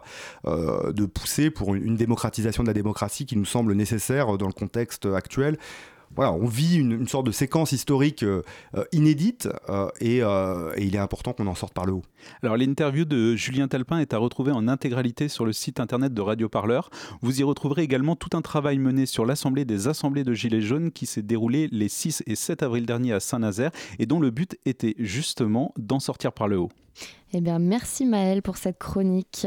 de 0.44 1.06
pousser 1.06 1.50
pour 1.50 1.74
une 1.74 1.96
démocratisation 1.96 2.62
de 2.62 2.68
la 2.68 2.74
démocratie 2.74 3.24
qui 3.24 3.36
nous 3.36 3.46
semble 3.50 3.74
nécessaire 3.74 4.38
dans 4.38 4.46
le 4.46 4.52
contexte 4.52 5.06
actuel 5.06 5.58
voilà, 6.16 6.32
on 6.32 6.46
vit 6.46 6.76
une, 6.76 7.06
sorte 7.06 7.26
de 7.26 7.30
séquence 7.30 7.70
historique 7.70 8.24
euh, 8.24 8.42
euh, 8.74 8.84
inédite 8.92 9.48
euh, 9.68 9.90
et, 10.00 10.22
il 10.84 10.94
est 10.96 10.98
important 10.98 11.32
qu'on 11.32 11.46
en 11.46 11.54
sorte 11.54 11.72
par 11.72 11.86
le 11.86 11.92
haut. 11.92 12.02
Alors 12.42 12.56
l'interview 12.56 13.04
de 13.04 13.36
Julien 13.36 13.68
Talpin 13.68 13.98
est 13.98 14.12
à 14.12 14.18
retrouver 14.18 14.50
en 14.50 14.66
intégralité 14.66 15.28
sur 15.28 15.44
le 15.44 15.52
site 15.52 15.78
internet 15.78 16.12
de 16.12 16.20
Radio 16.20 16.48
Parleur. 16.48 16.90
Vous 17.22 17.40
y 17.40 17.44
retrouverez 17.44 17.82
également 17.82 18.16
tout 18.16 18.36
un 18.36 18.42
travail 18.42 18.78
mené 18.78 19.06
sur 19.06 19.24
l'Assemblée 19.24 19.64
des 19.64 19.86
Assemblées 19.88 20.24
de 20.24 20.34
Gilets 20.34 20.60
jaunes 20.60 20.90
qui 20.90 21.06
s'est 21.06 21.22
déroulé 21.22 21.68
les 21.70 21.88
6 21.88 22.24
et 22.26 22.34
7 22.34 22.62
avril 22.64 22.86
dernier 22.86 23.12
à 23.12 23.20
Saint-Nazaire 23.20 23.70
et 23.98 24.06
dont 24.06 24.20
le 24.20 24.30
but 24.30 24.58
était 24.66 24.94
justement 24.98 25.72
d'en 25.78 26.00
sortir 26.00 26.32
par 26.32 26.48
le 26.48 26.58
haut. 26.58 26.70
Eh 27.32 27.40
bien 27.40 27.58
merci 27.58 28.04
Maëlle 28.04 28.42
pour 28.42 28.56
cette 28.56 28.78
chronique 28.78 29.46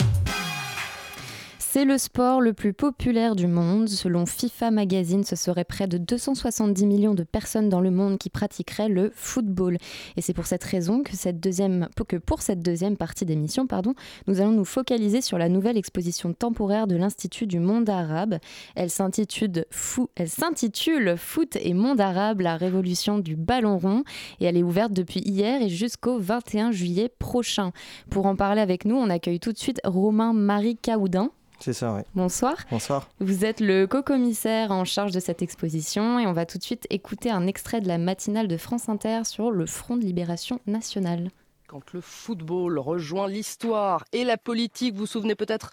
C'est 1.73 1.85
le 1.85 1.97
sport 1.97 2.41
le 2.41 2.51
plus 2.51 2.73
populaire 2.73 3.33
du 3.33 3.47
monde. 3.47 3.87
Selon 3.87 4.25
FIFA 4.25 4.71
Magazine, 4.71 5.23
ce 5.23 5.37
serait 5.37 5.63
près 5.63 5.87
de 5.87 5.97
270 5.97 6.85
millions 6.85 7.13
de 7.13 7.23
personnes 7.23 7.69
dans 7.69 7.79
le 7.79 7.91
monde 7.91 8.17
qui 8.17 8.29
pratiqueraient 8.29 8.89
le 8.89 9.09
football. 9.15 9.77
Et 10.17 10.21
c'est 10.21 10.33
pour 10.33 10.47
cette 10.47 10.65
raison 10.65 11.01
que, 11.01 12.17
pour 12.17 12.41
cette 12.41 12.59
deuxième 12.59 12.97
partie 12.97 13.23
d'émission, 13.23 13.67
pardon, 13.67 13.93
nous 14.27 14.41
allons 14.41 14.51
nous 14.51 14.65
focaliser 14.65 15.21
sur 15.21 15.37
la 15.37 15.47
nouvelle 15.47 15.77
exposition 15.77 16.33
temporaire 16.33 16.87
de 16.87 16.97
l'Institut 16.97 17.47
du 17.47 17.59
monde 17.59 17.89
arabe. 17.89 18.39
Elle 18.75 18.89
s'intitule 18.89 19.63
Foot 19.71 21.55
et 21.55 21.73
monde 21.73 22.01
arabe, 22.01 22.41
la 22.41 22.57
révolution 22.57 23.17
du 23.17 23.37
ballon 23.37 23.77
rond. 23.77 24.03
Et 24.41 24.45
elle 24.45 24.57
est 24.57 24.63
ouverte 24.63 24.91
depuis 24.91 25.21
hier 25.21 25.61
et 25.61 25.69
jusqu'au 25.69 26.19
21 26.19 26.73
juillet 26.73 27.07
prochain. 27.07 27.71
Pour 28.09 28.25
en 28.25 28.35
parler 28.35 28.59
avec 28.59 28.83
nous, 28.83 28.97
on 28.97 29.09
accueille 29.09 29.39
tout 29.39 29.53
de 29.53 29.57
suite 29.57 29.79
Romain 29.85 30.33
Marie 30.33 30.75
Caoudin. 30.75 31.31
C'est 31.61 31.73
ça, 31.73 31.93
oui. 31.93 32.01
Bonsoir. 32.15 32.55
Bonsoir. 32.71 33.07
Vous 33.19 33.45
êtes 33.45 33.59
le 33.59 33.85
co-commissaire 33.85 34.71
en 34.71 34.83
charge 34.83 35.11
de 35.11 35.19
cette 35.19 35.43
exposition 35.43 36.19
et 36.19 36.25
on 36.25 36.33
va 36.33 36.47
tout 36.47 36.57
de 36.57 36.63
suite 36.63 36.87
écouter 36.89 37.29
un 37.29 37.45
extrait 37.45 37.81
de 37.81 37.87
la 37.87 37.99
matinale 37.99 38.47
de 38.47 38.57
France 38.57 38.89
Inter 38.89 39.21
sur 39.25 39.51
le 39.51 39.67
Front 39.67 39.95
de 39.95 40.03
Libération 40.03 40.59
Nationale 40.65 41.29
quand 41.71 41.93
le 41.93 42.01
football 42.01 42.79
rejoint 42.79 43.29
l'histoire 43.29 44.03
et 44.11 44.25
la 44.25 44.37
politique. 44.37 44.93
Vous 44.93 45.01
vous 45.01 45.05
souvenez 45.05 45.35
peut-être 45.35 45.71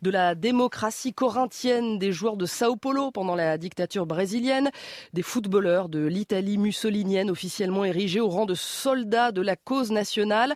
de 0.00 0.08
la 0.08 0.36
démocratie 0.36 1.12
corinthienne 1.12 1.98
des 1.98 2.12
joueurs 2.12 2.36
de 2.36 2.46
Sao 2.46 2.76
Paulo 2.76 3.10
pendant 3.10 3.34
la 3.34 3.58
dictature 3.58 4.06
brésilienne, 4.06 4.70
des 5.12 5.22
footballeurs 5.22 5.88
de 5.88 6.06
l'Italie 6.06 6.56
mussolinienne 6.56 7.32
officiellement 7.32 7.84
érigés 7.84 8.20
au 8.20 8.28
rang 8.28 8.46
de 8.46 8.54
soldats 8.54 9.32
de 9.32 9.42
la 9.42 9.56
cause 9.56 9.90
nationale. 9.90 10.54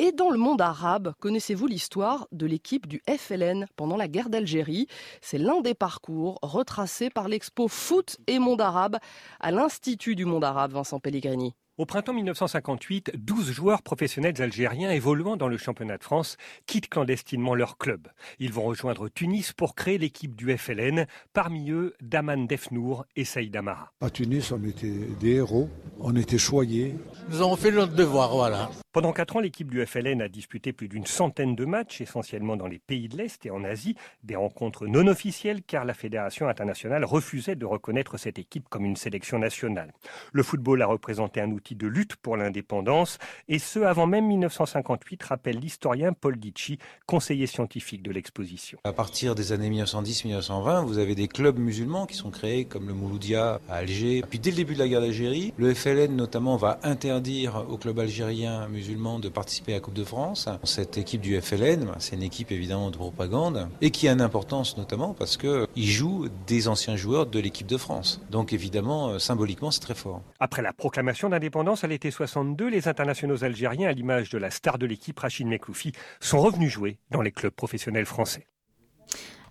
Et 0.00 0.12
dans 0.12 0.30
le 0.30 0.38
monde 0.38 0.60
arabe, 0.60 1.12
connaissez-vous 1.18 1.66
l'histoire 1.66 2.28
de 2.30 2.46
l'équipe 2.46 2.86
du 2.86 3.02
FLN 3.08 3.66
pendant 3.74 3.96
la 3.96 4.06
guerre 4.06 4.28
d'Algérie? 4.28 4.86
C'est 5.20 5.38
l'un 5.38 5.60
des 5.60 5.74
parcours 5.74 6.38
retracés 6.40 7.10
par 7.10 7.26
l'expo 7.26 7.66
Foot 7.66 8.16
et 8.28 8.38
Monde 8.38 8.60
arabe 8.60 8.98
à 9.40 9.50
l'Institut 9.50 10.14
du 10.14 10.24
monde 10.24 10.44
arabe, 10.44 10.70
Vincent 10.70 11.00
Pellegrini. 11.00 11.56
Au 11.78 11.86
printemps 11.86 12.12
1958, 12.12 13.12
12 13.14 13.52
joueurs 13.52 13.82
professionnels 13.82 14.42
algériens 14.42 14.90
évoluant 14.90 15.36
dans 15.36 15.46
le 15.46 15.56
championnat 15.56 15.96
de 15.96 16.02
France 16.02 16.36
quittent 16.66 16.88
clandestinement 16.88 17.54
leur 17.54 17.78
club. 17.78 18.08
Ils 18.40 18.52
vont 18.52 18.64
rejoindre 18.64 19.08
Tunis 19.08 19.52
pour 19.52 19.76
créer 19.76 19.96
l'équipe 19.96 20.34
du 20.34 20.58
FLN, 20.58 21.06
parmi 21.32 21.70
eux 21.70 21.94
Daman 22.00 22.48
Defnour 22.48 23.06
et 23.14 23.24
Saïd 23.24 23.54
Amara. 23.54 23.92
À 24.00 24.10
Tunis, 24.10 24.50
on 24.50 24.64
était 24.64 24.90
des 25.20 25.36
héros, 25.36 25.70
on 26.00 26.16
était 26.16 26.36
choyés. 26.36 26.96
Nous 27.28 27.42
avons 27.42 27.54
fait 27.54 27.70
notre 27.70 27.94
devoir, 27.94 28.34
voilà. 28.34 28.70
Pendant 28.90 29.12
quatre 29.12 29.36
ans, 29.36 29.40
l'équipe 29.40 29.70
du 29.70 29.86
FLN 29.86 30.20
a 30.20 30.28
disputé 30.28 30.72
plus 30.72 30.88
d'une 30.88 31.06
centaine 31.06 31.54
de 31.54 31.64
matchs, 31.64 32.00
essentiellement 32.00 32.56
dans 32.56 32.66
les 32.66 32.80
pays 32.80 33.08
de 33.08 33.16
l'Est 33.16 33.46
et 33.46 33.52
en 33.52 33.62
Asie, 33.62 33.94
des 34.24 34.34
rencontres 34.34 34.88
non 34.88 35.06
officielles 35.06 35.62
car 35.62 35.84
la 35.84 35.94
Fédération 35.94 36.48
internationale 36.48 37.04
refusait 37.04 37.54
de 37.54 37.66
reconnaître 37.66 38.16
cette 38.16 38.40
équipe 38.40 38.68
comme 38.68 38.84
une 38.84 38.96
sélection 38.96 39.38
nationale. 39.38 39.92
Le 40.32 40.42
football 40.42 40.82
a 40.82 40.86
représenté 40.86 41.40
un 41.40 41.52
outil 41.52 41.67
parti 41.68 41.74
de 41.74 41.86
lutte 41.86 42.16
pour 42.16 42.36
l'indépendance, 42.36 43.18
et 43.48 43.58
ce 43.58 43.80
avant 43.80 44.06
même 44.06 44.26
1958, 44.26 45.22
rappelle 45.22 45.58
l'historien 45.58 46.12
Paul 46.12 46.38
Ditchy, 46.38 46.78
conseiller 47.06 47.46
scientifique 47.46 48.02
de 48.02 48.10
l'exposition. 48.10 48.78
À 48.84 48.92
partir 48.92 49.34
des 49.34 49.52
années 49.52 49.70
1910-1920, 49.70 50.84
vous 50.84 50.98
avez 50.98 51.14
des 51.14 51.28
clubs 51.28 51.58
musulmans 51.58 52.06
qui 52.06 52.16
sont 52.16 52.30
créés, 52.30 52.64
comme 52.64 52.86
le 52.88 52.94
Mouloudia 52.94 53.60
à 53.68 53.76
Alger. 53.76 54.22
Puis 54.28 54.38
dès 54.38 54.50
le 54.50 54.56
début 54.56 54.74
de 54.74 54.78
la 54.78 54.88
guerre 54.88 55.00
d'Algérie, 55.00 55.52
le 55.58 55.74
FLN 55.74 56.16
notamment 56.16 56.56
va 56.56 56.78
interdire 56.82 57.66
aux 57.68 57.76
clubs 57.76 57.98
algériens 57.98 58.68
musulmans 58.68 59.18
de 59.18 59.28
participer 59.28 59.72
à 59.72 59.76
la 59.76 59.80
Coupe 59.80 59.94
de 59.94 60.04
France. 60.04 60.48
Cette 60.64 60.96
équipe 60.96 61.20
du 61.20 61.38
FLN, 61.40 61.84
ben, 61.84 61.94
c'est 61.98 62.16
une 62.16 62.22
équipe 62.22 62.50
évidemment 62.50 62.90
de 62.90 62.96
propagande, 62.96 63.68
et 63.82 63.90
qui 63.90 64.08
a 64.08 64.12
une 64.12 64.22
importance 64.22 64.76
notamment 64.78 65.12
parce 65.12 65.36
qu'il 65.36 65.68
joue 65.76 66.28
des 66.46 66.68
anciens 66.68 66.96
joueurs 66.96 67.26
de 67.26 67.38
l'équipe 67.38 67.66
de 67.66 67.76
France. 67.76 68.20
Donc 68.30 68.52
évidemment, 68.52 69.08
euh, 69.08 69.18
symboliquement, 69.18 69.70
c'est 69.70 69.80
très 69.80 69.94
fort. 69.94 70.22
Après 70.40 70.62
la 70.62 70.72
proclamation 70.72 71.28
d'indépendance 71.28 71.57
à 71.58 71.86
l'été 71.86 72.10
62, 72.10 72.68
les 72.68 72.86
internationaux 72.86 73.42
algériens, 73.42 73.88
à 73.88 73.92
l'image 73.92 74.30
de 74.30 74.38
la 74.38 74.50
star 74.50 74.78
de 74.78 74.86
l'équipe 74.86 75.18
Rachid 75.18 75.46
Mekloufi, 75.46 75.92
sont 76.20 76.40
revenus 76.40 76.70
jouer 76.70 76.98
dans 77.10 77.20
les 77.20 77.32
clubs 77.32 77.52
professionnels 77.52 78.06
français. 78.06 78.46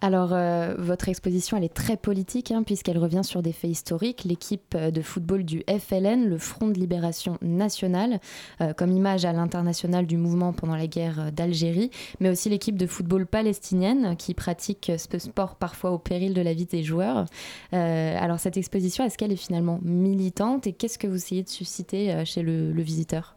Alors, 0.02 0.30
euh, 0.32 0.76
votre 0.78 1.10
exposition, 1.10 1.58
elle 1.58 1.64
est 1.64 1.74
très 1.74 1.98
politique, 1.98 2.52
hein, 2.52 2.64
puisqu'elle 2.64 2.98
revient 2.98 3.24
sur 3.24 3.42
des 3.42 3.52
faits 3.52 3.72
historiques. 3.72 4.24
L'équipe 4.26 4.76
euh, 4.76 4.92
de 4.92 5.02
football 5.02 5.44
du 5.44 5.64
FLN, 5.68 6.28
le 6.28 6.38
Front 6.38 6.68
de 6.68 6.78
Libération 6.80 7.38
Nationale, 7.42 8.20
euh, 8.62 8.74
comme 8.74 8.92
image 8.92 9.26
à 9.26 9.34
l'international 9.34 10.06
du 10.06 10.18
mouvement 10.18 10.54
pendant 10.54 10.76
la 10.76 10.88
guerre 10.88 11.32
d'Algérie, 11.32 11.90
mais 12.20 12.30
aussi 12.30 12.50
l'équipe 12.50 12.78
de 12.78 12.86
football 12.86 13.26
palestinienne, 13.26 14.16
qui 14.18 14.34
pratique 14.34 14.92
ce 14.98 15.20
sport 15.20 15.56
parfois 15.56 15.92
au 15.92 15.98
péril 15.98 16.34
de 16.34 16.42
la 16.42 16.54
vie 16.54 16.66
des 16.66 16.84
joueurs. 16.84 17.26
alors, 17.72 18.40
cette 18.40 18.58
exposition, 18.58 19.04
est-ce 19.04 19.18
qu'elle 19.18 19.32
est 19.32 19.36
finalement 19.36 19.80
militante 19.84 20.68
et 20.68 20.74
qu'est-ce 20.74 20.98
que 20.98 21.08
vous 21.08 21.16
essayez 21.16 21.44
de 21.44 21.50
susciter 21.50 22.24
chez 22.26 22.42
le, 22.42 22.72
le 22.72 22.82
visiteur? 22.82 23.36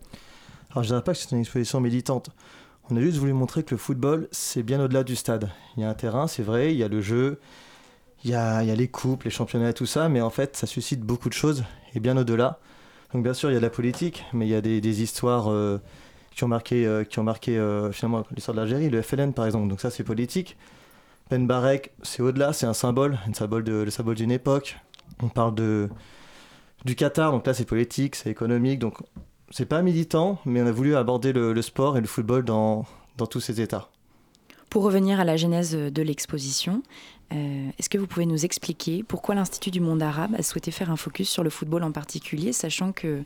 Alors, 0.70 0.84
je 0.84 0.88
ne 0.88 0.94
dirais 0.94 1.04
pas 1.04 1.12
que 1.12 1.18
c'est 1.18 1.30
une 1.32 1.40
exposition 1.40 1.80
militante. 1.80 2.30
On 2.90 2.96
a 2.96 3.00
juste 3.00 3.18
voulu 3.18 3.32
montrer 3.32 3.62
que 3.62 3.70
le 3.72 3.78
football, 3.78 4.26
c'est 4.32 4.64
bien 4.64 4.80
au-delà 4.82 5.04
du 5.04 5.14
stade. 5.14 5.48
Il 5.76 5.82
y 5.82 5.86
a 5.86 5.88
un 5.88 5.94
terrain, 5.94 6.26
c'est 6.26 6.42
vrai, 6.42 6.72
il 6.72 6.76
y 6.76 6.82
a 6.82 6.88
le 6.88 7.00
jeu, 7.00 7.38
il 8.24 8.30
y 8.30 8.34
a, 8.34 8.62
les 8.62 8.88
coupes, 8.88 9.22
les 9.22 9.30
championnats, 9.30 9.72
tout 9.72 9.86
ça, 9.86 10.08
mais 10.08 10.20
en 10.20 10.30
fait, 10.30 10.56
ça 10.56 10.66
suscite 10.66 11.00
beaucoup 11.00 11.28
de 11.28 11.34
choses, 11.34 11.64
et 11.94 12.00
bien 12.00 12.16
au-delà. 12.16 12.58
Donc 13.12 13.22
bien 13.22 13.32
sûr, 13.32 13.48
il 13.50 13.54
y 13.54 13.56
a 13.56 13.60
de 13.60 13.64
la 13.64 13.70
politique, 13.70 14.24
mais 14.32 14.46
il 14.46 14.50
y 14.50 14.56
a 14.56 14.60
des, 14.60 15.02
histoires 15.02 15.52
euh, 15.52 15.78
qui 16.34 16.42
ont 16.42 16.48
marqué, 16.48 16.84
euh, 16.84 17.04
qui 17.04 17.20
ont 17.20 17.22
marqué 17.22 17.56
euh, 17.56 17.92
finalement 17.92 18.24
l'histoire 18.34 18.56
de 18.56 18.60
l'Algérie, 18.60 18.90
le 18.90 19.02
FLN 19.02 19.34
par 19.34 19.46
exemple, 19.46 19.68
donc 19.68 19.80
ça 19.80 19.90
c'est 19.90 20.04
politique. 20.04 20.56
Ben 21.30 21.46
Barek, 21.46 21.92
c'est 22.02 22.22
au-delà, 22.22 22.52
c'est 22.52 22.66
un 22.66 22.74
symbole, 22.74 23.18
symbole 23.34 23.62
de, 23.62 23.72
le 23.84 23.90
symbole 23.90 24.16
d'une 24.16 24.32
époque. 24.32 24.78
On 25.22 25.28
parle 25.28 25.54
de, 25.54 25.88
du 26.84 26.96
Qatar, 26.96 27.30
donc 27.30 27.46
là 27.46 27.54
c'est 27.54 27.64
politique, 27.64 28.16
c'est 28.16 28.30
économique, 28.30 28.80
donc 28.80 28.98
c'est 29.50 29.66
pas 29.66 29.82
militant, 29.82 30.38
mais 30.44 30.62
on 30.62 30.66
a 30.66 30.72
voulu 30.72 30.96
aborder 30.96 31.32
le, 31.32 31.60
sport 31.62 31.96
et 31.96 32.00
le 32.00 32.06
football 32.06 32.44
dans, 32.44 32.84
dans, 33.16 33.26
tous 33.26 33.40
ces 33.40 33.60
états. 33.60 33.88
Pour 34.68 34.84
revenir 34.84 35.18
à 35.18 35.24
la 35.24 35.36
genèse 35.36 35.74
de 35.74 36.02
l'exposition, 36.02 36.82
euh, 37.32 37.68
est-ce 37.78 37.88
que 37.88 37.98
vous 37.98 38.06
pouvez 38.06 38.26
nous 38.26 38.44
expliquer 38.44 39.04
pourquoi 39.06 39.34
l'Institut 39.34 39.70
du 39.70 39.80
monde 39.80 40.02
arabe 40.02 40.34
a 40.36 40.42
souhaité 40.42 40.70
faire 40.70 40.90
un 40.90 40.96
focus 40.96 41.28
sur 41.28 41.42
le 41.42 41.50
football 41.50 41.82
en 41.84 41.92
particulier, 41.92 42.52
sachant 42.52 42.92
que 42.92 43.22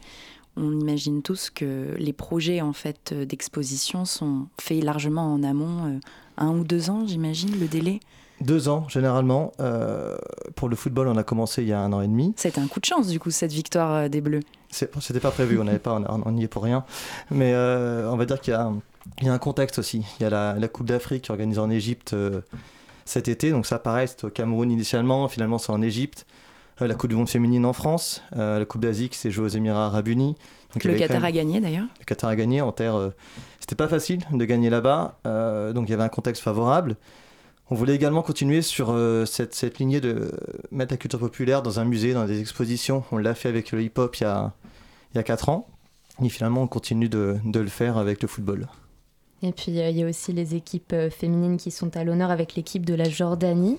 on 0.57 0.79
imagine 0.79 1.23
tous 1.23 1.51
que 1.51 1.95
les 1.99 2.13
projets 2.13 2.61
en 2.61 2.73
fait 2.73 3.13
d'exposition 3.13 4.05
sont 4.05 4.47
faits 4.61 4.85
largement 4.85 5.33
en 5.33 5.43
amont, 5.43 5.87
euh, 5.87 5.99
un 6.37 6.57
ou 6.57 6.65
deux 6.65 6.91
ans, 6.91 7.07
j'imagine, 7.07 7.59
le 7.59 7.67
délai? 7.67 8.01
Deux 8.41 8.69
ans, 8.69 8.89
généralement. 8.89 9.53
Euh, 9.61 10.17
pour 10.55 10.69
le 10.69 10.77
football, 10.77 11.09
on 11.09 11.17
a 11.17 11.23
commencé 11.23 11.63
il 11.63 11.69
y 11.69 11.73
a 11.73 11.81
un 11.81 11.93
an 11.93 12.01
et 12.01 12.09
demi. 12.09 12.35
C'était 12.37 12.61
un 12.61 12.67
coup 12.67 12.81
de 12.81 12.85
chance, 12.85 13.09
du 13.09 13.19
coup, 13.19 13.31
cette 13.31 13.53
victoire 13.53 14.09
des 14.09 14.21
Bleus. 14.21 14.41
C'était 14.75 15.21
pas 15.21 15.31
prévu, 15.31 15.59
on 15.59 15.65
n'avait 15.65 15.79
pas, 15.79 16.01
on 16.09 16.33
n'y 16.33 16.45
est 16.45 16.49
pour 16.49 16.63
rien. 16.63 16.85
Mais 17.31 17.53
euh, 17.55 18.11
on 18.11 18.17
va 18.17 18.27
dire 18.27 18.41
qu'il 18.41 18.55
y, 18.55 19.25
y, 19.25 19.29
a 19.29 19.33
un 19.33 19.39
contexte 19.39 19.79
aussi. 19.79 20.05
Il 20.19 20.23
y 20.23 20.27
a 20.27 20.31
la, 20.31 20.69
Coupe 20.69 20.87
d'Afrique 20.87 21.29
organisée 21.31 21.61
en 21.61 21.71
Égypte 21.71 22.15
cet 23.05 23.29
été. 23.29 23.51
Donc 23.51 23.67
ça, 23.67 23.79
pareil, 23.79 24.09
c'était 24.09 24.27
au 24.27 24.31
Cameroun 24.31 24.71
initialement. 24.71 25.29
Finalement, 25.29 25.59
c'est 25.59 25.73
en 25.73 25.83
Égypte. 25.83 26.27
la 26.81 26.95
Coupe 26.95 27.11
du 27.11 27.17
Monde 27.17 27.29
féminine 27.29 27.65
en 27.67 27.73
France. 27.73 28.23
la 28.35 28.65
Coupe 28.65 28.81
d'Asie 28.81 29.09
qui 29.09 29.19
s'est 29.19 29.31
jouée 29.31 29.47
aux 29.47 29.49
Émirats 29.49 29.87
Arabes 29.87 30.09
Unis. 30.09 30.37
le 30.83 30.95
Qatar 30.95 31.25
a 31.25 31.33
gagné 31.33 31.61
d'ailleurs. 31.61 31.87
Le 32.01 32.05
Qatar 32.05 32.31
a 32.31 32.37
gagné 32.37 32.61
en 32.61 32.73
terre. 32.73 33.13
c'était 33.61 33.77
pas 33.77 33.89
facile 33.89 34.21
de 34.33 34.45
gagner 34.45 34.71
là-bas. 34.71 35.19
donc 35.25 35.89
il 35.89 35.91
y 35.91 35.95
avait 35.95 36.03
un 36.03 36.09
contexte 36.09 36.43
favorable. 36.43 36.97
On 37.71 37.75
voulait 37.75 37.95
également 37.95 38.23
continuer 38.23 38.61
sur 38.61 38.91
euh, 38.91 39.25
cette, 39.25 39.55
cette, 39.55 39.79
lignée 39.79 40.01
de 40.01 40.31
mettre 40.71 40.93
la 40.93 40.99
culture 40.99 41.19
populaire 41.19 41.63
dans 41.63 41.81
un 41.81 41.85
musée, 41.85 42.13
dans 42.13 42.27
des 42.27 42.41
expositions. 42.41 43.05
On 43.11 43.17
l'a 43.17 43.35
fait 43.35 43.49
avec 43.49 43.73
le 43.73 43.83
hip-hop 43.83 44.15
il 44.17 44.25
y 44.25 44.27
a, 44.27 44.53
il 45.15 45.19
y 45.19 45.21
a 45.21 45.25
4 45.25 45.49
ans. 45.49 45.67
Et 46.23 46.29
finalement, 46.29 46.63
on 46.63 46.67
continue 46.67 47.09
de, 47.09 47.41
le 47.45 47.67
faire 47.67 47.99
avec 47.99 48.23
le 48.23 48.29
football. 48.29 48.69
Et 49.43 49.53
puis 49.53 49.79
euh, 49.79 49.91
il 49.91 49.99
y 49.99 50.03
a 50.03 50.07
aussi 50.07 50.33
les 50.33 50.55
équipes 50.55 50.95
euh, 50.95 51.11
féminines 51.11 51.59
qui 51.59 51.71
sont 51.71 51.95
à 51.99 52.05
l'honneur 52.05 52.31
avec 52.31 52.55
l'équipe 52.55 52.87
de 52.87 52.95
la 52.95 53.11
Jordanie. 53.11 53.79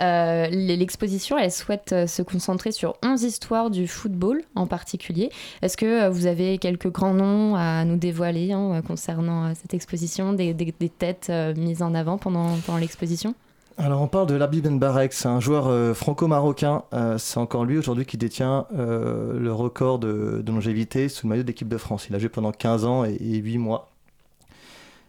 Euh, 0.00 0.46
l'exposition, 0.50 1.36
elle 1.36 1.50
souhaite 1.50 2.06
se 2.06 2.22
concentrer 2.22 2.72
sur 2.72 2.96
11 3.04 3.22
histoires 3.22 3.70
du 3.70 3.86
football 3.86 4.42
en 4.54 4.66
particulier. 4.66 5.30
Est-ce 5.60 5.76
que 5.76 6.08
vous 6.08 6.24
avez 6.26 6.56
quelques 6.56 6.90
grands 6.90 7.12
noms 7.12 7.56
à 7.56 7.84
nous 7.84 7.96
dévoiler 7.96 8.52
hein, 8.52 8.80
concernant 8.86 9.54
cette 9.54 9.74
exposition, 9.74 10.32
des, 10.32 10.54
têtes 10.98 11.30
mises 11.56 11.82
en 11.82 11.94
avant 11.94 12.16
pendant 12.16 12.56
l'exposition? 12.80 13.34
Alors 13.82 14.00
on 14.00 14.06
parle 14.06 14.28
de 14.28 14.34
Labi 14.34 14.60
Ben 14.60 14.78
Barek, 14.78 15.12
c'est 15.12 15.28
un 15.28 15.40
joueur 15.40 15.96
franco-marocain, 15.96 16.84
c'est 17.18 17.38
encore 17.38 17.64
lui 17.64 17.78
aujourd'hui 17.78 18.06
qui 18.06 18.16
détient 18.16 18.66
le 18.70 19.50
record 19.50 19.98
de, 19.98 20.42
longévité 20.46 21.08
sous 21.08 21.26
le 21.26 21.30
maillot 21.30 21.42
d'équipe 21.42 21.68
de 21.68 21.78
France. 21.78 22.06
Il 22.08 22.14
a 22.14 22.18
joué 22.18 22.28
pendant 22.28 22.52
15 22.52 22.84
ans 22.84 23.04
et, 23.04 23.14
et 23.14 23.38
8 23.38 23.58
mois. 23.58 23.92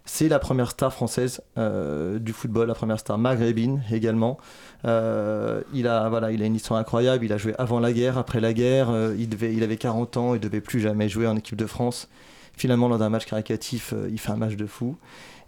C'est 0.05 0.28
la 0.28 0.38
première 0.38 0.71
star 0.71 0.93
française 0.93 1.41
euh, 1.57 2.19
du 2.19 2.34
football, 2.34 2.67
la 2.67 2.74
première 2.74 2.99
star 2.99 3.17
maghrébine 3.17 3.84
également. 3.89 4.38
Euh, 4.84 5.61
il, 5.74 5.88
a, 5.88 6.09
une 6.30 6.55
histoire 6.55 6.80
incroyable. 6.80 7.24
Il 7.24 7.32
a 7.32 7.38
joué 7.38 7.55
avant 7.57 7.80
la 7.80 7.93
guerre, 7.93 8.17
après 8.17 8.41
la 8.41 8.53
guerre. 8.53 8.89
Euh, 8.89 9.15
il, 9.17 9.63
avait 9.63 9.78
40 9.78 10.17
ans, 10.17 10.34
il 10.34 10.41
devait 10.41 10.59
plus 10.59 10.82
jamais 10.82 11.07
jouer 11.07 11.26
en 11.26 11.38
équipe 11.38 11.55
de 11.55 11.65
France. 11.65 12.09
Finalement, 12.56 12.88
lors 12.88 12.99
d'un 12.99 13.10
match 13.10 13.26
caricatif, 13.26 13.93
il 14.10 14.20
fait 14.20 14.32
un 14.32 14.38
match 14.38 14.56
de 14.56 14.66
fou. 14.66 14.97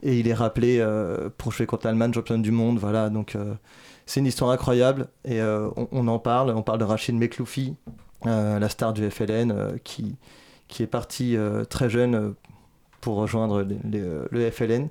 Et 0.03 0.20
il 0.20 0.28
est 0.28 0.34
rappelé 0.34 0.86
pour 1.38 1.51
jouer 1.51 1.66
contre 1.66 1.86
l'Allemagne, 1.86 2.14
championne 2.14 2.41
du 2.41 2.51
monde. 2.51 2.80
Voilà, 2.80 3.10
donc 3.10 3.38
c'est 4.06 4.20
une 4.20 4.26
histoire 4.26 4.51
incroyable. 4.51 5.08
Et 5.24 5.39
on, 5.41 6.08
en 6.08 6.20
parle. 6.20 6.51
On 6.51 6.64
parle 6.64 6.80
de 6.80 6.84
Rachid 6.84 7.16
Mekloufi, 7.16 7.76
la 8.26 8.70
star 8.70 8.93
du 8.93 9.10
FLN, 9.10 9.80
qui, 9.84 10.16
qui 10.68 10.84
est 10.84 10.88
parti 10.88 11.38
très 11.70 11.89
jeune 11.89 12.34
pour 13.01 13.18
rejoindre 13.18 13.66
le 13.84 14.51
FLN. 14.51 14.89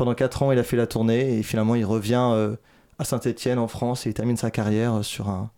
Pendant 0.00 0.14
4 0.14 0.44
ans, 0.44 0.50
il 0.50 0.58
a 0.58 0.62
fait 0.62 0.78
la 0.78 0.86
tournée 0.86 1.38
et 1.38 1.42
finalement, 1.42 1.74
il 1.74 1.84
revient 1.84 2.30
euh, 2.32 2.56
à 2.98 3.04
Saint-Etienne 3.04 3.58
en 3.58 3.68
France 3.68 4.06
et 4.06 4.08
il 4.08 4.14
termine 4.14 4.38
sa 4.38 4.50
carrière 4.50 5.04
sur 5.04 5.28
un, 5.28 5.50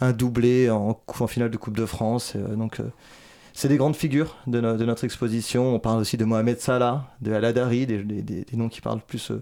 un 0.00 0.12
doublé 0.12 0.70
en, 0.70 0.96
finale 1.26 1.50
de 1.50 1.56
Coupe 1.56 1.76
de 1.76 1.84
France. 1.84 2.34
Euh, 2.36 2.54
donc, 2.54 2.78
euh, 2.78 2.84
c'est 3.54 3.68
des 3.68 3.76
grandes 3.76 3.96
figures 3.96 4.36
de, 4.46 4.60
notre 4.60 5.04
exposition. 5.04 5.74
On 5.74 5.78
parle 5.78 6.00
aussi 6.00 6.16
de 6.16 6.24
Mohamed 6.24 6.60
Salah, 6.60 7.10
de 7.20 7.32
Aladari, 7.32 7.86
des, 7.86 8.46
noms 8.54 8.68
qui 8.68 8.80
parlent 8.80 9.02
plus 9.06 9.32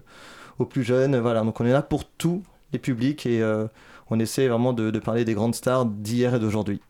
aux 0.59 0.65
plus 0.65 0.83
jeunes. 0.83 1.17
Voilà, 1.17 1.41
donc 1.41 1.59
on 1.59 1.65
est 1.65 1.71
là 1.71 1.81
pour 1.81 2.05
tous 2.05 2.43
les 2.73 2.79
publics 2.79 3.25
et 3.25 3.41
on 4.11 4.19
essaie 4.19 4.47
vraiment 4.47 4.73
de, 4.73 4.99
parler 4.99 5.25
des 5.25 5.33
grandes 5.33 5.55
stars 5.55 5.85
d'hier 5.85 6.35
et 6.35 6.39
d'aujourd'hui. 6.39 6.81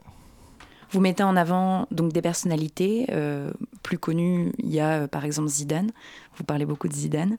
Vous 0.90 1.00
mettez 1.00 1.24
en 1.24 1.38
avant 1.38 1.88
donc 1.92 2.12
des 2.12 2.22
personnalités 2.22 3.06
euh, 3.12 3.52
plus 3.82 3.98
connues. 3.98 4.52
Il 4.58 4.74
y 4.74 4.82
a 4.82 5.04
euh, 5.04 5.08
par 5.08 5.24
exemple 5.24 5.48
Zidane. 5.48 5.92
Vous 6.36 6.44
parlez 6.44 6.66
beaucoup 6.66 6.90
de 6.90 6.94
Zidane. 6.94 7.38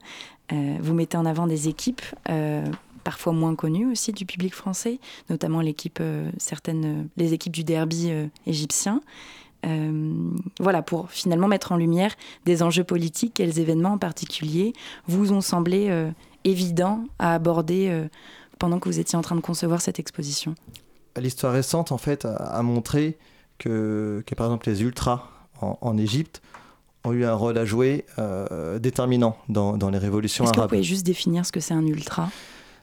Euh, 0.51 0.77
vous 0.81 0.95
mettez 0.95 1.17
en 1.17 1.25
avant 1.25 1.45
des 1.45 1.67
équipes 1.67 2.01
parfois 3.03 3.33
moins 3.33 3.53
connues 3.53 3.91
aussi 3.91 4.13
du 4.13 4.25
public 4.25 4.55
français, 4.55 4.97
notamment 5.29 5.59
l'équipe 5.59 6.01
certaines 6.37 7.09
les 7.17 7.33
équipes 7.33 7.51
du 7.51 7.65
derby 7.65 8.13
égyptien. 8.47 9.01
Voilà, 10.59 10.81
pour 10.81 11.09
finalement 11.11 11.47
mettre 11.47 11.71
en 11.71 11.77
lumière 11.77 12.13
des 12.45 12.63
enjeux 12.63 12.83
politiques, 12.83 13.33
quels 13.35 13.59
événements 13.59 13.93
en 13.93 13.97
particulier 13.97 14.73
vous 15.07 15.31
ont 15.31 15.41
semblé 15.41 15.89
évidents 16.43 17.05
à 17.19 17.33
aborder 17.33 18.07
pendant 18.59 18.79
que 18.79 18.89
vous 18.89 18.99
étiez 18.99 19.17
en 19.17 19.21
train 19.21 19.35
de 19.35 19.41
concevoir 19.41 19.81
cette 19.81 19.99
exposition 19.99 20.55
L'histoire 21.17 21.53
récente, 21.53 21.91
en 21.91 21.97
fait, 21.97 22.25
a 22.25 22.61
montré 22.61 23.17
que, 23.57 24.23
par 24.35 24.47
exemple 24.47 24.69
les 24.69 24.81
ultras 24.81 25.29
en, 25.61 25.97
Égypte 25.97 26.41
ont 27.05 27.13
eu 27.13 27.25
un 27.25 27.33
rôle 27.33 27.57
à 27.57 27.65
jouer 27.65 28.05
euh, 28.19 28.79
déterminant 28.79 29.37
dans, 29.49 29.77
dans, 29.77 29.89
les 29.89 29.97
révolutions 29.97 30.45
arabes. 30.45 30.55
Est-ce 30.55 30.57
que 30.57 30.61
vous 30.63 30.69
pouvez 30.69 30.83
juste 30.83 31.05
définir 31.05 31.45
ce 31.45 31.51
que 31.51 31.59
c'est 31.59 31.73
un 31.73 31.85
ultra? 31.85 32.29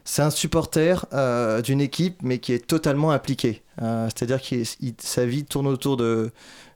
C'est 0.03 0.21
un 0.21 0.31
supporter 0.31 1.05
euh, 1.13 1.61
d'une 1.61 1.81
équipe, 1.81 2.17
mais 2.23 2.39
qui 2.39 2.53
est 2.53 2.65
totalement 2.65 3.11
impliqué. 3.11 3.61
Euh, 3.81 4.07
c'est-à-dire 4.07 4.41
que 4.41 4.63
sa 4.99 5.25
vie 5.25 5.43
tourne 5.43 5.67
autour 5.67 5.97
de, 5.97 6.31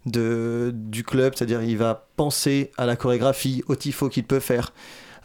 de 0.06 0.72
du 0.74 1.03
club, 1.03 1.34
c'est-à-dire 1.36 1.64
il 1.64 1.78
va 1.78 2.08
penser 2.16 2.72
à 2.78 2.86
la 2.86 2.95
chorégraphie, 2.95 3.64
au 3.68 3.76
tifo 3.76 4.10
qu'il 4.10 4.24
peut 4.24 4.39
faire. 4.39 4.74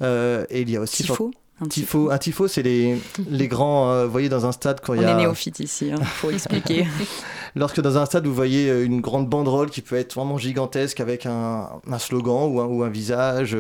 et 0.01 0.61
il 0.61 0.70
y 0.70 0.76
a 0.76 0.81
aussi 0.81 1.03
tifo 1.03 1.31
un 1.62 1.68
tifo, 1.68 2.11
un 2.11 2.16
tifo 2.16 2.49
c'est 2.49 2.62
les, 2.62 2.99
les 3.28 3.47
grands, 3.47 4.05
vous 4.07 4.11
voyez, 4.11 4.31
dans 4.31 4.47
un 4.47 4.53
stade 4.53 4.81
quand 4.81 4.95
il 4.95 5.03
y 5.03 5.05
a... 5.05 5.14
On 5.14 5.18
est 5.18 5.22
néophyte 5.22 5.61
ici, 5.61 5.89
il 5.89 5.93
hein, 5.93 6.03
faut 6.03 6.31
expliquer. 6.31 6.87
lorsque 7.55 7.83
dans 7.83 7.99
un 7.99 8.07
stade 8.07 8.26
vous 8.26 8.35
voyez 8.35 8.70
une 8.83 9.03
grande 9.03 9.28
banderole 9.28 9.68
qui 9.68 9.83
peut 9.83 9.97
être 9.97 10.14
vraiment 10.14 10.39
gigantesque 10.39 11.01
avec 11.01 11.26
un, 11.26 11.68
slogan 11.99 12.51
ou 12.51 12.61
un, 12.61 12.64
ou 12.64 12.83
un 12.83 12.89
visage, 12.89 13.57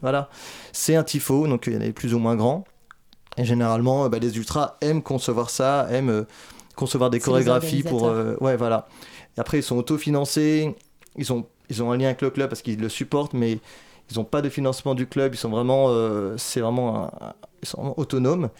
voilà, 0.00 0.30
c'est 0.72 0.96
un 0.96 1.04
tifo, 1.04 1.46
donc 1.46 1.66
il 1.66 1.74
y 1.74 1.76
en 1.76 1.86
a 1.86 1.92
plus 1.92 2.14
ou 2.14 2.18
moins 2.18 2.36
grands. 2.36 2.64
Et 3.36 3.44
généralement, 3.44 4.08
bah, 4.08 4.18
les 4.18 4.38
ultras 4.38 4.76
aiment 4.80 5.02
concevoir 5.02 5.50
ça, 5.50 5.88
aiment 5.90 6.24
concevoir 6.74 7.10
des 7.10 7.20
chorégraphies 7.20 7.82
pour. 7.82 8.10
ouais, 8.40 8.56
voilà. 8.56 8.88
Après, 9.36 9.58
ils 9.58 9.62
sont 9.62 9.76
autofinancés, 9.76 10.74
ils 11.16 11.32
ont, 11.32 11.46
ils 11.68 11.82
ont 11.82 11.90
un 11.90 11.96
lien 11.96 12.06
avec 12.06 12.22
le 12.22 12.30
club 12.30 12.48
parce 12.48 12.62
qu'ils 12.62 12.80
le 12.80 12.88
supportent, 12.88 13.34
mais 13.34 13.58
ils 14.10 14.16
n'ont 14.16 14.24
pas 14.24 14.42
de 14.42 14.48
financement 14.48 14.94
du 14.94 15.06
club, 15.06 15.34
ils 15.34 15.38
sont 15.38 15.48
vraiment, 15.48 15.86
euh, 15.90 16.36
vraiment, 16.56 17.10
ils 17.62 17.68
sont 17.68 17.94
autonomes. 17.96 18.50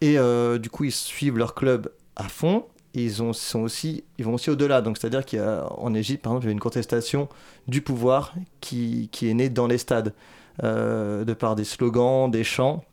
Et 0.00 0.18
euh, 0.18 0.58
du 0.58 0.70
coup, 0.70 0.84
ils 0.84 0.92
suivent 0.92 1.38
leur 1.38 1.54
club 1.54 1.90
à 2.16 2.24
fond. 2.24 2.64
Ils, 2.94 3.22
ont, 3.22 3.32
sont 3.32 3.60
aussi, 3.60 4.04
ils 4.18 4.24
vont 4.24 4.34
aussi 4.34 4.48
au-delà. 4.50 4.82
C'est-à-dire 4.84 5.26
qu'en 5.26 5.92
Égypte, 5.94 6.22
par 6.22 6.32
exemple, 6.32 6.46
il 6.46 6.48
y 6.48 6.50
a 6.50 6.52
une 6.52 6.60
contestation 6.60 7.28
du 7.68 7.82
pouvoir 7.82 8.34
qui, 8.60 9.08
qui 9.12 9.28
est 9.28 9.34
née 9.34 9.50
dans 9.50 9.66
les 9.66 9.78
stades, 9.78 10.14
euh, 10.62 11.24
de 11.24 11.34
par 11.34 11.56
des 11.56 11.64
slogans, 11.64 12.30
des 12.30 12.44
chants. 12.44 12.84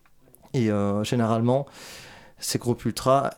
Et 0.53 0.69
généralement, 1.03 1.65
ces 2.37 2.59
groupes 2.59 2.85
ultras 2.85 3.31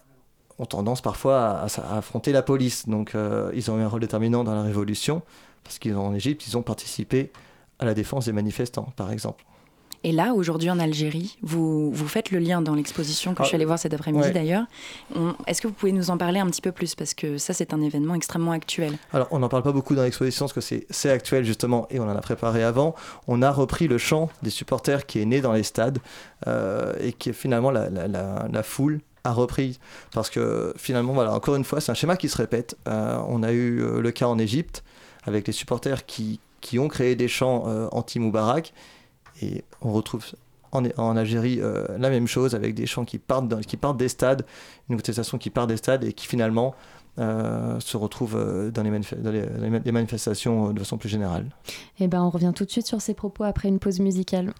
ont 0.59 0.65
tendance 0.65 1.01
parfois 1.01 1.61
à, 1.61 1.97
affronter 1.97 2.31
la 2.31 2.41
police. 2.41 2.87
Donc, 2.87 3.15
ils 3.53 3.71
ont 3.71 3.79
eu 3.79 3.81
un 3.81 3.87
rôle 3.87 4.01
déterminant 4.01 4.43
dans 4.43 4.55
la 4.55 4.63
révolution, 4.63 5.21
parce 5.63 5.79
qu'en 5.79 6.13
Égypte, 6.13 6.47
ils 6.47 6.57
ont 6.57 6.61
participé 6.61 7.31
à 7.79 7.85
la 7.85 7.93
défense 7.93 8.25
des 8.25 8.31
manifestants, 8.31 8.93
par 8.95 9.11
exemple. 9.11 9.43
Et 10.05 10.11
là, 10.11 10.33
aujourd'hui 10.35 10.69
en 10.69 10.77
Algérie, 10.77 11.35
vous, 11.41 11.91
vous 11.91 12.07
faites 12.07 12.29
le 12.29 12.37
lien 12.37 12.61
dans 12.61 12.75
l'exposition 12.75 13.33
que 13.33 13.41
je 13.41 13.47
suis 13.47 13.55
ah, 13.55 13.57
allée 13.57 13.65
voir 13.65 13.79
cet 13.79 13.91
après-midi 13.91 14.29
d'ailleurs. 14.31 14.65
Est-ce 15.47 15.63
que 15.63 15.67
vous 15.67 15.73
pouvez 15.73 15.93
nous 15.93 16.11
en 16.11 16.17
parler 16.19 16.39
un 16.39 16.45
petit 16.45 16.61
peu 16.61 16.71
plus? 16.71 16.93
Parce 16.93 17.15
que 17.15 17.39
ça, 17.39 17.53
c'est 17.53 17.73
un 17.73 17.81
événement 17.81 18.13
extrêmement 18.13 18.51
actuel. 18.51 18.99
Alors, 19.13 19.27
on 19.31 19.39
n'en 19.39 19.49
parle 19.49 19.63
pas 19.63 19.71
beaucoup 19.71 19.95
dans 19.95 20.03
l'exposition 20.03 20.45
parce 20.45 20.53
que 20.53 20.83
c'est 20.87 21.09
actuel 21.09 21.43
justement 21.43 21.87
et 21.89 21.99
on 21.99 22.03
en 22.03 22.15
a 22.15 22.21
préparé 22.21 22.63
avant. 22.63 22.93
On 23.27 23.41
a 23.41 23.49
repris 23.49 23.87
le 23.87 23.97
chant 23.97 24.29
des 24.43 24.51
supporters 24.51 25.07
qui 25.07 25.19
est 25.19 25.25
né 25.25 25.41
dans 25.41 25.53
les 25.53 25.63
stades 25.63 25.97
euh, 26.45 26.93
et 26.99 27.11
qui 27.11 27.29
est 27.29 27.33
finalement 27.33 27.71
la, 27.71 27.89
la, 27.89 28.07
la, 28.07 28.63
foule 28.63 29.01
a 29.25 29.33
repris. 29.33 29.79
Parce 30.13 30.29
que 30.29 30.73
finalement, 30.77 31.13
voilà, 31.13 31.33
encore 31.33 31.55
une 31.55 31.63
fois, 31.63 31.81
c'est 31.81 31.91
un 31.91 31.95
schéma 31.95 32.15
qui 32.15 32.29
se 32.29 32.37
répète. 32.37 32.77
Euh, 32.87 33.17
on 33.27 33.43
a 33.43 33.51
eu 33.51 33.81
euh, 33.81 34.01
le 34.01 34.11
cas 34.11 34.27
en 34.27 34.37
Égypte 34.37 34.83
avec 35.23 35.47
les 35.47 35.53
supporters 35.53 36.05
qui, 36.05 36.39
qui 36.61 36.79
ont 36.79 36.87
créé 36.87 37.15
des 37.15 37.27
chants 37.27 37.63
euh, 37.67 37.87
anti-Moubarak. 37.91 38.73
Et 39.41 39.65
on 39.81 39.91
retrouve 39.91 40.23
en, 40.71 41.17
Algérie 41.17 41.61
la 41.97 42.09
même 42.09 42.27
chose 42.27 42.53
avec 42.53 42.73
des 42.73 42.85
chants 42.85 43.05
qui 43.05 43.17
partent, 43.17 43.61
qui 43.65 43.77
partent 43.77 43.97
des 43.97 44.09
stades, 44.09 44.45
une 44.89 44.97
contestation 44.97 45.37
qui 45.37 45.49
part 45.49 45.67
des 45.67 45.77
stades 45.77 46.03
et 46.03 46.11
qui 46.11 46.27
finalement 46.27 46.75
se 47.17 47.95
retrouve 47.95 48.33
dans, 48.73 48.83
les, 48.83 48.91
dans 48.91 49.91
manifestations 49.91 50.71
de 50.71 50.79
façon 50.79 50.97
plus 50.97 51.07
générale. 51.07 51.47
Eh 51.99 52.07
ben, 52.07 52.21
on 52.21 52.29
revient 52.29 52.51
tout 52.53 52.65
de 52.65 52.71
suite 52.71 52.87
sur 52.87 53.01
ces 53.01 53.13
propos 53.13 53.43
après 53.43 53.69
une 53.69 53.79
pause 53.79 53.99
musicale. 53.99 54.53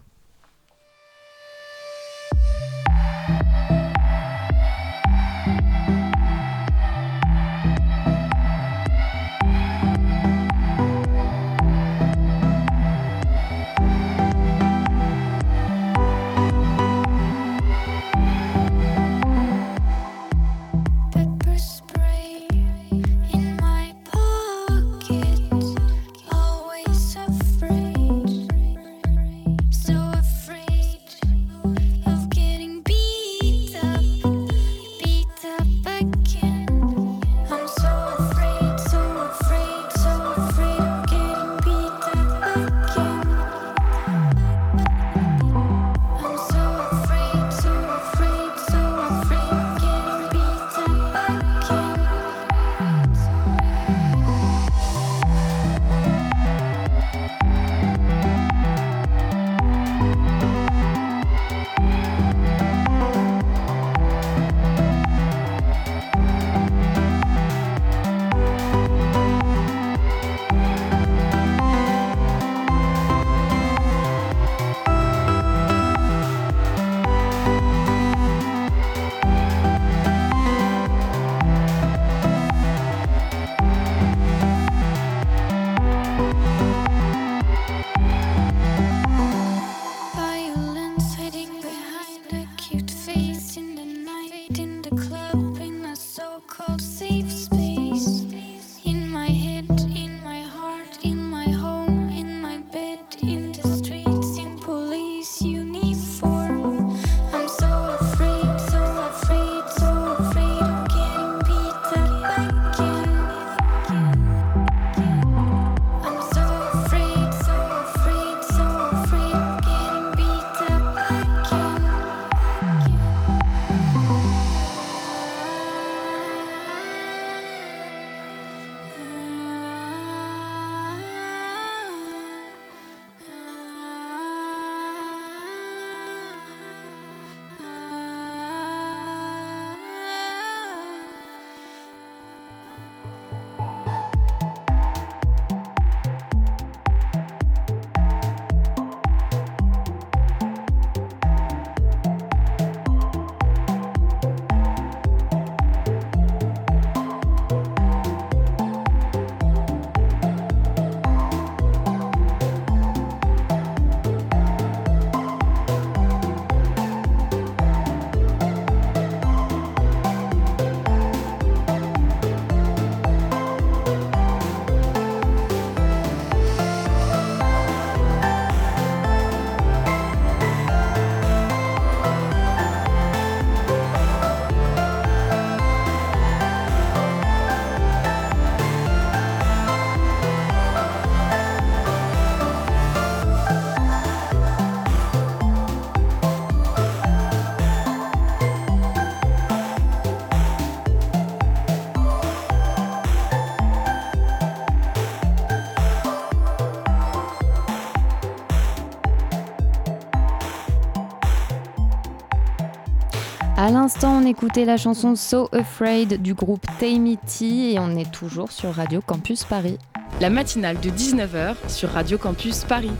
L'instant, 213.76 214.22
on 214.22 214.26
écoutait 214.26 214.64
la 214.64 214.78
chanson 214.78 215.16
So 215.16 215.50
Afraid 215.52 216.22
du 216.22 216.32
groupe 216.32 216.64
Tamity 216.78 217.72
et 217.72 217.78
on 217.78 217.94
est 217.96 218.10
toujours 218.10 218.50
sur 218.50 218.72
Radio 218.72 219.02
Campus 219.02 219.44
Paris. 219.44 219.78
La 220.18 220.30
matinale 220.30 220.80
de 220.80 220.88
19h 220.88 221.56
sur 221.68 221.90
Radio 221.90 222.16
Campus 222.16 222.64
Paris. 222.64 222.92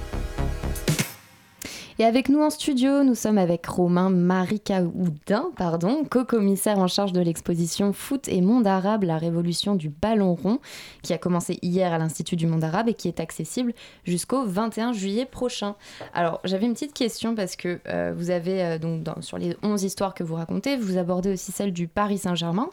Et 1.98 2.04
avec 2.04 2.28
nous 2.28 2.42
en 2.42 2.50
studio, 2.50 3.04
nous 3.04 3.14
sommes 3.14 3.38
avec 3.38 3.64
Romain 3.64 4.10
Maricaoudin, 4.10 5.46
pardon, 5.56 6.04
co-commissaire 6.04 6.78
en 6.78 6.88
charge 6.88 7.14
de 7.14 7.22
l'exposition 7.22 7.94
Foot 7.94 8.28
et 8.28 8.42
Monde 8.42 8.66
Arabe, 8.66 9.04
la 9.04 9.16
révolution 9.16 9.76
du 9.76 9.88
ballon 9.88 10.34
rond, 10.34 10.58
qui 11.00 11.14
a 11.14 11.18
commencé 11.18 11.58
hier 11.62 11.94
à 11.94 11.96
l'Institut 11.96 12.36
du 12.36 12.46
Monde 12.46 12.64
Arabe 12.64 12.90
et 12.90 12.92
qui 12.92 13.08
est 13.08 13.18
accessible 13.18 13.72
jusqu'au 14.04 14.44
21 14.44 14.92
juillet 14.92 15.24
prochain. 15.24 15.74
Alors, 16.12 16.40
j'avais 16.44 16.66
une 16.66 16.74
petite 16.74 16.92
question 16.92 17.34
parce 17.34 17.56
que 17.56 17.80
euh, 17.88 18.12
vous 18.14 18.28
avez, 18.28 18.62
euh, 18.62 18.78
donc, 18.78 19.06
sur 19.22 19.38
les 19.38 19.56
11 19.62 19.82
histoires 19.82 20.12
que 20.12 20.22
vous 20.22 20.34
racontez, 20.34 20.76
vous 20.76 20.98
abordez 20.98 21.32
aussi 21.32 21.50
celle 21.50 21.72
du 21.72 21.88
Paris 21.88 22.18
Saint-Germain, 22.18 22.68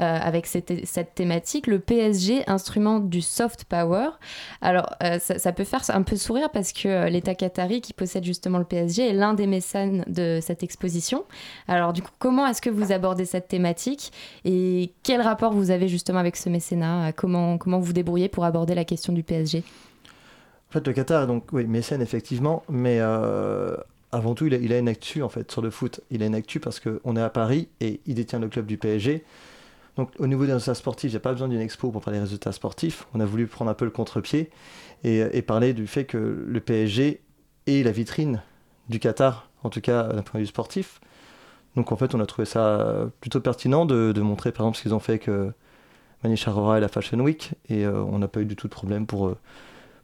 euh, 0.00 0.18
avec 0.20 0.46
cette, 0.46 1.14
thématique, 1.14 1.66
le 1.66 1.78
PSG, 1.78 2.46
instrument 2.46 3.00
du 3.00 3.22
soft 3.22 3.64
power. 3.64 4.08
Alors, 4.60 4.90
ça, 5.00 5.38
ça, 5.38 5.52
peut 5.52 5.64
faire 5.64 5.80
un 5.88 6.02
peu 6.02 6.16
sourire 6.16 6.50
parce 6.50 6.74
que 6.74 7.08
l'État 7.08 7.34
qatari, 7.34 7.80
qui 7.80 7.94
possède 7.94 8.24
justement 8.24 8.58
le 8.58 8.65
PSG 8.66 9.08
est 9.08 9.12
l'un 9.12 9.34
des 9.34 9.46
mécènes 9.46 10.04
de 10.06 10.40
cette 10.42 10.62
exposition. 10.62 11.24
Alors 11.68 11.92
du 11.92 12.02
coup, 12.02 12.10
comment 12.18 12.46
est-ce 12.46 12.60
que 12.60 12.70
vous 12.70 12.92
abordez 12.92 13.24
cette 13.24 13.48
thématique 13.48 14.12
et 14.44 14.92
quel 15.02 15.20
rapport 15.20 15.52
vous 15.52 15.70
avez 15.70 15.88
justement 15.88 16.18
avec 16.18 16.36
ce 16.36 16.48
mécénat? 16.48 17.12
Comment 17.12 17.58
comment 17.58 17.78
vous 17.78 17.92
débrouillez 17.92 18.28
pour 18.28 18.44
aborder 18.44 18.74
la 18.74 18.84
question 18.84 19.12
du 19.12 19.22
PSG 19.22 19.62
En 20.68 20.72
fait, 20.72 20.86
le 20.86 20.92
Qatar 20.92 21.24
est 21.24 21.26
donc 21.26 21.52
oui 21.52 21.64
mécène 21.64 22.02
effectivement, 22.02 22.62
mais 22.68 22.98
euh, 23.00 23.76
avant 24.12 24.34
tout, 24.34 24.46
il 24.46 24.72
a, 24.72 24.78
une 24.78 24.88
actu 24.88 25.22
en 25.22 25.28
fait 25.28 25.50
sur 25.50 25.62
le 25.62 25.70
foot. 25.70 26.00
Il 26.10 26.22
a 26.22 26.26
une 26.26 26.34
actu 26.34 26.60
parce 26.60 26.80
qu'on 26.80 27.16
est 27.16 27.22
à 27.22 27.30
Paris 27.30 27.68
et 27.80 28.00
il 28.06 28.14
détient 28.14 28.38
le 28.38 28.48
club 28.48 28.66
du 28.66 28.78
PSG. 28.78 29.24
Donc 29.96 30.10
au 30.18 30.26
niveau 30.26 30.46
des 30.46 30.52
résultats 30.52 30.74
sportifs, 30.74 31.14
a 31.14 31.20
pas 31.20 31.32
besoin 31.32 31.48
d'une 31.48 31.60
expo 31.60 31.90
pour 31.90 32.02
parler 32.02 32.18
des 32.18 32.24
résultats 32.24 32.52
sportifs. 32.52 33.06
On 33.14 33.20
a 33.20 33.24
voulu 33.24 33.46
prendre 33.46 33.70
un 33.70 33.74
peu 33.74 33.84
le 33.84 33.90
contre-pied 33.90 34.50
et, 35.04 35.24
et, 35.32 35.42
parler 35.42 35.72
du 35.72 35.86
fait 35.86 36.04
que 36.04 36.44
le 36.46 36.60
PSG 36.60 37.20
est 37.66 37.82
la 37.82 37.92
vitrine 37.92 38.42
du 38.88 38.98
Qatar, 38.98 39.48
en 39.62 39.70
tout 39.70 39.80
cas 39.80 40.04
d'un 40.04 40.22
point 40.22 40.40
de 40.40 40.44
vue 40.44 40.48
sportif. 40.48 41.00
Donc 41.76 41.92
en 41.92 41.96
fait, 41.96 42.14
on 42.14 42.20
a 42.20 42.26
trouvé 42.26 42.46
ça 42.46 43.06
plutôt 43.20 43.40
pertinent 43.40 43.84
de, 43.84 44.20
montrer 44.20 44.50
par 44.50 44.62
exemple 44.62 44.78
ce 44.78 44.82
qu'ils 44.82 44.94
ont 44.94 44.98
fait 44.98 45.12
avec 45.12 45.28
euh, 45.28 45.50
Manish 46.24 46.48
Arora 46.48 46.78
et 46.78 46.80
la 46.80 46.88
Fashion 46.88 47.20
Week, 47.20 47.52
et 47.68 47.84
euh, 47.84 48.02
on 48.02 48.18
n'a 48.18 48.28
pas 48.28 48.40
eu 48.40 48.46
du 48.46 48.56
tout 48.56 48.66
de 48.66 48.72
problème 48.72 49.06
pour, 49.06 49.26
euh, 49.26 49.36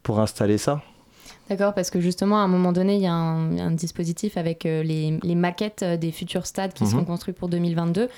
pour 0.03 0.21
installer 0.21 0.59
ça. 0.59 0.83
D'accord, 1.49 1.75
parce 1.75 1.91
que 1.91 2.01
justement, 2.01 2.41
à 2.41 2.43
un 2.43 2.49
moment 2.49 2.73
donné, 2.73 2.97
il 2.97 3.03
y 3.03 3.07
a 3.07 3.13
un, 3.13 3.71
dispositif 3.73 4.37
avec 4.37 4.65
les, 4.65 5.19
maquettes 5.35 5.85
des 5.85 6.13
futurs 6.13 6.47
stades 6.47 6.73
qui 6.73 6.85
mhm. 6.85 6.91
seront 6.91 7.05
construits 7.05 7.35
pour 7.35 7.49
2022 7.49 8.09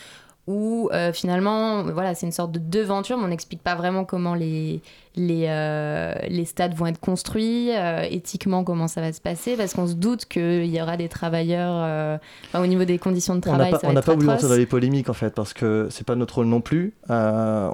où 0.46 0.90
euh, 0.92 1.12
finalement, 1.12 1.84
voilà, 1.84 2.14
c'est 2.14 2.26
une 2.26 2.32
sorte 2.32 2.52
de 2.52 2.58
devanture, 2.58 3.16
mais 3.16 3.24
on 3.24 3.28
n'explique 3.28 3.62
pas 3.62 3.74
vraiment 3.74 4.04
comment 4.04 4.34
les, 4.34 4.82
les, 5.16 5.46
euh, 5.48 6.14
les 6.28 6.44
stades 6.44 6.74
vont 6.74 6.86
être 6.86 7.00
construits, 7.00 7.70
euh, 7.74 8.02
éthiquement 8.02 8.62
comment 8.62 8.86
ça 8.86 9.00
va 9.00 9.12
se 9.12 9.22
passer, 9.22 9.56
parce 9.56 9.72
qu'on 9.72 9.86
se 9.86 9.94
doute 9.94 10.26
qu'il 10.26 10.66
y 10.66 10.82
aura 10.82 10.98
des 10.98 11.08
travailleurs, 11.08 12.20
au 12.54 12.66
niveau 12.66 12.84
des 12.84 12.98
conditions 12.98 13.34
de 13.34 13.40
travail. 13.40 13.74
On 13.84 13.92
n'a 13.92 14.02
pas, 14.02 14.14
voulu 14.14 14.28
entrer 14.28 14.48
dans 14.48 14.54
les 14.54 14.66
polémiques 14.66 15.08
en 15.08 15.14
fait, 15.14 15.34
parce 15.34 15.54
que 15.54 15.88
c'est 15.90 16.06
pas 16.06 16.14
notre 16.14 16.36
rôle 16.36 16.46
non 16.46 16.60
plus. 16.60 16.92
on 17.08 17.12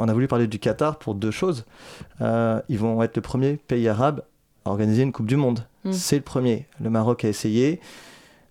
a 0.09 0.13
voulu 0.13 0.29
parler 0.29 0.47
du 0.47 0.59
Qatar 0.61 0.99
pour 0.99 1.15
deux 1.15 1.33
choses. 1.33 1.65
ils 2.21 2.79
vont 2.79 3.03
être 3.03 3.17
le 3.17 3.23
premier 3.23 3.57
pays 3.57 3.89
arabe 3.89 4.23
à 4.65 4.71
organiser 4.71 5.03
une 5.03 5.13
Coupe 5.13 5.27
du 5.27 5.37
Monde. 5.37 5.67
Mm. 5.85 5.93
C'est 5.93 6.17
le 6.17 6.23
premier. 6.23 6.67
Le 6.81 6.91
Maroc 6.91 7.25
a 7.25 7.29
essayé 7.29 7.81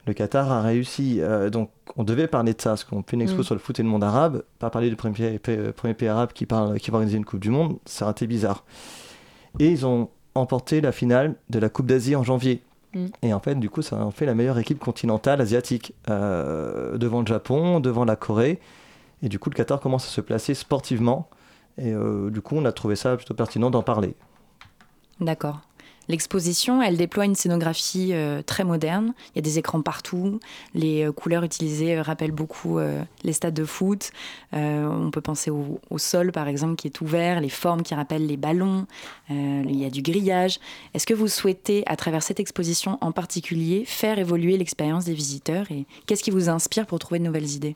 le 0.06 0.14
Qatar 0.14 0.52
a 0.52 0.62
réussi. 0.62 1.20
Euh, 1.22 1.50
donc 1.50 1.70
on 1.96 2.04
devait 2.04 2.28
parler 2.28 2.54
de 2.54 2.62
ça, 2.62 2.72
parce 2.72 2.84
qu'on 2.84 3.04
fait 3.04 3.16
une 3.16 3.22
expo 3.22 3.42
mm. 3.42 3.44
sur 3.44 3.56
le 3.56 3.60
foot 3.60 3.80
et 3.80 3.84
le 3.84 3.90
monde 3.90 4.04
arabe, 4.04 4.44
pas 4.60 4.70
parler 4.70 4.90
du 4.90 4.96
premier, 4.96 5.40
premier 5.40 5.94
pays 5.94 6.08
arabe 6.08 6.34
qui, 6.34 6.46
parle, 6.46 6.80
qui 6.80 6.92
va 6.92 6.98
organiser 6.98 7.18
une 7.18 7.26
Coupe 7.26 7.40
du 7.40 7.50
Monde, 7.50 7.78
c'est 7.86 8.06
un 8.06 8.14
peu 8.14 8.26
bizarre. 8.26 8.64
Et 9.60 9.70
ils 9.70 9.86
ont 9.86 10.10
emporté 10.36 10.82
la 10.82 10.92
finale 10.92 11.36
de 11.50 11.60
la 11.60 11.70
Coupe 11.70 11.88
d'Asie 11.88 12.16
en 12.16 12.24
janvier. 12.24 12.62
Mm. 12.94 13.06
Et 13.22 13.34
en 13.34 13.40
fait, 13.40 13.56
du 13.56 13.70
coup, 13.70 13.82
ça 13.82 13.98
en 13.98 14.12
fait 14.12 14.26
la 14.26 14.36
meilleure 14.36 14.60
équipe 14.60 14.80
continentale 14.80 15.42
asiatique, 15.42 15.94
euh, 16.10 16.98
devant 16.98 17.22
le 17.22 17.28
Japon, 17.28 17.80
devant 17.80 18.06
la 18.06 18.16
Corée. 18.16 18.60
Et 19.22 19.30
du 19.30 19.40
coup, 19.40 19.50
le 19.50 19.56
Qatar 19.56 19.80
commence 19.80 20.06
à 20.06 20.10
se 20.10 20.22
placer 20.22 20.54
sportivement. 20.54 21.30
Et 21.78 21.94
euh, 21.94 22.30
du 22.30 22.42
coup, 22.42 22.56
on 22.58 22.66
a 22.66 22.72
trouvé 22.72 22.96
ça 22.96 23.16
plutôt 23.16 23.34
pertinent 23.34 23.70
d'en 23.70 23.84
parler. 23.84 24.16
D'accord. 25.20 25.62
L'exposition, 26.10 26.82
elle 26.82 26.98
déploie 26.98 27.26
une 27.26 27.36
scénographie 27.36 28.10
euh, 28.14 28.42
très 28.42 28.64
moderne. 28.64 29.14
Il 29.28 29.38
y 29.38 29.40
a 29.40 29.42
des 29.44 29.60
écrans 29.60 29.84
partout. 29.84 30.40
Les 30.74 31.06
euh, 31.06 31.12
couleurs 31.12 31.44
utilisées 31.44 31.98
euh, 31.98 32.02
rappellent 32.02 32.32
beaucoup 32.32 32.80
les 33.24 33.34
stades 33.34 33.54
de 33.54 33.64
foot. 33.64 34.12
on 34.54 35.12
peut 35.12 35.22
penser 35.22 35.52
au, 35.52 35.98
sol, 35.98 36.32
par 36.32 36.48
exemple, 36.48 36.76
qui 36.76 36.88
est 36.88 37.02
ouvert, 37.02 37.42
les 37.42 37.50
formes 37.50 37.84
qui 37.84 37.94
rappellent 37.94 38.26
les 38.26 38.38
ballons. 38.38 38.88
il 39.30 39.76
y 39.76 39.86
a 39.86 39.90
du 39.92 40.02
grillage. 40.02 40.60
Est-ce 40.96 41.06
que 41.06 41.14
vous 41.14 41.28
souhaitez, 41.28 41.84
à 41.86 41.96
travers 41.96 42.24
cette 42.24 42.40
exposition 42.40 42.98
en 43.02 43.12
particulier, 43.12 43.84
faire 43.86 44.18
évoluer 44.18 44.58
l'expérience 44.58 45.06
des 45.06 45.14
visiteurs 45.14 45.70
Et 45.72 45.86
qu'est-ce 46.08 46.24
qui 46.24 46.32
vous 46.32 46.50
inspire 46.50 46.88
pour 46.88 46.98
trouver 46.98 47.20
de 47.20 47.26
nouvelles 47.26 47.52
idées? 47.52 47.76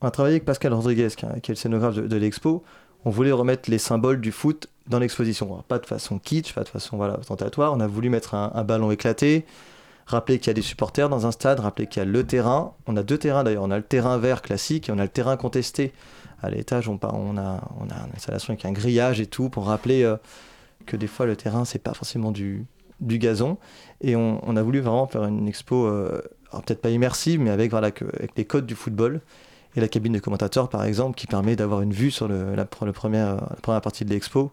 On 0.00 0.06
a 0.06 0.10
travaillé 0.10 0.36
avec 0.36 0.44
Pascal 0.44 0.72
Rodriguez, 0.72 1.08
qui 1.16 1.24
est 1.26 1.48
le 1.48 1.54
scénographe 1.54 1.96
de, 1.96 2.06
de 2.06 2.16
l'expo. 2.16 2.62
On 3.04 3.10
voulait 3.10 3.32
remettre 3.32 3.70
les 3.70 3.78
symboles 3.78 4.20
du 4.20 4.30
foot 4.30 4.68
dans 4.86 4.98
l'exposition. 4.98 5.62
Pas 5.68 5.78
de 5.78 5.86
façon 5.86 6.18
kitsch, 6.18 6.52
pas 6.52 6.62
de 6.62 6.68
façon 6.68 6.96
voilà, 6.96 7.14
tentatoire. 7.18 7.72
On 7.72 7.80
a 7.80 7.86
voulu 7.86 8.10
mettre 8.10 8.34
un, 8.34 8.64
ballon 8.64 8.90
éclaté, 8.90 9.44
rappeler 10.06 10.38
qu'il 10.38 10.48
y 10.48 10.50
a 10.50 10.54
des 10.54 10.62
supporters 10.62 11.08
dans 11.08 11.26
un 11.26 11.32
stade, 11.32 11.60
rappeler 11.60 11.86
qu'il 11.86 12.00
y 12.00 12.02
a 12.02 12.08
le 12.08 12.24
terrain. 12.24 12.74
On 12.86 12.96
a 12.96 13.02
deux 13.02 13.18
terrains 13.18 13.44
d'ailleurs. 13.44 13.62
On 13.62 13.70
a 13.70 13.78
le 13.78 13.84
terrain 13.84 14.18
vert 14.18 14.42
classique 14.42 14.88
et 14.88 14.92
on 14.92 14.98
a 14.98 15.02
le 15.02 15.08
terrain 15.08 15.36
contesté. 15.36 15.92
À 16.42 16.50
l'étage, 16.50 16.88
on, 16.88 16.98
a, 17.02 17.60
une 17.80 17.92
installation 18.14 18.52
avec 18.52 18.66
un 18.66 18.72
grillage 18.72 19.20
et 19.20 19.26
tout 19.26 19.48
pour 19.48 19.66
rappeler 19.66 20.02
euh, 20.02 20.16
que 20.84 20.96
des 20.96 21.06
fois 21.06 21.24
le 21.24 21.36
terrain, 21.36 21.64
c'est 21.64 21.78
pas 21.78 21.94
forcément 21.94 22.32
du, 22.32 22.66
du 23.00 23.18
gazon. 23.18 23.56
Et 24.02 24.14
on, 24.16 24.56
a 24.56 24.62
voulu 24.62 24.80
vraiment 24.80 25.06
faire 25.06 25.24
une 25.24 25.48
expo, 25.48 25.86
euh, 25.86 26.20
peut-être 26.52 26.82
pas 26.82 26.90
immersive, 26.90 27.40
mais 27.40 27.48
avec, 27.48 27.70
voilà, 27.70 27.86
avec 27.86 28.36
les 28.36 28.44
codes 28.44 28.66
du 28.66 28.74
football 28.74 29.22
et 29.76 29.80
la 29.80 29.88
cabine 29.88 30.12
de 30.12 30.18
commentateur 30.18 30.68
par 30.68 30.84
exemple 30.84 31.16
qui 31.16 31.26
permet 31.26 31.56
d'avoir 31.56 31.82
une 31.82 31.92
vue 31.92 32.10
sur 32.10 32.28
le, 32.28 32.54
la, 32.54 32.64
première, 32.64 33.36
première 33.62 33.80
partie 33.80 34.04
de 34.04 34.10
l'expo 34.10 34.52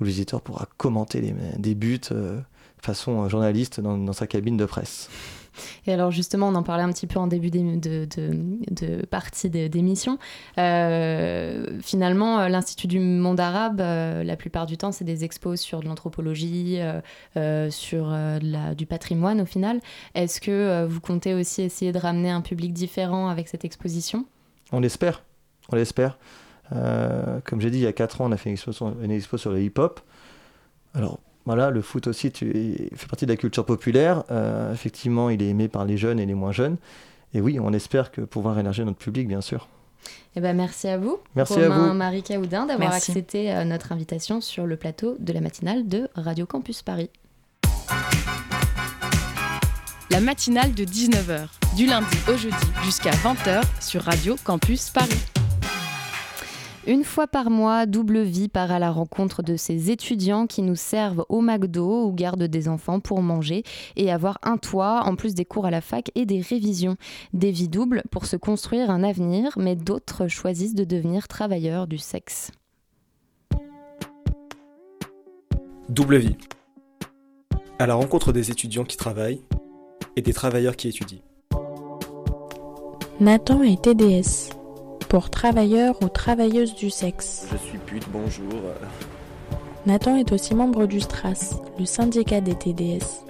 où 0.00 0.04
le 0.04 0.08
visiteur 0.08 0.40
pourra 0.40 0.66
commenter 0.76 1.20
les, 1.20 1.34
des 1.58 1.74
buts 1.74 2.00
euh, 2.12 2.40
façon 2.80 3.24
euh, 3.24 3.28
journaliste 3.28 3.80
dans, 3.80 4.12
sa 4.12 4.26
cabine 4.26 4.56
de 4.56 4.64
presse. 4.64 5.10
Et 5.88 5.92
alors 5.92 6.12
justement, 6.12 6.46
on 6.48 6.54
en 6.54 6.62
parlait 6.62 6.84
un 6.84 6.92
petit 6.92 7.08
peu 7.08 7.18
en 7.18 7.26
début 7.26 7.50
de, 7.50 7.76
de, 7.80 9.06
partie 9.06 9.50
d'émission. 9.50 10.16
Euh, 10.56 11.80
finalement, 11.82 12.46
l'Institut 12.46 12.86
du 12.86 13.00
monde 13.00 13.40
arabe, 13.40 13.80
la 13.80 14.36
plupart 14.36 14.66
du 14.66 14.76
temps, 14.76 14.92
c'est 14.92 15.04
des 15.04 15.24
expos 15.24 15.60
sur 15.60 15.80
de 15.80 15.86
l'anthropologie, 15.86 16.78
sur 17.70 18.16
du 18.76 18.86
patrimoine 18.86 19.40
au 19.40 19.46
final. 19.46 19.80
Est-ce 20.14 20.40
que 20.40 20.86
vous 20.86 21.00
comptez 21.00 21.34
aussi 21.34 21.62
essayer 21.62 21.90
de 21.90 21.98
ramener 21.98 22.30
un 22.30 22.40
public 22.40 22.72
différent 22.72 23.26
avec 23.26 23.48
cette 23.48 23.64
exposition? 23.64 24.26
On 24.72 24.80
l'espère. 24.80 25.22
On 25.70 25.76
l'espère. 25.76 26.18
Euh, 26.72 27.40
comme 27.44 27.60
j'ai 27.60 27.70
dit, 27.70 27.78
il 27.78 27.84
y 27.84 27.86
a 27.86 27.92
4 27.92 28.20
ans, 28.20 28.26
on 28.26 28.32
a 28.32 28.36
fait 28.36 28.50
une 28.50 29.10
expo 29.10 29.36
sur, 29.38 29.50
le 29.50 29.62
hip-hop. 29.62 30.00
Alors 30.94 31.18
voilà, 31.46 31.70
le 31.70 31.80
foot 31.80 32.06
aussi 32.06 32.30
tu, 32.30 32.90
fait 32.94 33.06
partie 33.06 33.26
de 33.26 33.30
la 33.30 33.36
culture 33.36 33.64
populaire. 33.64 34.24
Euh, 34.30 34.72
effectivement, 34.72 35.30
il 35.30 35.42
est 35.42 35.48
aimé 35.48 35.68
par 35.68 35.84
les 35.84 35.96
jeunes 35.96 36.20
et 36.20 36.26
les 36.26 36.34
moins 36.34 36.52
jeunes. 36.52 36.76
Et 37.34 37.40
oui, 37.40 37.58
on 37.60 37.72
espère 37.72 38.10
que 38.10 38.22
pouvoir 38.22 38.58
élargir 38.58 38.84
notre 38.86 38.98
public, 38.98 39.28
bien 39.28 39.40
sûr. 39.40 39.68
Eh 40.36 40.40
ben, 40.40 40.56
merci 40.56 40.88
à 40.88 40.98
vous, 40.98 41.18
merci 41.34 41.58
à 41.60 41.68
vous. 41.68 41.92
Marie 41.92 42.22
Caoudin, 42.22 42.66
d'avoir 42.66 42.92
accepté 42.92 43.52
euh, 43.52 43.64
notre 43.64 43.92
invitation 43.92 44.40
sur 44.40 44.66
le 44.66 44.76
plateau 44.76 45.16
de 45.18 45.32
la 45.32 45.40
matinale 45.40 45.88
de 45.88 46.08
Radio 46.14 46.46
Campus 46.46 46.82
Paris. 46.82 47.10
La 50.10 50.22
matinale 50.22 50.72
de 50.72 50.86
19h 50.86 51.48
du 51.76 51.84
lundi 51.84 52.16
au 52.32 52.36
jeudi 52.38 52.56
jusqu'à 52.82 53.10
20h 53.10 53.62
sur 53.78 54.00
Radio 54.00 54.36
Campus 54.42 54.88
Paris. 54.88 55.20
Une 56.86 57.04
fois 57.04 57.26
par 57.26 57.50
mois, 57.50 57.84
Double 57.84 58.22
Vie 58.22 58.48
part 58.48 58.70
à 58.70 58.78
la 58.78 58.90
rencontre 58.90 59.42
de 59.42 59.56
ces 59.56 59.90
étudiants 59.90 60.46
qui 60.46 60.62
nous 60.62 60.76
servent 60.76 61.26
au 61.28 61.42
McDo 61.42 62.06
ou 62.06 62.12
gardent 62.14 62.44
des 62.44 62.68
enfants 62.70 63.00
pour 63.00 63.20
manger 63.20 63.64
et 63.96 64.10
avoir 64.10 64.38
un 64.42 64.56
toit 64.56 65.02
en 65.04 65.14
plus 65.14 65.34
des 65.34 65.44
cours 65.44 65.66
à 65.66 65.70
la 65.70 65.82
fac 65.82 66.10
et 66.14 66.24
des 66.24 66.40
révisions. 66.40 66.96
Des 67.34 67.50
vies 67.50 67.68
doubles 67.68 68.02
pour 68.10 68.24
se 68.24 68.36
construire 68.36 68.90
un 68.90 69.04
avenir, 69.04 69.52
mais 69.58 69.76
d'autres 69.76 70.26
choisissent 70.26 70.74
de 70.74 70.84
devenir 70.84 71.28
travailleurs 71.28 71.86
du 71.86 71.98
sexe. 71.98 72.50
Double 75.90 76.16
Vie. 76.16 76.36
À 77.78 77.86
la 77.86 77.94
rencontre 77.94 78.32
des 78.32 78.50
étudiants 78.50 78.84
qui 78.84 78.96
travaillent 78.96 79.42
et 80.18 80.22
des 80.22 80.32
travailleurs 80.32 80.76
qui 80.76 80.88
étudient. 80.88 81.20
Nathan 83.20 83.62
est 83.62 83.82
TDS, 83.82 84.50
pour 85.08 85.30
travailleurs 85.30 85.96
ou 86.02 86.08
travailleuses 86.08 86.74
du 86.74 86.90
sexe. 86.90 87.46
Je 87.52 87.56
suis 87.56 87.78
pute, 87.78 88.06
bonjour. 88.12 88.60
Nathan 89.86 90.16
est 90.16 90.32
aussi 90.32 90.54
membre 90.54 90.86
du 90.86 91.00
STRAS, 91.00 91.60
le 91.78 91.84
syndicat 91.84 92.40
des 92.40 92.54
TDS. 92.54 93.24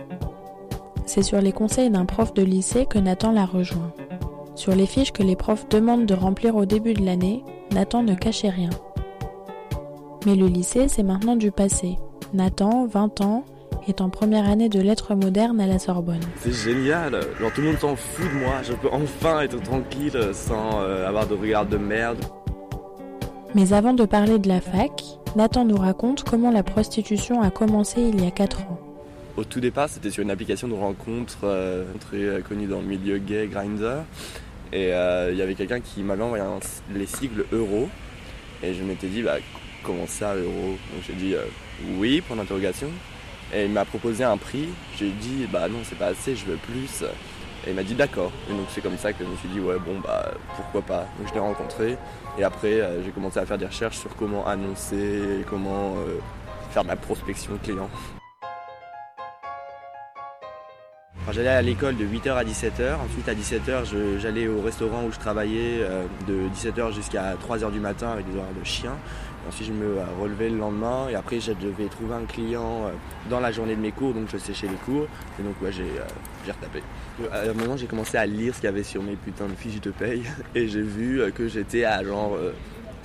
C'est 1.05 1.23
sur 1.23 1.41
les 1.41 1.53
conseils 1.53 1.91
d'un 1.91 2.07
prof 2.07 2.33
de 2.33 2.43
lycée 2.43 2.87
que 2.87 2.99
Nathan 2.99 3.33
l'a 3.33 3.47
rejoint. 3.47 3.93
Sur 4.55 4.75
les 4.75 4.87
fiches 4.87 5.13
que 5.13 5.23
les 5.23 5.37
profs 5.37 5.69
demandent 5.69 6.07
de 6.07 6.15
remplir 6.15 6.57
au 6.57 6.65
début 6.65 6.95
de 6.95 7.05
l'année, 7.05 7.45
Nathan 7.71 8.03
ne 8.03 8.15
cachait 8.15 8.49
rien. 8.49 8.71
Mais 10.27 10.37
le 10.37 10.47
lycée, 10.47 10.89
c'est 10.89 11.03
maintenant 11.03 11.37
du 11.37 11.53
passé. 11.53 11.99
Nathan, 12.33 12.87
20 12.87 13.21
ans, 13.21 13.45
est 13.89 14.01
en 14.01 14.11
première 14.11 14.49
année 14.49 14.69
de 14.69 14.81
lettres 14.81 15.15
modernes 15.15 15.61
à 15.61 15.67
la 15.67 15.79
Sorbonne. 15.79 16.21
C'est 16.41 16.53
génial, 16.53 17.21
genre 17.41 17.53
tout 17.53 17.61
le 17.61 17.69
monde 17.69 17.79
s'en 17.79 17.97
fout 17.97 18.27
de 18.33 18.39
moi, 18.39 18.63
je 18.63 18.73
peux 18.73 18.89
enfin 18.93 19.41
être 19.41 19.61
tranquille 19.63 20.19
sans 20.33 20.81
euh, 20.81 21.09
avoir 21.09 21.27
de 21.27 21.35
regard 21.35 21.67
de 21.67 21.77
merde. 21.77 22.19
Mais 23.55 23.73
avant 23.73 23.95
de 23.95 24.05
parler 24.05 24.39
de 24.39 24.49
la 24.49 24.61
fac, 24.61 25.03
Nathan 25.37 25.65
nous 25.65 25.77
raconte 25.77 26.25
comment 26.25 26.51
la 26.51 26.63
prostitution 26.63 27.43
a 27.43 27.51
commencé 27.51 28.03
il 28.03 28.23
y 28.23 28.27
a 28.27 28.31
4 28.31 28.61
ans. 28.63 28.81
Au 29.37 29.45
tout 29.45 29.61
départ, 29.61 29.89
c'était 29.89 30.11
sur 30.11 30.23
une 30.23 30.31
application 30.31 30.69
de 30.69 30.75
rencontre 30.75 31.39
euh, 31.45 31.85
très 32.01 32.17
euh, 32.17 32.41
connue 32.41 32.67
dans 32.67 32.81
le 32.81 32.87
milieu 32.87 33.19
gay, 33.19 33.47
Grindr. 33.47 34.05
Et 34.71 34.91
il 34.91 35.37
y 35.37 35.41
avait 35.41 35.55
quelqu'un 35.55 35.81
qui 35.81 36.03
m'avait 36.03 36.23
envoyé 36.23 36.45
les 36.95 37.07
sigles 37.07 37.47
euro. 37.53 37.89
Et 38.63 38.75
je 38.75 38.83
m'étais 38.83 39.07
dit, 39.07 39.23
bah, 39.23 39.37
comment 39.83 40.07
ça, 40.07 40.35
euro? 40.35 40.77
Donc 40.93 41.03
j'ai 41.07 41.15
dit, 41.15 41.35
oui, 41.97 42.21
pour 42.21 42.37
l'interrogation. 42.37 42.89
Et 43.55 43.65
il 43.65 43.71
m'a 43.71 43.85
proposé 43.85 44.25
un 44.25 44.37
prix. 44.37 44.69
J'ai 44.99 45.11
dit, 45.11 45.47
bah 45.51 45.69
non, 45.69 45.79
c'est 45.85 45.99
pas 45.99 46.09
assez, 46.09 46.37
je 46.37 46.45
veux 46.45 46.57
plus. 46.57 47.03
Et 47.67 47.71
il 47.71 47.75
m'a 47.75 47.83
dit 47.83 47.95
d'accord. 47.95 48.31
Et 48.49 48.53
donc 48.53 48.67
c'est 48.71 48.81
comme 48.81 48.99
ça 48.99 49.13
que 49.13 49.25
je 49.25 49.29
me 49.29 49.37
suis 49.37 49.49
dit, 49.49 49.61
ouais, 49.61 49.79
bon, 49.79 50.01
bah 50.01 50.33
pourquoi 50.57 50.83
pas. 50.83 51.07
Donc 51.19 51.29
je 51.29 51.35
l'ai 51.35 51.41
rencontré. 51.41 51.97
Et 52.39 52.45
après, 52.45 52.81
euh, 52.81 53.03
j'ai 53.05 53.11
commencé 53.11 53.39
à 53.39 53.47
faire 53.47 53.59
des 53.59 53.67
recherches 53.67 53.99
sur 53.99 54.15
comment 54.17 54.47
annoncer, 54.47 55.45
comment 55.49 55.97
euh, 55.97 56.19
faire 56.71 56.85
ma 56.85 56.97
prospection 56.97 57.59
client. 57.63 57.89
J'allais 61.33 61.49
à 61.49 61.61
l'école 61.61 61.97
de 61.97 62.07
8h 62.07 62.33
à 62.33 62.45
17h. 62.45 62.95
Ensuite, 63.05 63.29
à 63.29 63.35
17h, 63.35 64.19
j'allais 64.19 64.49
au 64.49 64.63
restaurant 64.63 65.05
où 65.05 65.13
je 65.13 65.19
travaillais 65.19 65.81
euh, 65.81 66.05
de 66.27 66.49
17h 66.55 66.95
jusqu'à 66.95 67.35
3h 67.35 67.71
du 67.71 67.81
matin 67.81 68.11
avec 68.11 68.31
des 68.31 68.39
horaires 68.39 68.55
de 68.59 68.65
chien. 68.65 68.97
Ensuite, 69.47 69.69
je 69.69 69.73
me 69.73 69.99
relevais 70.21 70.49
le 70.49 70.57
lendemain 70.57 71.09
et 71.11 71.15
après, 71.15 71.39
je 71.39 71.53
devais 71.53 71.87
trouver 71.89 72.15
un 72.15 72.25
client 72.25 72.87
euh, 72.87 72.91
dans 73.29 73.41
la 73.41 73.53
journée 73.53 73.77
de 73.77 73.81
mes 73.81 73.93
cours, 73.93 74.15
donc 74.15 74.29
je 74.33 74.39
séchais 74.39 74.69
les 74.69 74.77
cours. 74.87 75.07
Et 75.39 75.43
donc, 75.43 75.61
ouais, 75.61 75.69
euh, 75.69 76.05
j'ai 76.47 76.53
retapé. 76.53 76.83
À 77.31 77.51
un 77.51 77.53
moment, 77.53 77.77
j'ai 77.77 77.87
commencé 77.87 78.17
à 78.17 78.25
lire 78.25 78.55
ce 78.55 78.61
qu'il 78.61 78.71
y 78.71 78.73
avait 78.73 78.83
sur 78.83 79.03
mes 79.03 79.17
putains 79.17 79.49
de 79.49 79.55
fiches 79.55 79.83
de 79.83 79.91
paye 79.91 80.23
et 80.55 80.67
j'ai 80.67 80.83
vu 80.83 81.21
que 81.35 81.47
j'étais 81.47 81.85
à 81.85 82.03
genre 82.05 82.39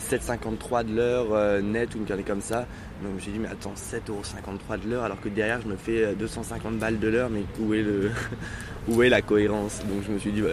7,53 0.10 0.86
de 0.86 0.96
l'heure 0.96 1.62
net 1.64 1.94
ou 1.96 2.00
une 2.00 2.06
connerie 2.06 2.24
comme 2.24 2.42
ça. 2.42 2.66
Donc 3.02 3.12
je 3.12 3.16
me 3.16 3.20
suis 3.20 3.32
dit, 3.32 3.40
mais 3.40 3.50
attends, 3.50 3.74
7,53€ 3.76 4.84
de 4.84 4.90
l'heure 4.90 5.04
alors 5.04 5.20
que 5.20 5.30
derrière 5.30 5.62
je 5.62 5.68
me 5.68 5.76
fais 5.76 6.14
250 6.16 6.78
balles 6.78 7.00
de 7.00 7.08
l'heure, 7.08 7.30
mais 7.30 7.44
où 7.60 7.74
est, 7.74 7.82
le 7.82 8.12
où 8.88 9.04
est 9.04 9.10
la 9.10 9.22
cohérence? 9.22 9.80
Donc 9.80 10.04
je 10.06 10.12
me 10.12 10.20
suis 10.20 10.32
dit, 10.32 10.44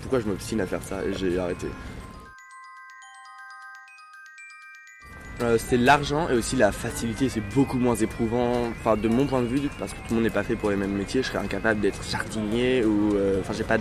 pourquoi 0.00 0.20
je 0.20 0.26
m'obstine 0.26 0.60
à 0.60 0.66
faire 0.66 0.82
ça? 0.82 1.04
Et 1.04 1.14
j'ai 1.14 1.38
arrêté. 1.38 1.66
Euh, 5.42 5.58
c'est 5.58 5.76
l'argent 5.76 6.28
et 6.28 6.34
aussi 6.34 6.54
la 6.54 6.70
facilité, 6.70 7.28
c'est 7.28 7.42
beaucoup 7.54 7.78
moins 7.78 7.96
éprouvant, 7.96 8.68
enfin 8.70 8.96
de 8.96 9.08
mon 9.08 9.26
point 9.26 9.42
de 9.42 9.46
vue, 9.46 9.68
parce 9.78 9.92
que 9.92 9.96
tout 9.98 10.10
le 10.10 10.14
monde 10.16 10.24
n'est 10.24 10.30
pas 10.30 10.44
fait 10.44 10.54
pour 10.54 10.70
les 10.70 10.76
mêmes 10.76 10.92
métiers, 10.92 11.22
je 11.22 11.28
serais 11.28 11.38
incapable 11.38 11.80
d'être 11.80 12.00
jardinier 12.08 12.84
ou 12.84 13.16
euh, 13.16 13.42
j'ai 13.52 13.64
pas 13.64 13.78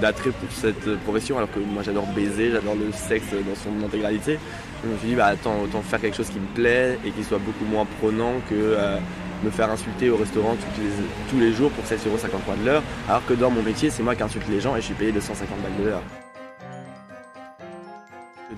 d'attrait 0.00 0.30
pour 0.30 0.50
cette 0.50 0.96
profession 1.04 1.36
alors 1.36 1.50
que 1.52 1.60
moi 1.60 1.82
j'adore 1.84 2.06
baiser, 2.08 2.50
j'adore 2.50 2.74
le 2.74 2.90
sexe 2.92 3.26
dans 3.30 3.54
son 3.54 3.84
intégralité. 3.84 4.38
je 4.82 4.88
me 4.88 4.98
suis 4.98 5.08
dit 5.08 5.14
bah 5.14 5.26
attends 5.26 5.60
autant 5.62 5.82
faire 5.82 6.00
quelque 6.00 6.16
chose 6.16 6.30
qui 6.30 6.40
me 6.40 6.52
plaît 6.54 6.98
et 7.04 7.10
qui 7.12 7.22
soit 7.22 7.38
beaucoup 7.38 7.64
moins 7.64 7.86
prenant 8.00 8.32
que 8.50 8.54
euh, 8.54 8.98
me 9.44 9.50
faire 9.50 9.70
insulter 9.70 10.10
au 10.10 10.16
restaurant 10.16 10.56
tous 10.56 10.80
les, 10.80 10.90
tous 11.30 11.38
les 11.38 11.52
jours 11.52 11.70
pour 11.70 11.84
7,53€ 11.84 12.60
de 12.60 12.66
l'heure, 12.66 12.82
alors 13.08 13.24
que 13.26 13.34
dans 13.34 13.50
mon 13.50 13.62
métier 13.62 13.88
c'est 13.88 14.02
moi 14.02 14.16
qui 14.16 14.22
insulte 14.24 14.48
les 14.48 14.60
gens 14.60 14.74
et 14.74 14.80
je 14.80 14.86
suis 14.86 14.94
payé 14.94 15.12
250 15.12 15.62
balles 15.62 15.72
de 15.78 15.90
l'heure. 15.90 16.02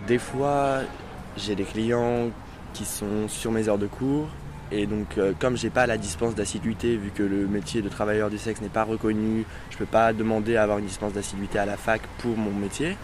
Des 0.07 0.19
fois 0.19 0.81
j'ai 1.37 1.55
des 1.55 1.65
clients 1.65 2.31
qui 2.77 2.85
sont 2.85 3.29
sur 3.29 3.51
mes 3.51 3.69
heures 3.69 3.79
de 3.79 3.87
cours. 3.87 4.29
Et 4.71 4.87
donc, 4.87 5.17
euh, 5.17 5.33
comme 5.39 5.57
j'ai 5.57 5.71
pas 5.71 5.87
la 5.87 5.97
dispense 5.97 6.35
d'assiduité, 6.35 6.97
vu 6.97 7.11
que 7.11 7.23
le 7.23 7.47
métier 7.47 7.83
de 7.83 7.89
travailleur 7.89 8.31
du 8.31 8.39
sexe 8.39 8.61
n'est 8.61 8.69
pas 8.69 8.85
reconnu, 8.85 9.45
je 9.71 9.77
peux 9.79 9.87
pas 9.87 10.13
demander 10.13 10.57
à 10.57 10.65
avoir 10.65 10.79
une 10.79 10.87
dispense 10.87 11.13
d'assiduité 11.13 11.59
à 11.59 11.67
la 11.67 11.77
fac 11.77 12.03
pour 12.19 12.37
mon 12.37 12.51
métier. 12.51 12.97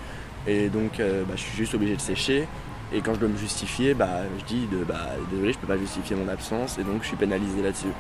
Et 0.47 0.69
donc, 0.69 0.99
euh, 0.99 1.23
bah, 1.25 1.35
je 1.37 1.43
suis 1.43 1.57
juste 1.57 1.75
obligé 1.75 1.97
de 1.97 2.01
sécher. 2.01 2.47
Et 2.93 3.01
quand 3.01 3.15
je 3.15 3.21
dois 3.21 3.29
me 3.29 3.39
justifier, 3.39 3.95
bah, 3.95 4.23
je 4.39 4.45
dis 4.45 4.67
de, 4.67 4.85
bah, 4.85 5.11
désolé, 5.31 5.53
je 5.53 5.59
peux 5.59 5.69
pas 5.69 5.79
justifier 5.79 6.17
mon 6.17 6.29
absence, 6.29 6.79
et 6.79 6.83
donc 6.83 7.03
je 7.03 7.09
suis 7.09 7.17
pénalisé 7.17 7.63
là-dessus. 7.63 7.93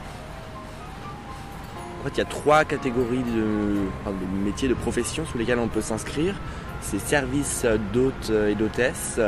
En 2.00 2.04
fait, 2.04 2.10
il 2.16 2.18
y 2.18 2.22
a 2.22 2.26
trois 2.26 2.64
catégories 2.64 3.22
de, 3.22 4.44
métiers, 4.44 4.68
de 4.68 4.74
professions 4.74 5.24
sous 5.24 5.38
lesquelles 5.38 5.60
on 5.60 5.68
peut 5.68 5.80
s'inscrire. 5.80 6.34
C'est 6.80 6.98
service 6.98 7.64
d'hôte 7.92 8.32
et 8.50 8.56
d'hôtesse, 8.56 9.20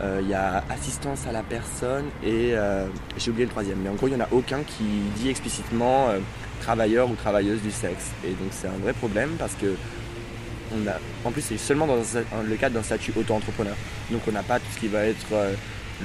il 0.00 0.06
euh, 0.06 0.22
y 0.22 0.34
a 0.34 0.64
assistance 0.70 1.26
à 1.26 1.32
la 1.32 1.42
personne 1.42 2.06
et 2.24 2.52
euh, 2.54 2.86
j'ai 3.18 3.30
oublié 3.30 3.44
le 3.44 3.50
troisième. 3.50 3.78
Mais 3.82 3.90
en 3.90 3.94
gros, 3.94 4.08
il 4.08 4.14
n'y 4.14 4.20
en 4.20 4.24
a 4.24 4.28
aucun 4.32 4.62
qui 4.62 4.84
dit 5.16 5.28
explicitement 5.28 6.08
euh, 6.08 6.20
travailleur 6.60 7.10
ou 7.10 7.14
travailleuse 7.14 7.60
du 7.60 7.70
sexe. 7.70 8.10
Et 8.24 8.30
donc 8.30 8.48
c'est 8.50 8.68
un 8.68 8.78
vrai 8.82 8.94
problème 8.94 9.30
parce 9.38 9.54
que 9.54 9.74
on 10.72 10.88
a, 10.88 10.94
en 11.24 11.32
plus 11.32 11.42
c'est 11.42 11.58
seulement 11.58 11.86
dans 11.86 11.96
le 11.96 12.56
cadre 12.56 12.76
d'un 12.76 12.82
statut 12.82 13.12
auto-entrepreneur. 13.14 13.74
Donc 14.10 14.22
on 14.26 14.32
n'a 14.32 14.42
pas 14.42 14.58
tout 14.58 14.70
ce 14.74 14.78
qui 14.78 14.88
va 14.88 15.04
être 15.04 15.26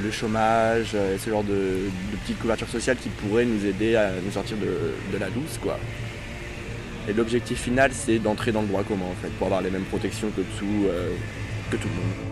le 0.03 0.11
chômage, 0.11 0.87
ce 0.93 1.29
genre 1.29 1.43
de, 1.43 1.83
petites 2.23 2.39
couvertures 2.39 2.67
sociales 2.67 2.97
qui 2.97 3.09
pourraient 3.09 3.45
nous 3.45 3.65
aider 3.65 3.95
à 3.95 4.09
nous 4.25 4.31
sortir 4.31 4.57
de, 4.57 5.17
la 5.17 5.29
douce. 5.29 5.59
Et 7.07 7.13
l'objectif 7.13 7.61
final 7.61 7.91
c'est 7.93 8.17
d'entrer 8.17 8.51
dans 8.51 8.61
le 8.61 8.67
droit 8.67 8.83
commun 8.83 9.05
en 9.05 9.21
fait, 9.21 9.29
pour 9.37 9.45
avoir 9.45 9.61
les 9.61 9.69
mêmes 9.69 9.83
protections 9.83 10.29
que 10.35 10.41
tout, 10.41 10.87
que 11.69 11.77
tout 11.77 11.87
le 11.87 11.93
monde. 11.93 12.24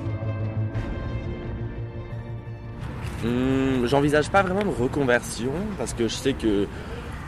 Hmm, 3.24 3.86
j'envisage 3.86 4.30
pas 4.30 4.42
vraiment 4.42 4.64
de 4.64 4.84
reconversion 4.84 5.54
parce 5.78 5.94
que 5.94 6.10
je 6.10 6.14
sais 6.14 6.34
que, 6.34 6.68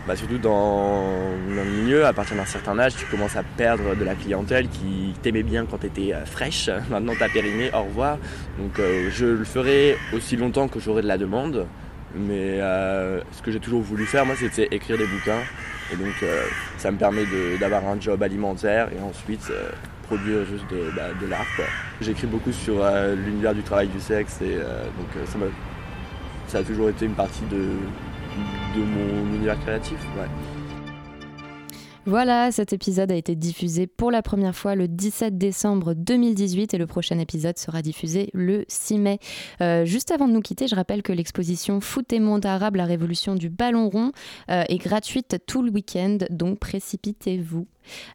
bah, 0.06 0.18
surtout 0.18 0.38
dans, 0.38 1.06
le 1.48 1.64
milieu, 1.64 2.06
à 2.06 2.12
partir 2.12 2.36
d'un 2.36 2.46
certain 2.46 2.78
âge, 2.78 2.96
tu 2.98 3.06
commences 3.06 3.38
à 3.38 3.44
perdre 3.44 3.96
de 3.96 4.04
la 4.04 4.14
clientèle 4.16 4.68
qui 4.68 5.14
t'aimait 5.22 5.44
bien 5.44 5.66
quand 5.66 5.78
tu 5.78 5.88
étais 5.88 6.14
euh, 6.14 6.26
fraîche. 6.26 6.70
Maintenant, 6.90 7.14
t'as 7.18 7.30
périmé, 7.30 7.70
au 7.74 7.84
revoir. 7.84 8.18
Donc, 8.60 8.78
euh, 8.80 9.10
je 9.10 9.26
le 9.26 9.46
ferai 9.46 9.98
aussi 10.14 10.36
longtemps 10.36 10.68
que 10.68 10.82
j'aurai 10.82 11.02
de 11.02 11.08
la 11.08 11.18
demande. 11.18 11.66
Mais 12.14 12.60
euh, 12.60 13.22
ce 13.32 13.42
que 13.42 13.52
j'ai 13.52 13.60
toujours 13.60 13.82
voulu 13.82 14.06
faire, 14.06 14.26
moi, 14.26 14.36
c'était 14.38 14.68
écrire 14.72 14.98
des 14.98 15.08
bouquins. 15.08 15.44
Et 15.94 15.96
donc, 15.96 16.14
ça 16.78 16.90
me 16.90 16.98
permet 16.98 17.26
d'avoir 17.60 17.88
un 17.88 18.02
job 18.02 18.24
alimentaire 18.24 18.90
et 18.92 19.00
ensuite 19.00 19.52
produire 20.08 20.44
juste 20.46 20.68
de, 20.72 20.90
bah, 20.96 21.10
de 21.22 21.28
l'art. 21.28 21.46
J'écris 22.02 22.26
beaucoup 22.26 22.52
sur 22.52 22.84
l'univers 23.24 23.54
du 23.54 23.62
travail 23.62 23.88
du 23.90 24.00
sexe 24.00 24.42
et 24.42 24.56
donc 24.56 25.28
ça 25.28 25.38
me 25.38 25.52
ça 26.48 26.60
a 26.60 26.64
toujours 26.64 26.90
été 26.90 27.06
une 27.06 27.14
partie 27.14 27.44
de, 27.52 27.78
mon 28.78 29.36
univers 29.36 29.60
créatif. 29.62 29.98
Voilà, 32.08 32.52
cet 32.52 32.72
épisode 32.72 33.12
a 33.12 33.16
été 33.16 33.36
diffusé 33.36 33.88
pour 33.88 34.12
la 34.12 34.22
première 34.22 34.56
fois 34.56 34.76
le 34.76 34.88
17 34.88 35.40
décembre 35.40 35.96
2018 35.96 36.76
et 36.76 36.78
le 36.78 36.86
prochain 36.86 37.18
épisode 37.18 37.58
sera 37.58 37.82
diffusé 37.82 38.30
le 38.34 38.64
6 38.68 39.00
mai. 39.00 39.20
Euh, 39.62 39.86
juste 39.86 40.12
avant 40.12 40.28
de 40.28 40.34
nous 40.34 40.42
quitter, 40.42 40.68
je 40.68 40.76
rappelle 40.76 41.02
que 41.02 41.14
l'exposition 41.14 41.82
Foot 41.82 42.14
et 42.14 42.20
monde 42.20 42.46
arabe, 42.46 42.76
la 42.76 42.86
révolution 42.86 43.34
du 43.34 43.50
ballon 43.50 43.90
rond, 43.90 44.12
euh, 44.52 44.64
est 44.70 44.78
gratuite 44.78 45.38
tout 45.48 45.64
le 45.64 45.72
week-end, 45.72 46.20
donc 46.30 46.60
précipitez-vous. 46.60 47.66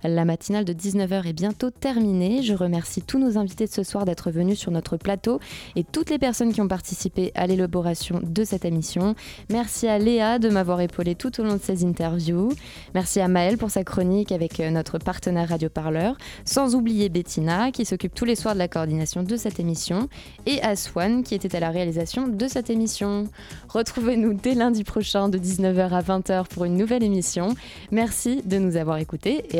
La 0.02 0.24
matinale 0.24 0.64
de 0.64 0.72
19h 0.72 1.26
est 1.26 1.32
bientôt 1.32 1.70
terminée. 1.70 2.42
Je 2.42 2.54
remercie 2.54 3.02
tous 3.02 3.18
nos 3.18 3.38
invités 3.38 3.66
de 3.66 3.72
ce 3.72 3.82
soir 3.82 4.04
d'être 4.04 4.30
venus 4.30 4.58
sur 4.58 4.70
notre 4.70 4.96
plateau 4.96 5.40
et 5.76 5.84
toutes 5.84 6.10
les 6.10 6.18
personnes 6.18 6.52
qui 6.52 6.60
ont 6.60 6.68
participé 6.68 7.32
à 7.34 7.46
l'élaboration 7.46 8.20
de 8.22 8.44
cette 8.44 8.64
émission. 8.64 9.14
Merci 9.50 9.88
à 9.88 9.98
Léa 9.98 10.38
de 10.38 10.48
m'avoir 10.48 10.80
épaulé 10.80 11.14
tout 11.14 11.40
au 11.40 11.44
long 11.44 11.54
de 11.54 11.62
ces 11.62 11.84
interviews. 11.84 12.50
Merci 12.94 13.20
à 13.20 13.28
Maëlle 13.28 13.58
pour 13.58 13.70
sa 13.70 13.84
chronique 13.84 14.32
avec 14.32 14.60
euh, 14.60 14.70
notre 14.70 14.98
partenaire 14.98 15.48
Radio 15.48 15.68
Parleur. 15.68 16.16
Sans 16.44 16.74
oublier 16.74 17.08
Bettina 17.08 17.70
qui 17.70 17.84
s'occupe 17.84 18.14
tous 18.14 18.24
les 18.24 18.36
soirs 18.36 18.54
de 18.54 18.58
la 18.58 18.68
coordination 18.68 19.22
de 19.22 19.36
cette 19.36 19.60
émission 19.60 20.08
et 20.46 20.60
à 20.62 20.76
Swan 20.76 21.22
qui 21.22 21.34
était 21.34 21.54
à 21.56 21.60
la 21.60 21.70
réalisation 21.70 22.28
de 22.28 22.48
cette 22.48 22.70
émission. 22.70 23.28
Retrouvez-nous 23.68 24.34
dès 24.34 24.54
lundi 24.54 24.84
prochain 24.84 25.28
de 25.28 25.38
19h 25.38 25.90
à 25.90 26.02
20h 26.02 26.46
pour 26.48 26.64
une 26.64 26.76
nouvelle 26.76 27.02
émission. 27.02 27.54
Merci 27.90 28.42
de 28.44 28.58
nous 28.58 28.76
avoir 28.76 28.98
écoutés 28.98 29.44
et 29.50 29.59